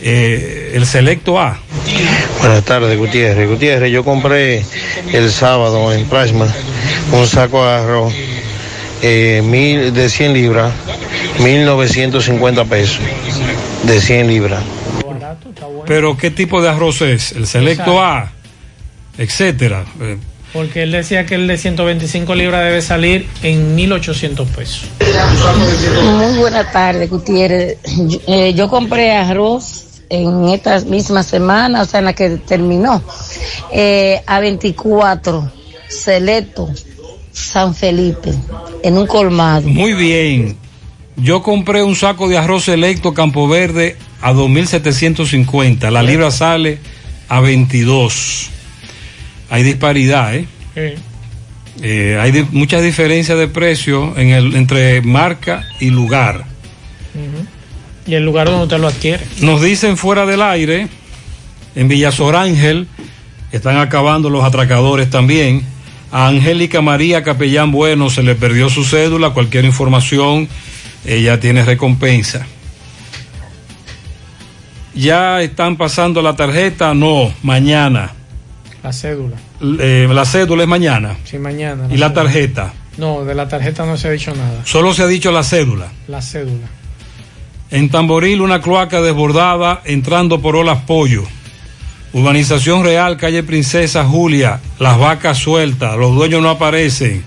[0.07, 1.57] Eh, el selecto A.
[2.39, 3.49] Buenas tardes, Gutiérrez.
[3.49, 4.63] Gutiérrez, yo compré
[5.11, 6.47] el sábado en Plasma
[7.11, 8.13] un saco de arroz
[9.01, 10.71] eh, mil, de 100 libras,
[11.39, 12.99] 1950 pesos
[13.81, 14.63] de 100 libras.
[15.87, 17.31] Pero ¿qué tipo de arroz es?
[17.31, 18.31] El selecto A,
[19.17, 19.85] etcétera.
[20.01, 20.17] Eh,
[20.53, 24.87] Porque él decía que el de 125 libras debe salir en 1.800 pesos.
[26.03, 27.79] Muy buena tarde, Gutiérrez.
[28.07, 33.01] Yo, eh, yo compré arroz en esta misma semana, o sea, en la que terminó,
[33.71, 35.51] eh, a 24,
[35.87, 36.69] Selecto,
[37.31, 38.33] San Felipe,
[38.83, 39.67] en un colmado.
[39.67, 40.57] Muy bien.
[41.17, 45.89] Yo compré un saco de arroz selecto Campo Verde a 2.750.
[45.91, 46.79] La libra sale
[47.29, 48.49] a 22.
[49.49, 50.47] Hay disparidad, ¿eh?
[51.81, 56.45] Eh, hay di- muchas diferencias de precio en el, entre marca y lugar.
[57.13, 57.45] Ujú.
[58.07, 59.25] Y el lugar donde usted lo adquiere.
[59.41, 60.87] Nos dicen fuera del aire,
[61.75, 62.87] en Villasor Ángel,
[63.51, 65.63] están acabando los atracadores también.
[66.11, 70.47] A Angélica María Capellán Bueno se le perdió su cédula, cualquier información,
[71.05, 72.45] ella tiene recompensa.
[74.93, 76.93] ¿Ya están pasando la tarjeta?
[76.93, 78.13] No, mañana.
[78.81, 79.35] La cédula.
[79.79, 81.17] Eh, la cédula es mañana.
[81.25, 81.87] Sí, mañana.
[81.91, 82.73] ¿Y la tarjeta?
[82.97, 84.61] No, de la tarjeta no se ha dicho nada.
[84.63, 85.91] Solo se ha dicho la cédula.
[86.07, 86.67] La cédula.
[87.71, 91.23] En Tamboril, una cloaca desbordada entrando por Olas Pollo.
[92.13, 97.23] Urbanización Real, calle Princesa Julia, las vacas sueltas, los dueños no aparecen.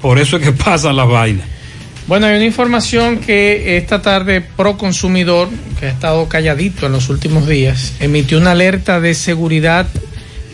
[0.00, 1.46] Por eso es que pasan las vainas.
[2.06, 5.48] Bueno, hay una información que esta tarde Proconsumidor,
[5.78, 9.86] que ha estado calladito en los últimos días, emitió una alerta de seguridad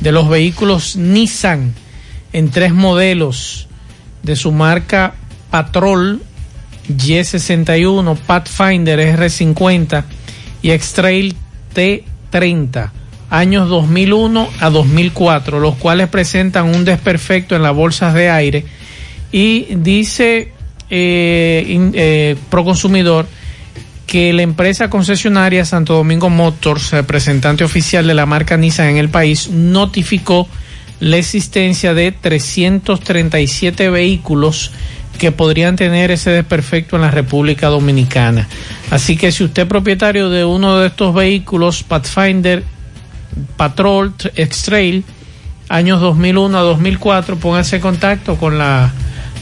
[0.01, 1.75] de los vehículos Nissan
[2.33, 3.69] en tres modelos
[4.23, 5.15] de su marca
[5.51, 6.23] Patrol
[6.89, 10.05] Y61, Pathfinder R50
[10.63, 11.35] y X-Trail
[11.75, 12.91] T30,
[13.31, 18.65] años 2001 a 2004, los cuales presentan un desperfecto en las bolsas de aire.
[19.33, 20.53] Y dice
[20.91, 23.27] eh, eh, Proconsumidor
[24.07, 29.09] que la empresa concesionaria Santo Domingo Motors, representante oficial de la marca Nissan en el
[29.09, 30.47] país, notificó
[31.01, 34.71] la existencia de 337 vehículos
[35.19, 38.49] que podrían tener ese desperfecto en la República Dominicana.
[38.91, 42.63] Así que si usted es propietario de uno de estos vehículos, Pathfinder,
[43.57, 45.05] Patrol, X-Trail,
[45.69, 48.93] años 2001 a 2004, póngase en contacto con la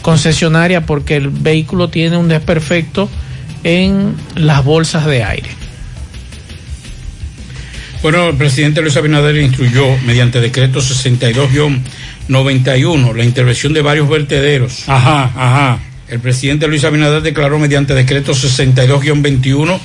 [0.03, 3.09] concesionaria porque el vehículo tiene un desperfecto
[3.65, 5.51] en las bolsas de aire.
[8.03, 10.81] Bueno, el presidente Luis Abinader instruyó mediante decreto
[12.33, 14.89] 62-91 la intervención de varios vertederos.
[14.89, 15.79] Ajá, ajá.
[16.09, 19.79] El presidente Luis Abinader declaró mediante decreto 62-21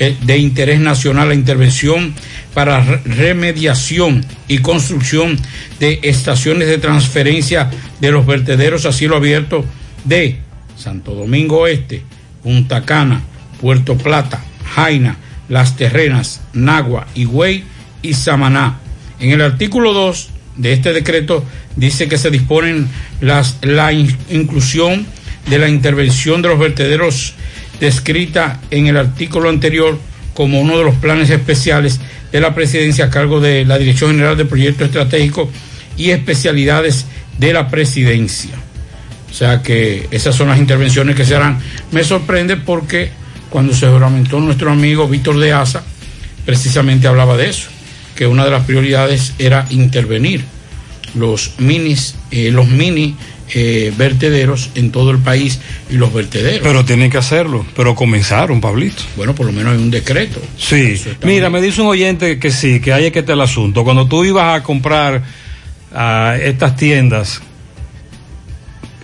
[0.00, 2.14] eh, de interés nacional la intervención
[2.54, 5.38] para re- remediación y construcción
[5.78, 7.70] de estaciones de transferencia
[8.00, 9.64] de los vertederos a cielo abierto
[10.04, 10.38] de
[10.76, 12.02] Santo Domingo Este,
[12.42, 13.20] Punta Cana,
[13.60, 14.42] Puerto Plata,
[14.74, 15.16] Jaina,
[15.48, 17.62] Las Terrenas, Nagua, Higüey
[18.02, 18.78] y Samaná.
[19.20, 21.44] En el artículo 2 de este decreto
[21.76, 22.88] dice que se disponen
[23.20, 25.06] las, la in- inclusión
[25.48, 27.34] de la intervención de los vertederos
[27.80, 29.98] descrita en el artículo anterior
[30.34, 32.00] como uno de los planes especiales
[32.32, 35.48] de la presidencia a cargo de la Dirección General de Proyectos Estratégicos
[35.96, 37.06] y Especialidades
[37.38, 38.50] de la Presidencia.
[39.30, 41.58] O sea que esas son las intervenciones que se harán.
[41.92, 43.10] Me sorprende porque
[43.50, 45.82] cuando se juramentó nuestro amigo Víctor de Asa,
[46.44, 47.68] precisamente hablaba de eso,
[48.14, 50.44] que una de las prioridades era intervenir
[51.14, 53.16] los minis, eh, los mini
[53.54, 55.60] eh, vertederos en todo el país
[55.90, 56.60] y los vertederos.
[56.62, 59.02] Pero tienen que hacerlo, pero comenzaron, Pablito.
[59.16, 60.40] Bueno, por lo menos hay un decreto.
[60.58, 63.84] Sí, mira, me dice un oyente que sí, que ahí es que está el asunto.
[63.84, 65.22] Cuando tú ibas a comprar
[65.94, 67.40] a estas tiendas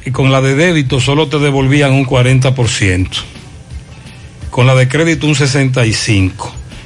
[0.05, 3.09] y con la de débito solo te devolvían un 40%,
[4.51, 6.33] con la de crédito un 65%.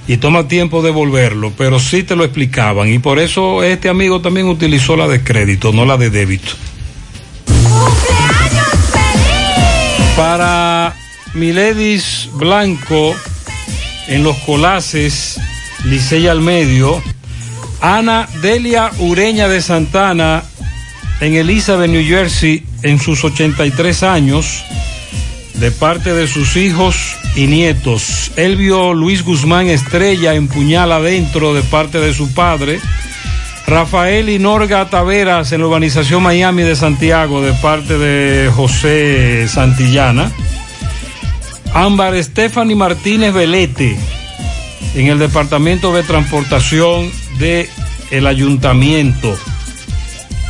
[0.09, 2.89] Y toma tiempo devolverlo, pero sí te lo explicaban.
[2.89, 6.53] Y por eso este amigo también utilizó la de crédito, no la de débito.
[10.17, 10.97] Para
[11.35, 13.15] Miledis Blanco,
[14.09, 15.39] en los Colaces,
[15.85, 17.01] Licey al medio.
[17.81, 20.43] Ana Delia Ureña de Santana,
[21.21, 24.65] en Elizabeth, New Jersey, en sus 83 años,
[25.55, 28.33] de parte de sus hijos y nietos.
[28.35, 32.81] Elvio Luis Guzmán Estrella en Puñal Adentro, de parte de su padre.
[33.65, 40.33] Rafael Inorga Taveras en la urbanización Miami de Santiago de parte de José Santillana.
[41.73, 43.97] Ámbar Stephanie Martínez Velete
[44.97, 47.09] en el departamento de transportación
[47.39, 47.69] de
[48.11, 49.39] el ayuntamiento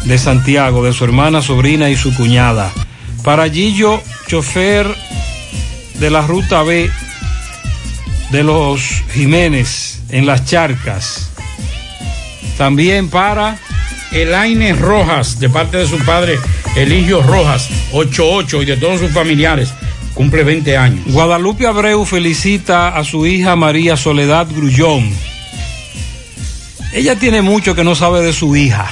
[0.06, 2.72] de Santiago, de su hermana, sobrina y su cuñada.
[3.24, 4.86] Para Gillo, chofer
[5.98, 6.90] de la ruta B
[8.30, 8.80] de los
[9.12, 11.30] Jiménez en las Charcas.
[12.56, 13.58] También para
[14.12, 16.38] Elaine Rojas, de parte de su padre
[16.76, 19.70] Eligio Rojas, 88 y de todos sus familiares,
[20.14, 21.04] cumple 20 años.
[21.06, 25.10] Guadalupe Abreu felicita a su hija María Soledad Grullón.
[26.92, 28.88] Ella tiene mucho que no sabe de su hija,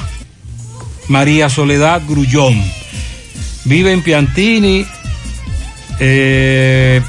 [1.09, 2.63] María Soledad Grullón.
[3.65, 4.87] Vive en Piantini.
[6.01, 7.03] Eh,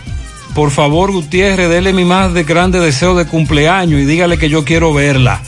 [0.55, 4.65] por favor, Gutiérrez, dele mi más de grande deseo de cumpleaños y dígale que yo
[4.65, 5.41] quiero verla.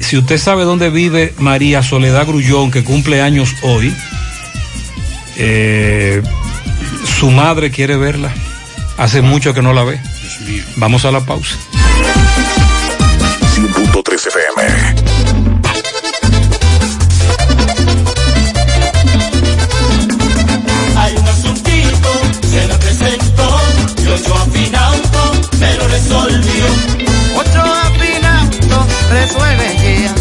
[0.00, 3.94] Si usted sabe dónde vive María Soledad Grullón, que cumple años hoy,
[5.36, 6.22] eh,
[7.18, 8.32] su madre quiere verla.
[8.96, 10.00] Hace mucho que no la ve.
[10.76, 11.56] Vamos a la pausa.
[13.56, 14.13] 100.3
[29.34, 30.14] resuelve guía,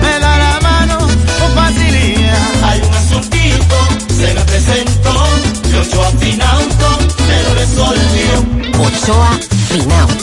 [0.00, 2.38] me da la mano con facilidad.
[2.64, 3.76] Hay un asuntito,
[4.16, 5.26] se lo presentó,
[5.68, 8.44] y ocho afinauto me lo resolvió.
[8.78, 10.14] Ochoa Finauto.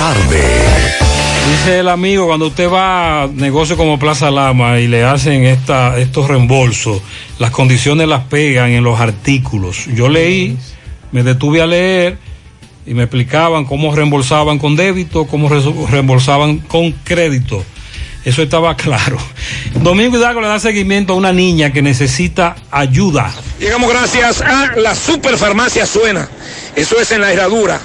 [0.00, 0.42] Tarde.
[1.50, 5.98] Dice el amigo, cuando usted va a negocio como Plaza Lama y le hacen esta,
[5.98, 7.02] estos reembolsos,
[7.38, 9.84] las condiciones las pegan en los artículos.
[9.94, 10.56] Yo leí,
[11.12, 12.16] me detuve a leer
[12.86, 17.62] y me explicaban cómo reembolsaban con débito, cómo reembolsaban con crédito.
[18.24, 19.18] Eso estaba claro.
[19.82, 23.30] Domingo Hidalgo le da seguimiento a una niña que necesita ayuda.
[23.58, 26.26] Llegamos gracias a la Superfarmacia Suena.
[26.74, 27.78] Eso es en la Herradura.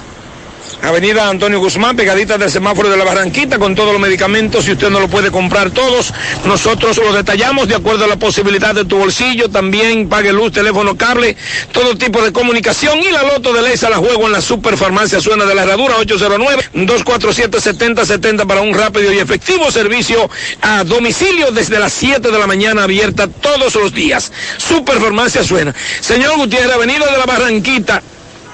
[0.82, 4.64] Avenida Antonio Guzmán, pegadita del semáforo de la Barranquita, con todos los medicamentos.
[4.64, 6.12] Si usted no lo puede comprar todos,
[6.44, 9.48] nosotros los detallamos de acuerdo a la posibilidad de tu bolsillo.
[9.48, 11.36] También pague luz, teléfono, cable,
[11.72, 13.00] todo tipo de comunicación.
[13.00, 18.46] Y la loto de Leisa la juego en la Superfarmacia Suena de la Herradura, 809-247-7070
[18.46, 20.30] para un rápido y efectivo servicio
[20.62, 24.32] a domicilio desde las 7 de la mañana, abierta todos los días.
[24.58, 25.74] Superfarmacia Suena.
[26.00, 28.02] Señor Gutiérrez, Avenida de la Barranquita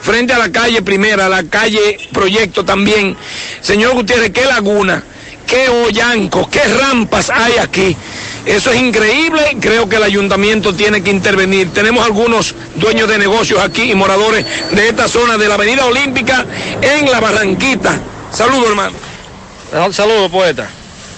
[0.03, 3.17] frente a la calle Primera, la calle Proyecto también.
[3.61, 5.03] Señor Gutiérrez, qué laguna,
[5.47, 7.97] qué hoyanco, qué rampas hay aquí.
[8.45, 11.73] Eso es increíble, creo que el ayuntamiento tiene que intervenir.
[11.73, 16.45] Tenemos algunos dueños de negocios aquí y moradores de esta zona de la Avenida Olímpica
[16.81, 18.01] en la Barranquita.
[18.33, 18.97] Saludos, hermano.
[19.93, 20.69] Saludos, poeta.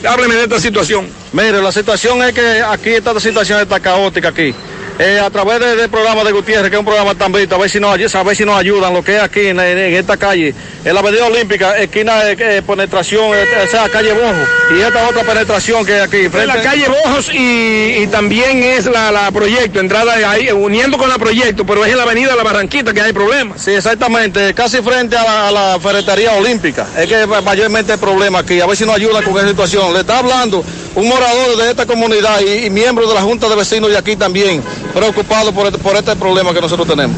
[0.07, 1.09] Hábleme de esta situación.
[1.33, 4.55] Mire, la situación es que aquí esta situación está caótica aquí.
[4.97, 7.59] Eh, a través de- del programa de Gutiérrez, que es un programa tan visto, a
[7.59, 9.95] ver si nos, a ver si nos ayudan, lo que es aquí en, en- en
[9.95, 10.55] esta calle,
[10.85, 15.09] en la Avenida Olímpica, esquina de eh, penetración, eh, o sea, calle Bojo, y esta
[15.09, 16.17] otra penetración que hay aquí.
[16.33, 21.09] En la calle Bojos y, y también es la, la Proyecto, entrada ahí, uniendo con
[21.09, 23.61] la Proyecto, pero es en la Avenida La Barranquita que hay problemas.
[23.63, 26.87] Sí, exactamente, casi frente a la, a la ferretería olímpica.
[26.97, 29.93] Es que mayormente el problema aquí, a ver si nos ayudan con esa situación.
[29.93, 30.65] Le está hablando
[30.95, 34.17] un morador de esta comunidad y, y miembro de la Junta de Vecinos de aquí
[34.17, 34.63] también,
[34.93, 37.17] preocupado por, este- por este problema que nosotros tenemos.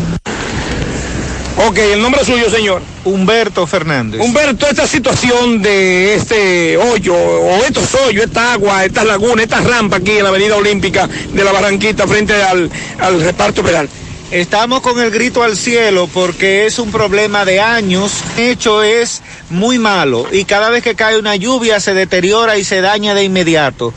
[1.69, 2.82] Ok, el nombre suyo, señor.
[3.05, 4.20] Humberto Fernández.
[4.20, 9.97] Humberto, esta situación de este hoyo, o estos hoyos, esta agua, estas lagunas, esta rampa
[9.97, 12.70] aquí en la Avenida Olímpica de la Barranquita frente al,
[13.01, 13.89] al reparto penal.
[14.32, 18.12] Estamos con el grito al cielo porque es un problema de años.
[18.36, 22.65] El hecho es muy malo y cada vez que cae una lluvia se deteriora y
[22.65, 23.94] se daña de inmediato.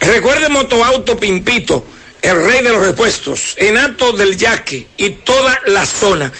[0.00, 1.84] Recuerde Motoauto Pimpito,
[2.20, 6.32] el rey de los repuestos, en Alto del Yaque y toda la zona.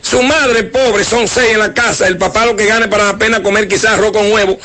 [0.00, 3.40] Su madre, pobre, son seis en la casa, el papá lo que gane para apenas
[3.40, 4.58] comer quizás arroz con huevo.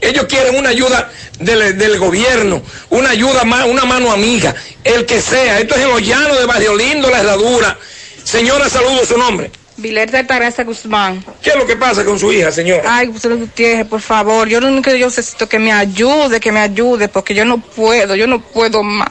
[0.00, 4.54] Ellos quieren una ayuda del, del gobierno, una ayuda, una mano amiga,
[4.84, 5.58] el que sea.
[5.58, 7.78] Esto es en los llanos de Barrio Lindo, La Herradura.
[8.24, 9.50] Señora, saludo su nombre.
[9.80, 11.24] Vilerta Altagracia Guzmán.
[11.42, 12.82] ¿Qué es lo que pasa con su hija, señora?
[12.86, 16.52] Ay, Gustavo Gutiérrez, por favor, yo lo único que yo necesito que me ayude, que
[16.52, 19.10] me ayude, porque yo no puedo, yo no puedo más.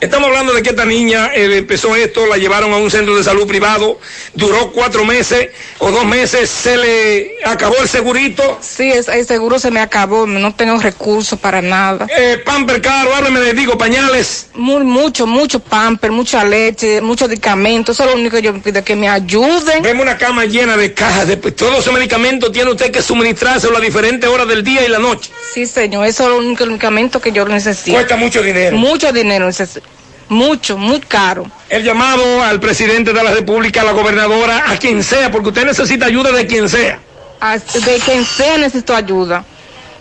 [0.00, 3.22] Estamos hablando de que esta niña eh, empezó esto, la llevaron a un centro de
[3.22, 3.98] salud privado,
[4.32, 8.58] duró cuatro meses o dos meses, se le acabó el segurito.
[8.62, 12.06] Sí, es- el seguro se me acabó, no tengo recursos para nada.
[12.16, 14.48] Eh, pamper caro, háblame de, digo, pañales.
[14.54, 18.82] Muy, mucho, mucho pamper, mucha leche, muchos medicamentos, eso es lo único que yo pido,
[18.82, 19.82] que me ayuden.
[19.82, 23.80] Vemos una cama llena de cajas, de todos esos medicamentos tiene usted que suministrárselo a
[23.80, 25.30] diferentes horas del día y la noche.
[25.52, 27.92] Sí, señor, eso es lo único medicamento que yo necesito.
[27.92, 28.78] Cuesta mucho dinero.
[28.78, 29.89] Mucho dinero necesito.
[30.30, 31.44] Mucho, muy caro.
[31.68, 35.66] El llamado al presidente de la República, a la gobernadora, a quien sea, porque usted
[35.66, 36.98] necesita ayuda de quien sea.
[37.40, 39.44] A- De quien sea necesito ayuda.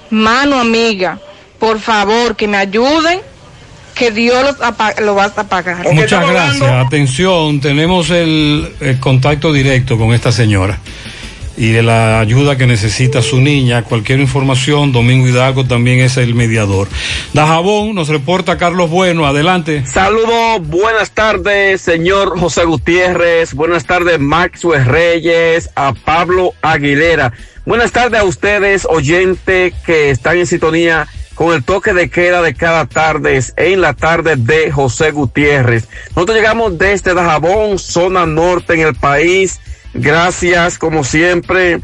[0.09, 1.19] Mano amiga,
[1.59, 3.19] por favor, que me ayuden,
[3.95, 4.57] que Dios los
[5.05, 5.85] lo va a pagar.
[5.93, 6.85] Muchas gracias.
[6.85, 10.79] Atención, tenemos el, el contacto directo con esta señora
[11.59, 13.83] y de la ayuda que necesita su niña.
[13.83, 16.87] Cualquier información, Domingo Hidalgo también es el mediador.
[17.33, 19.27] Dajabón nos reporta Carlos Bueno.
[19.27, 19.85] Adelante.
[19.85, 23.53] Saludos, buenas tardes, señor José Gutiérrez.
[23.53, 27.33] Buenas tardes, Maxwell Reyes, a Pablo Aguilera.
[27.65, 32.53] Buenas tardes a ustedes, oyentes que están en sintonía con el toque de queda de
[32.53, 35.89] cada tarde en la tarde de José Gutiérrez.
[36.15, 39.59] Nosotros llegamos desde Dajabón, zona norte en el país.
[39.93, 41.81] Gracias, como siempre,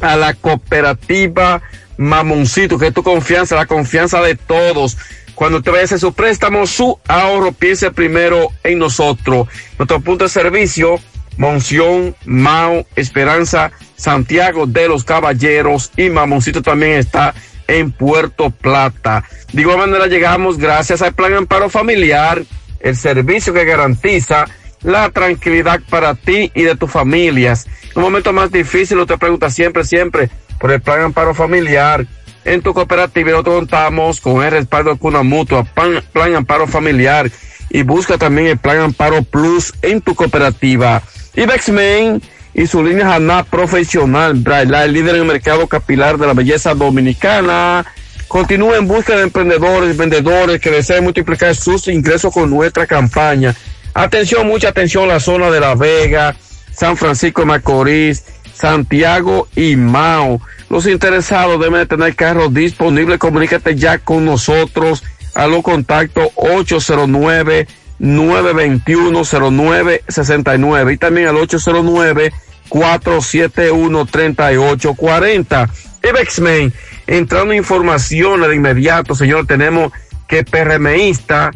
[0.00, 1.62] a la cooperativa
[1.96, 4.96] Mamoncito, que es tu confianza, la confianza de todos.
[5.34, 9.48] Cuando te vayas a su préstamo, su ahorro, piense primero en nosotros.
[9.78, 11.00] Nuestro punto de servicio,
[11.36, 17.34] Monción, Mao, Esperanza, Santiago de los Caballeros y Mamoncito también está
[17.66, 19.24] en Puerto Plata.
[19.52, 22.44] De igual manera llegamos gracias al Plan Amparo Familiar,
[22.80, 24.46] el servicio que garantiza
[24.84, 27.66] la tranquilidad para ti y de tus familias.
[27.90, 30.30] En un momento más difícil, usted pregunta siempre, siempre
[30.60, 32.06] por el Plan Amparo Familiar.
[32.44, 37.30] En tu cooperativa nosotros contamos con el respaldo de Cuna Mutua, Pan- Plan Amparo Familiar
[37.70, 41.02] y busca también el Plan Amparo Plus en tu cooperativa.
[41.34, 42.20] Ibexmen
[42.52, 46.74] y su línea Haná Profesional, Braille, el líder en el mercado capilar de la belleza
[46.74, 47.84] dominicana.
[48.28, 53.54] Continúa en busca de emprendedores, vendedores que deseen multiplicar sus ingresos con nuestra campaña.
[53.94, 56.34] Atención, mucha atención la zona de La Vega,
[56.72, 60.40] San Francisco de Macorís, Santiago y Mao.
[60.68, 63.18] Los interesados deben de tener carros disponibles.
[63.18, 65.04] Comunícate ya con nosotros
[65.36, 67.68] a los contactos 809
[68.00, 72.32] 921 0969 y también al 809
[72.68, 75.70] 471 3840.
[76.02, 76.72] Ibexmen,
[77.06, 79.92] entrando información de inmediato, señor, tenemos
[80.26, 81.52] que PRMista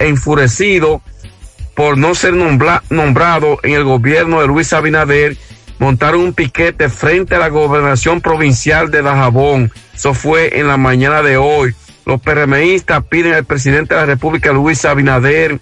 [0.00, 1.00] enfurecido
[1.76, 5.36] por no ser nombra- nombrado en el gobierno de Luis Abinader,
[5.78, 9.70] montaron un piquete frente a la gobernación provincial de Dajabón.
[9.94, 11.74] Eso fue en la mañana de hoy.
[12.06, 15.60] Los PRMistas piden al presidente de la República, Luis Abinader,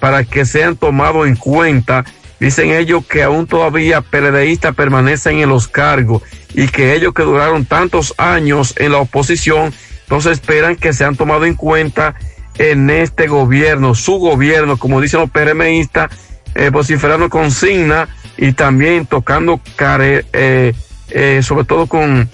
[0.00, 2.04] para que sean tomados en cuenta.
[2.40, 6.22] Dicen ellos que aún todavía PLDistas permanecen en los cargos
[6.52, 11.46] y que ellos que duraron tantos años en la oposición, entonces esperan que sean tomados
[11.46, 12.16] en cuenta
[12.58, 16.10] en este gobierno, su gobierno, como dicen los PRMistas,
[16.54, 20.72] eh, vociferando consigna y también tocando care, eh,
[21.10, 22.28] eh, sobre todo con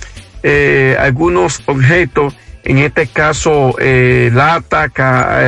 [0.98, 2.34] algunos objetos,
[2.64, 5.40] en este caso lata, ca-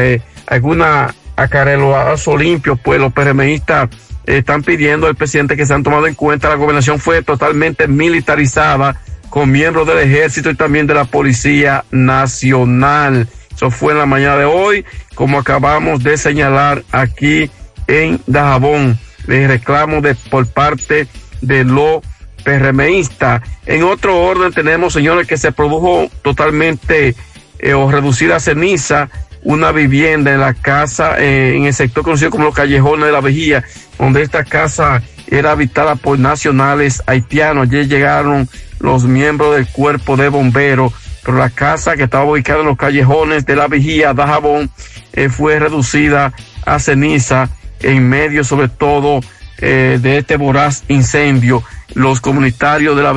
[0.47, 3.89] alguna acareloazo limpio, pues los PRMistas
[4.27, 6.49] están pidiendo al presidente que se han tomado en cuenta.
[6.49, 8.97] La gobernación fue totalmente militarizada
[9.31, 13.29] con miembros del ejército y también de la Policía Nacional.
[13.55, 14.85] Eso fue en la mañana de hoy,
[15.15, 17.51] como acabamos de señalar aquí
[17.87, 18.99] en Dajabón.
[19.27, 21.07] Les reclamo de, por parte
[21.41, 22.03] de los
[22.43, 23.43] PRMistas.
[23.67, 27.15] En otro orden tenemos, señores, que se produjo totalmente
[27.59, 29.09] eh, o reducida ceniza
[29.45, 33.21] una vivienda en la casa, eh, en el sector conocido como los callejones de la
[33.21, 33.65] Vejía,
[33.99, 37.69] donde esta casa era habitada por nacionales haitianos.
[37.69, 38.49] Ayer llegaron
[38.79, 40.93] los miembros del cuerpo de bomberos,
[41.25, 44.71] pero la casa que estaba ubicada en los callejones de la Vejía, Dajabón,
[45.13, 46.33] eh, fue reducida
[46.67, 47.49] a ceniza
[47.81, 49.21] en medio sobre todo
[49.59, 51.63] eh, de este voraz incendio.
[51.95, 53.13] Los comunitarios de la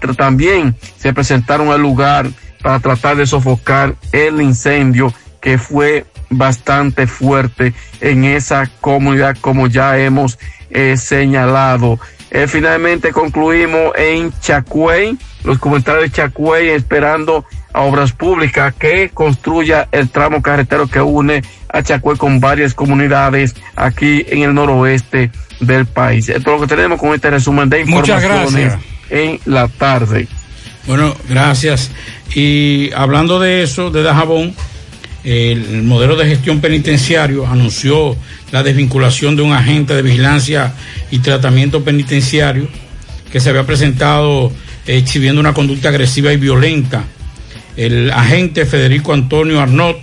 [0.00, 2.28] tr- también se presentaron al lugar
[2.62, 9.98] para tratar de sofocar el incendio que fue bastante fuerte en esa comunidad como ya
[9.98, 10.38] hemos
[10.70, 12.00] eh, señalado.
[12.34, 19.86] Eh, finalmente concluimos en Chacuey, los comentarios de Chacuey esperando a Obras Públicas que construya
[19.92, 25.30] el tramo carretero que une a Chacuey con varias comunidades aquí en el noroeste
[25.60, 26.28] del país.
[26.28, 28.78] Esto es lo que tenemos con este resumen de informaciones
[29.10, 30.26] en la tarde.
[30.88, 31.92] Bueno, gracias.
[32.34, 34.56] Y hablando de eso, de Dajabón,
[35.24, 38.14] el modelo de gestión penitenciario anunció
[38.52, 40.74] la desvinculación de un agente de vigilancia
[41.10, 42.68] y tratamiento penitenciario
[43.32, 44.52] que se había presentado
[44.86, 47.04] exhibiendo una conducta agresiva y violenta.
[47.74, 49.96] El agente Federico Antonio Arnott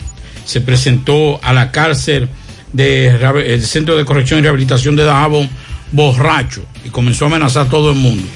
[0.43, 2.27] se presentó a la cárcel
[2.73, 5.49] del Centro de Corrección y Rehabilitación de Dajabón
[5.91, 8.27] borracho y comenzó a amenazar a todo el mundo.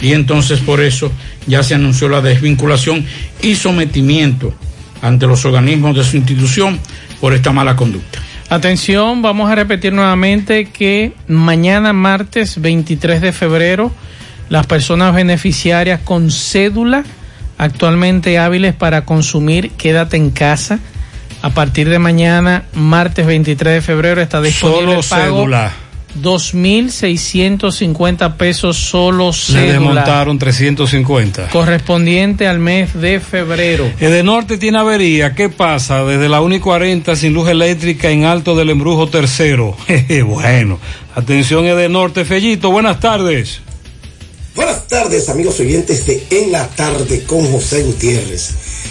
[0.00, 1.12] Y entonces por eso
[1.46, 3.04] ya se anunció la desvinculación
[3.42, 4.54] y sometimiento
[5.02, 6.80] ante los organismos de su institución
[7.20, 8.20] por esta mala conducta.
[8.48, 13.92] Atención, vamos a repetir nuevamente que mañana martes 23 de febrero
[14.48, 17.04] las personas beneficiarias con cédula
[17.58, 20.78] actualmente hábiles para consumir quédate en casa.
[21.42, 25.72] A partir de mañana martes 23 de febrero está disponible Solo el pago cédula.
[26.20, 31.48] 2.650 pesos solo Le cédula desmontaron 350.
[31.48, 33.90] correspondiente al mes de febrero.
[34.00, 35.34] Edenorte tiene avería.
[35.34, 36.04] ¿Qué pasa?
[36.04, 39.76] Desde la 1 y 40 sin luz eléctrica en Alto del Embrujo Tercero.
[39.86, 40.78] Jeje, bueno,
[41.14, 42.24] atención Edenorte.
[42.24, 43.60] Fellito, buenas tardes.
[44.54, 48.50] Buenas tardes, amigos oyentes de En la Tarde con José Gutiérrez.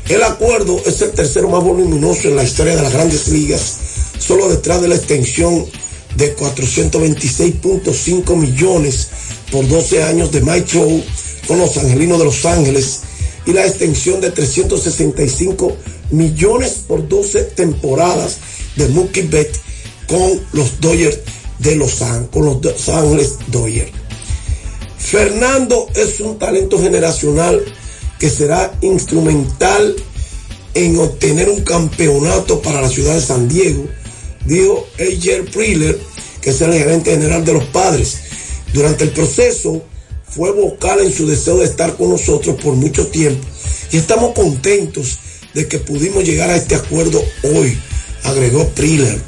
[0.09, 3.77] El acuerdo es el tercero más voluminoso en la historia de las grandes ligas,
[4.18, 5.66] solo detrás de la extensión
[6.14, 9.09] de 426.5 millones
[9.51, 11.05] por 12 años de Mike Trout
[11.47, 13.01] con los Angelinos de Los Ángeles
[13.47, 15.77] y la extensión de 365
[16.10, 18.39] millones por 12 temporadas
[18.77, 19.60] de Mookie Betts
[20.06, 21.18] con los Dodgers
[21.59, 24.06] de Los Ángeles, con los Ángeles Dodgers.
[25.07, 27.62] Fernando es un talento generacional
[28.19, 29.95] que será instrumental
[30.74, 33.87] en obtener un campeonato para la ciudad de San Diego,
[34.47, 35.97] dijo Ayer Priller,
[36.41, 38.19] que es el gerente general de los padres.
[38.73, 39.81] Durante el proceso
[40.28, 43.47] fue vocal en su deseo de estar con nosotros por mucho tiempo
[43.93, 45.20] y estamos contentos
[45.55, 47.78] de que pudimos llegar a este acuerdo hoy,
[48.24, 49.23] agregó Priller.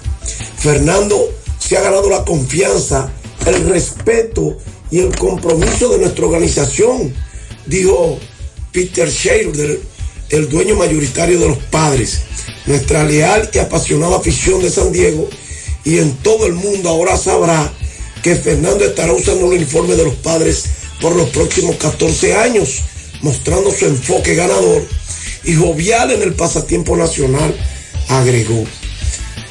[0.57, 3.13] Fernando se ha ganado la confianza,
[3.47, 4.59] el respeto
[4.91, 7.13] y el compromiso de nuestra organización,
[7.67, 8.19] dijo
[8.73, 9.79] Peter Sheridan,
[10.31, 12.21] el dueño mayoritario de los padres.
[12.67, 15.29] Nuestra leal y apasionada afición de San Diego
[15.85, 17.73] y en todo el mundo ahora sabrá
[18.23, 20.65] que Fernando estará usando el uniforme de los padres
[21.01, 22.81] por los próximos 14 años,
[23.23, 24.83] mostrando su enfoque ganador
[25.45, 27.55] y jovial en el pasatiempo nacional,
[28.09, 28.65] agregó.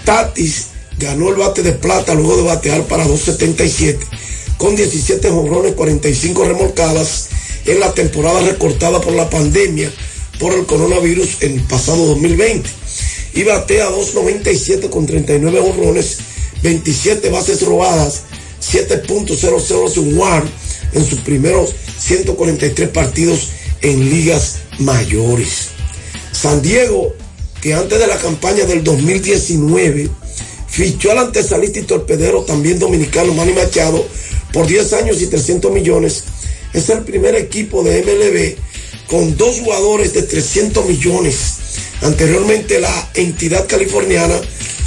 [0.03, 0.68] Tatis
[0.99, 4.16] ganó el bate de plata luego de batear para 277
[4.58, 7.30] con 17 jonrones, 45 remolcadas
[7.66, 9.92] en la temporada recortada por la pandemia
[10.40, 12.70] por el coronavirus en el pasado 2020.
[13.34, 16.18] Y batea 2.97 con 39 jonrones,
[16.64, 18.24] 27 bases robadas,
[18.62, 20.44] 7.00 su WAR
[20.94, 23.50] en sus primeros 143 partidos
[23.82, 25.70] en ligas mayores.
[26.32, 27.14] San Diego,
[27.62, 30.10] que antes de la campaña del 2019
[30.68, 34.06] fichó al antesalista y torpedero también dominicano Manny Machado
[34.58, 36.24] por 10 años y 300 millones,
[36.74, 41.58] es el primer equipo de MLB con dos jugadores de 300 millones.
[42.02, 44.34] Anteriormente la entidad californiana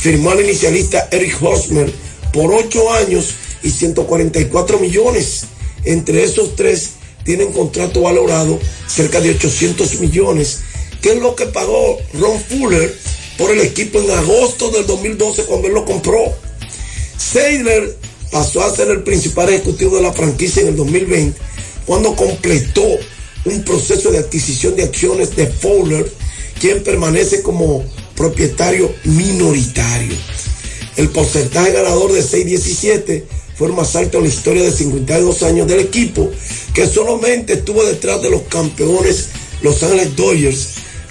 [0.00, 1.88] firmó al inicialista Eric Hosmer
[2.32, 5.44] por 8 años y 144 millones.
[5.84, 10.62] Entre esos tres tienen contrato valorado cerca de 800 millones,
[11.00, 12.92] que es lo que pagó Ron Fuller
[13.38, 16.34] por el equipo en agosto del 2012 cuando él lo compró.
[17.16, 17.99] Seidler
[18.30, 21.38] pasó a ser el principal ejecutivo de la franquicia en el 2020
[21.86, 22.86] cuando completó
[23.44, 26.10] un proceso de adquisición de acciones de Fowler,
[26.60, 27.84] quien permanece como
[28.14, 30.14] propietario minoritario.
[30.96, 33.24] El porcentaje ganador de 6.17
[33.56, 36.30] fue el más alto en la historia de 52 años del equipo,
[36.74, 39.28] que solamente estuvo detrás de los campeones
[39.62, 40.68] Los Ángeles Dodgers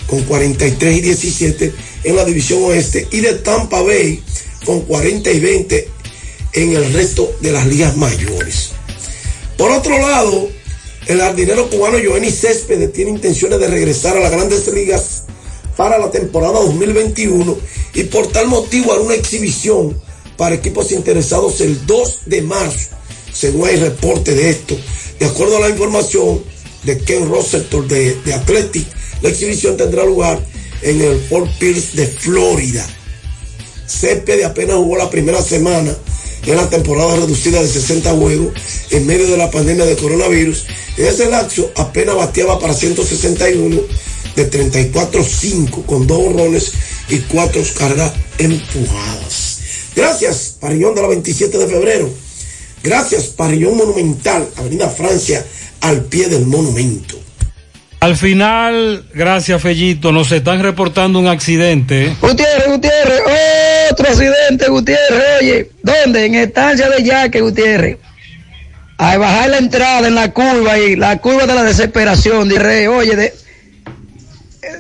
[0.08, 1.74] con 43 y 17
[2.04, 4.24] en la división oeste y de Tampa Bay
[4.66, 5.90] con 40 y 20
[6.54, 8.72] en el resto de las ligas mayores.
[9.58, 10.50] Por otro lado,
[11.08, 15.24] el jardinero cubano Joenny Céspedes tiene intenciones de regresar a las grandes ligas
[15.76, 17.58] para la temporada 2021
[17.94, 20.00] y por tal motivo hará una exhibición
[20.38, 22.90] para equipos interesados el 2 de marzo,
[23.34, 24.78] según hay reporte de esto.
[25.20, 26.42] De acuerdo a la información
[26.84, 28.88] de Ken Rosenthal de, de Athletic,
[29.22, 30.40] la exhibición tendrá lugar
[30.82, 32.88] en el Fort Pierce de Florida.
[33.86, 35.94] Céspedes apenas jugó la primera semana
[36.46, 38.54] en la temporada reducida de 60 juegos
[38.92, 40.66] en medio de la pandemia de coronavirus.
[40.98, 43.82] En ese lapso apenas bateaba para 161
[44.36, 46.72] de 34-5 con dos honrones
[47.10, 49.60] y cuatro cargas empujadas.
[49.96, 52.10] Gracias, Parillón de la 27 de febrero.
[52.84, 55.46] Gracias, Parillón Monumental, Avenida Francia,
[55.82, 57.29] al pie del monumento.
[58.02, 62.16] Al final, gracias Fellito, nos están reportando un accidente.
[62.22, 63.22] Gutiérrez, Gutiérrez,
[63.92, 66.26] otro accidente, Gutiérrez, oye, ¿dónde?
[66.26, 67.98] En estancia de Yaque, Gutiérrez.
[68.98, 72.88] Al bajar la entrada en la curva y la curva de la desesperación, de rey,
[72.88, 73.34] oye, de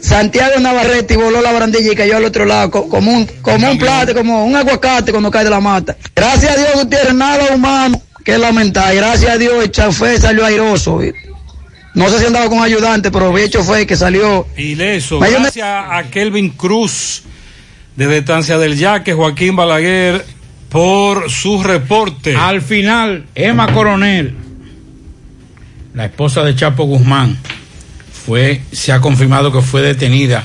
[0.02, 3.70] Santiago Navarrete y voló la barandilla y cayó al otro lado, co- como un, como
[3.70, 5.96] un plato, como un aguacate cuando cae de la mata.
[6.16, 8.96] Gracias a Dios, Gutiérrez, nada humano que lamentar.
[8.96, 11.04] Gracias a Dios, el chofer salió airoso.
[11.04, 11.14] y
[11.95, 15.68] No sé si andaba con ayudante, pero el hecho fue que salió Ileso, Mayor- gracias
[15.68, 17.24] a Kelvin Cruz
[17.95, 20.24] de Estancia del Yaque, Joaquín Balaguer,
[20.70, 22.36] por su reporte.
[22.36, 24.36] Al final, Emma Coronel,
[25.94, 27.38] la esposa de Chapo Guzmán,
[28.26, 30.44] fue, se ha confirmado que fue detenida.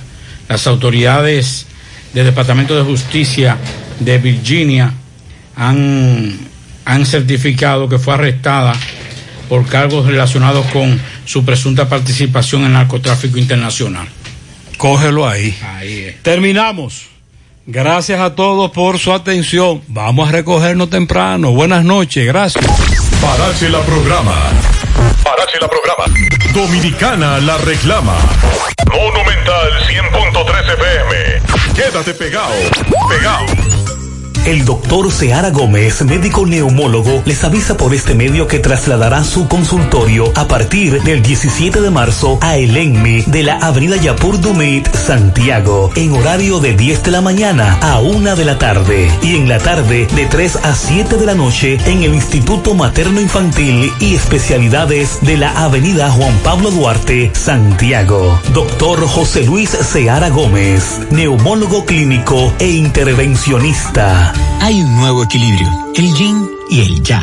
[0.48, 1.66] Las autoridades
[2.14, 3.56] del Departamento de Justicia
[4.00, 4.92] de Virginia
[5.56, 6.38] han,
[6.84, 8.72] han certificado que fue arrestada
[9.48, 14.06] por cargos relacionados con su presunta participación en narcotráfico internacional.
[14.76, 15.56] Cógelo ahí.
[15.62, 16.22] Ahí es.
[16.22, 17.06] Terminamos.
[17.66, 19.82] Gracias a todos por su atención.
[19.88, 21.52] Vamos a recogernos temprano.
[21.52, 22.64] Buenas noches, gracias.
[23.20, 24.34] Parache la programa.
[25.22, 26.04] Parache la programa.
[26.52, 28.16] Dominicana la reclama.
[28.92, 31.74] Monumental 100.13 FM.
[31.74, 32.52] Quédate pegado.
[33.08, 33.93] Pegado.
[34.46, 40.30] El doctor Seara Gómez, médico neumólogo, les avisa por este medio que trasladará su consultorio
[40.34, 45.90] a partir del 17 de marzo a El Enmi de la avenida Yapur Dumit, Santiago,
[45.96, 49.58] en horario de 10 de la mañana a 1 de la tarde y en la
[49.58, 55.20] tarde de 3 a 7 de la noche en el Instituto Materno Infantil y Especialidades
[55.22, 58.38] de la avenida Juan Pablo Duarte, Santiago.
[58.52, 64.33] Doctor José Luis Seara Gómez, neumólogo clínico e intervencionista.
[64.60, 67.22] Hay un nuevo equilibrio, el yin y el ya.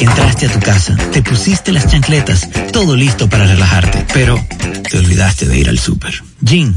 [0.00, 4.42] Entraste a tu casa, te pusiste las chancletas, todo listo para relajarte, pero
[4.88, 6.22] te olvidaste de ir al súper.
[6.40, 6.76] Yin.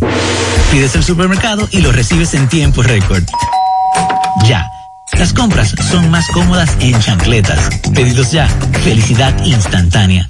[0.72, 3.24] Pides el supermercado y lo recibes en tiempo récord.
[4.48, 4.66] Ya.
[5.18, 7.70] Las compras son más cómodas en chancletas.
[7.94, 8.48] Pedidos ya.
[8.84, 10.30] Felicidad instantánea.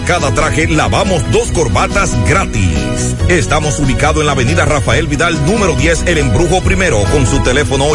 [0.05, 3.15] cada traje lavamos dos corbatas gratis.
[3.29, 7.85] Estamos ubicados en la avenida Rafael Vidal número 10, El Embrujo Primero, con su teléfono